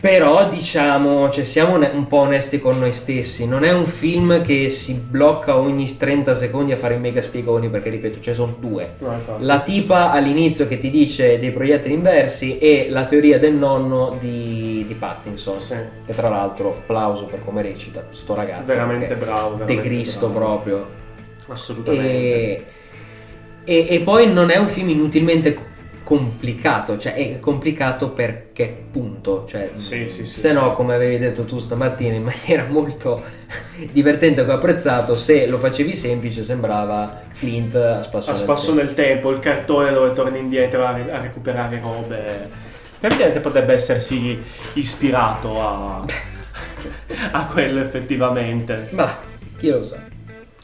Però 0.00 0.48
diciamo, 0.48 1.28
cioè, 1.28 1.42
siamo 1.42 1.74
un 1.74 2.06
po' 2.06 2.18
onesti 2.18 2.60
con 2.60 2.78
noi 2.78 2.92
stessi. 2.92 3.48
Non 3.48 3.64
è 3.64 3.72
un 3.72 3.84
film 3.84 4.42
che 4.42 4.68
si 4.68 4.94
blocca 4.94 5.58
ogni 5.58 5.96
30 5.96 6.36
secondi 6.36 6.70
a 6.70 6.76
fare 6.76 6.94
i 6.94 6.98
mega 7.00 7.20
spiegoni, 7.20 7.68
perché 7.68 7.90
ripeto, 7.90 8.20
ce 8.20 8.30
ne 8.30 8.36
sono 8.36 8.56
due. 8.60 8.94
No. 8.98 9.18
La 9.38 9.60
tipa 9.60 10.12
all'inizio 10.12 10.68
che 10.68 10.78
ti 10.78 10.88
dice 10.88 11.40
dei 11.40 11.50
proiettili 11.50 11.94
inversi 11.94 12.58
e 12.58 12.86
la 12.90 13.06
teoria 13.06 13.40
del 13.40 13.54
nonno 13.54 14.16
di, 14.20 14.84
di 14.86 14.94
Pattinson. 14.94 15.58
Sì. 15.58 15.74
Che 16.06 16.14
tra 16.14 16.28
l'altro, 16.28 16.76
applauso 16.82 17.24
per 17.24 17.44
come 17.44 17.62
recita 17.62 18.06
sto 18.10 18.34
ragazzo. 18.34 18.72
Veramente 18.72 19.16
bravo. 19.16 19.54
De 19.54 19.64
veramente 19.64 19.88
Cristo 19.88 20.28
bravo. 20.28 20.44
proprio. 20.44 20.86
Assolutamente. 21.48 22.06
E, 22.06 22.64
e- 23.64 23.86
e 23.88 24.00
poi 24.00 24.32
non 24.32 24.50
è 24.50 24.58
un 24.58 24.68
film 24.68 24.90
inutilmente 24.90 25.58
complicato, 26.08 26.96
cioè 26.96 27.12
è 27.12 27.38
complicato 27.38 28.08
perché 28.08 28.74
punto, 28.90 29.44
cioè, 29.46 29.72
Sì, 29.74 30.08
sì, 30.08 30.24
sì, 30.24 30.40
se 30.40 30.54
no 30.54 30.72
come 30.72 30.94
avevi 30.94 31.18
detto 31.18 31.44
tu 31.44 31.58
stamattina 31.58 32.14
in 32.14 32.22
maniera 32.24 32.64
molto 32.66 33.22
divertente 33.92 34.42
che 34.42 34.50
ho 34.50 34.54
apprezzato, 34.54 35.14
se 35.16 35.46
lo 35.46 35.58
facevi 35.58 35.92
semplice 35.92 36.42
sembrava 36.42 37.24
Flint 37.28 37.74
a 37.74 38.02
spasso, 38.02 38.30
A 38.30 38.32
nel 38.32 38.42
spasso 38.42 38.66
tempo. 38.68 38.82
nel 38.82 38.94
tempo, 38.94 39.30
il 39.32 39.38
cartone 39.38 39.92
dove 39.92 40.14
torni 40.14 40.38
indietro 40.38 40.86
a, 40.86 40.94
a 40.94 41.20
recuperare 41.20 41.78
robe. 41.78 42.48
Evidente 43.00 43.40
potrebbe 43.40 43.74
essersi 43.74 44.42
ispirato 44.72 45.60
a, 45.60 46.04
a 47.32 47.44
quello 47.44 47.80
effettivamente. 47.80 48.88
Ma 48.92 49.14
chi 49.58 49.68
lo 49.68 49.84
sa? 49.84 49.98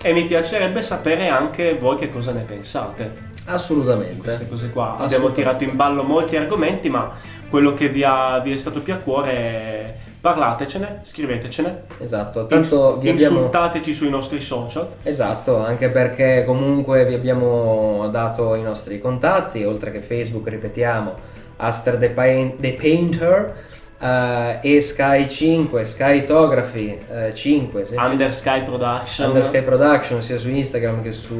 E 0.02 0.12
mi 0.14 0.24
piacerebbe 0.24 0.80
sapere 0.80 1.28
anche 1.28 1.74
voi 1.74 1.98
che 1.98 2.08
cosa 2.10 2.32
ne 2.32 2.44
pensate. 2.44 3.32
Assolutamente. 3.46 4.22
Queste 4.22 4.48
cose 4.48 4.70
qua. 4.70 4.96
Abbiamo 4.98 5.30
tirato 5.32 5.64
in 5.64 5.76
ballo 5.76 6.02
molti 6.02 6.36
argomenti, 6.36 6.88
ma 6.88 7.10
quello 7.48 7.74
che 7.74 7.88
vi, 7.88 8.02
ha- 8.02 8.40
vi 8.40 8.52
è 8.52 8.56
stato 8.56 8.80
più 8.80 8.92
a 8.92 8.96
cuore, 8.96 9.96
parlatecene, 10.20 11.00
scrivetecene. 11.02 11.82
Esatto, 11.98 12.46
tanto 12.46 12.98
vi 12.98 13.10
Ins- 13.10 13.22
abbiamo... 13.22 13.36
Insultateci 13.44 13.92
sui 13.92 14.08
nostri 14.08 14.40
social. 14.40 14.88
Esatto, 15.02 15.58
anche 15.62 15.90
perché 15.90 16.44
comunque 16.46 17.04
vi 17.04 17.14
abbiamo 17.14 18.08
dato 18.10 18.54
i 18.54 18.62
nostri 18.62 18.98
contatti, 19.00 19.62
oltre 19.64 19.92
che 19.92 20.00
Facebook, 20.00 20.48
ripetiamo, 20.48 21.14
Aster 21.56 21.96
the, 21.98 22.08
Pain- 22.10 22.58
the 22.58 22.72
Painter, 22.72 23.54
eh, 24.00 24.58
e 24.62 24.80
Sky 24.80 25.28
5, 25.28 25.84
Skytography 25.84 26.98
eh, 27.08 27.34
5, 27.34 27.86
se- 27.86 27.94
Under 27.96 28.34
Sky 28.34 28.62
Production. 28.64 29.28
Under 29.28 29.44
Sky 29.44 29.62
Production 29.62 30.22
sia 30.22 30.38
su 30.38 30.48
Instagram 30.48 31.02
che 31.02 31.12
su 31.12 31.36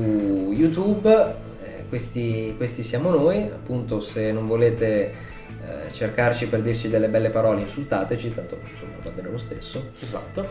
YouTube. 0.52 1.42
Questi, 1.88 2.54
questi 2.56 2.82
siamo 2.82 3.10
noi, 3.10 3.42
appunto 3.42 4.00
se 4.00 4.32
non 4.32 4.46
volete 4.46 5.12
eh, 5.66 5.92
cercarci 5.92 6.48
per 6.48 6.62
dirci 6.62 6.88
delle 6.88 7.08
belle 7.08 7.30
parole 7.30 7.60
insultateci, 7.60 8.32
tanto 8.32 8.58
insomma 8.70 8.92
va 9.02 9.10
bene 9.10 9.30
lo 9.30 9.38
stesso. 9.38 9.90
Esatto. 10.00 10.46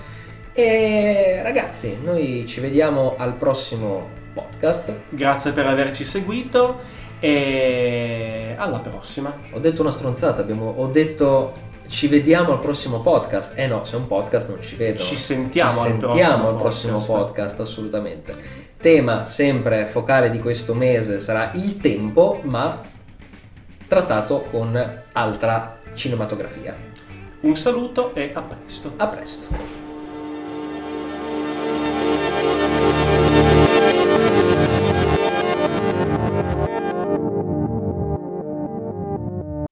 E 0.54 1.40
ragazzi, 1.42 1.98
noi 2.04 2.46
ci 2.48 2.60
vediamo 2.60 3.16
al 3.18 3.34
prossimo 3.34 4.08
podcast. 4.34 4.94
Grazie 5.10 5.52
per 5.52 5.66
averci 5.66 6.04
seguito 6.04 6.80
e 7.20 8.54
alla 8.58 8.80
prossima. 8.80 9.36
Ho 9.52 9.60
detto 9.60 9.82
una 9.82 9.92
stronzata, 9.92 10.42
abbiamo, 10.42 10.74
ho 10.78 10.88
detto 10.88 11.72
ci 11.88 12.08
vediamo 12.08 12.52
al 12.52 12.60
prossimo 12.60 13.02
podcast. 13.02 13.58
Eh 13.58 13.68
no, 13.68 13.84
se 13.86 13.96
è 13.96 14.00
un 14.00 14.08
podcast 14.08 14.50
non 14.50 14.62
ci 14.62 14.76
vedo. 14.76 15.00
Ci 15.00 15.16
sentiamo 15.16 15.72
Ci 15.72 15.78
al 15.78 15.84
sentiamo 15.86 16.08
prossimo 16.14 16.48
al 16.48 16.56
prossimo 16.56 16.94
podcast. 16.94 17.18
podcast, 17.18 17.60
assolutamente. 17.60 18.62
Tema 18.84 19.28
sempre 19.28 19.88
focale 19.88 20.30
di 20.30 20.42
questo 20.42 20.74
mese 20.74 21.20
sarà 21.20 21.52
il 21.54 21.78
tempo, 21.78 22.42
ma 22.44 22.82
trattato 23.88 24.42
con 24.52 25.04
altra 25.14 25.80
cinematografia. 25.94 26.76
Un 27.44 27.56
saluto 27.56 28.14
e 28.14 28.32
a 28.34 28.42
presto. 28.42 28.92
A 28.98 29.08
presto. 29.08 29.83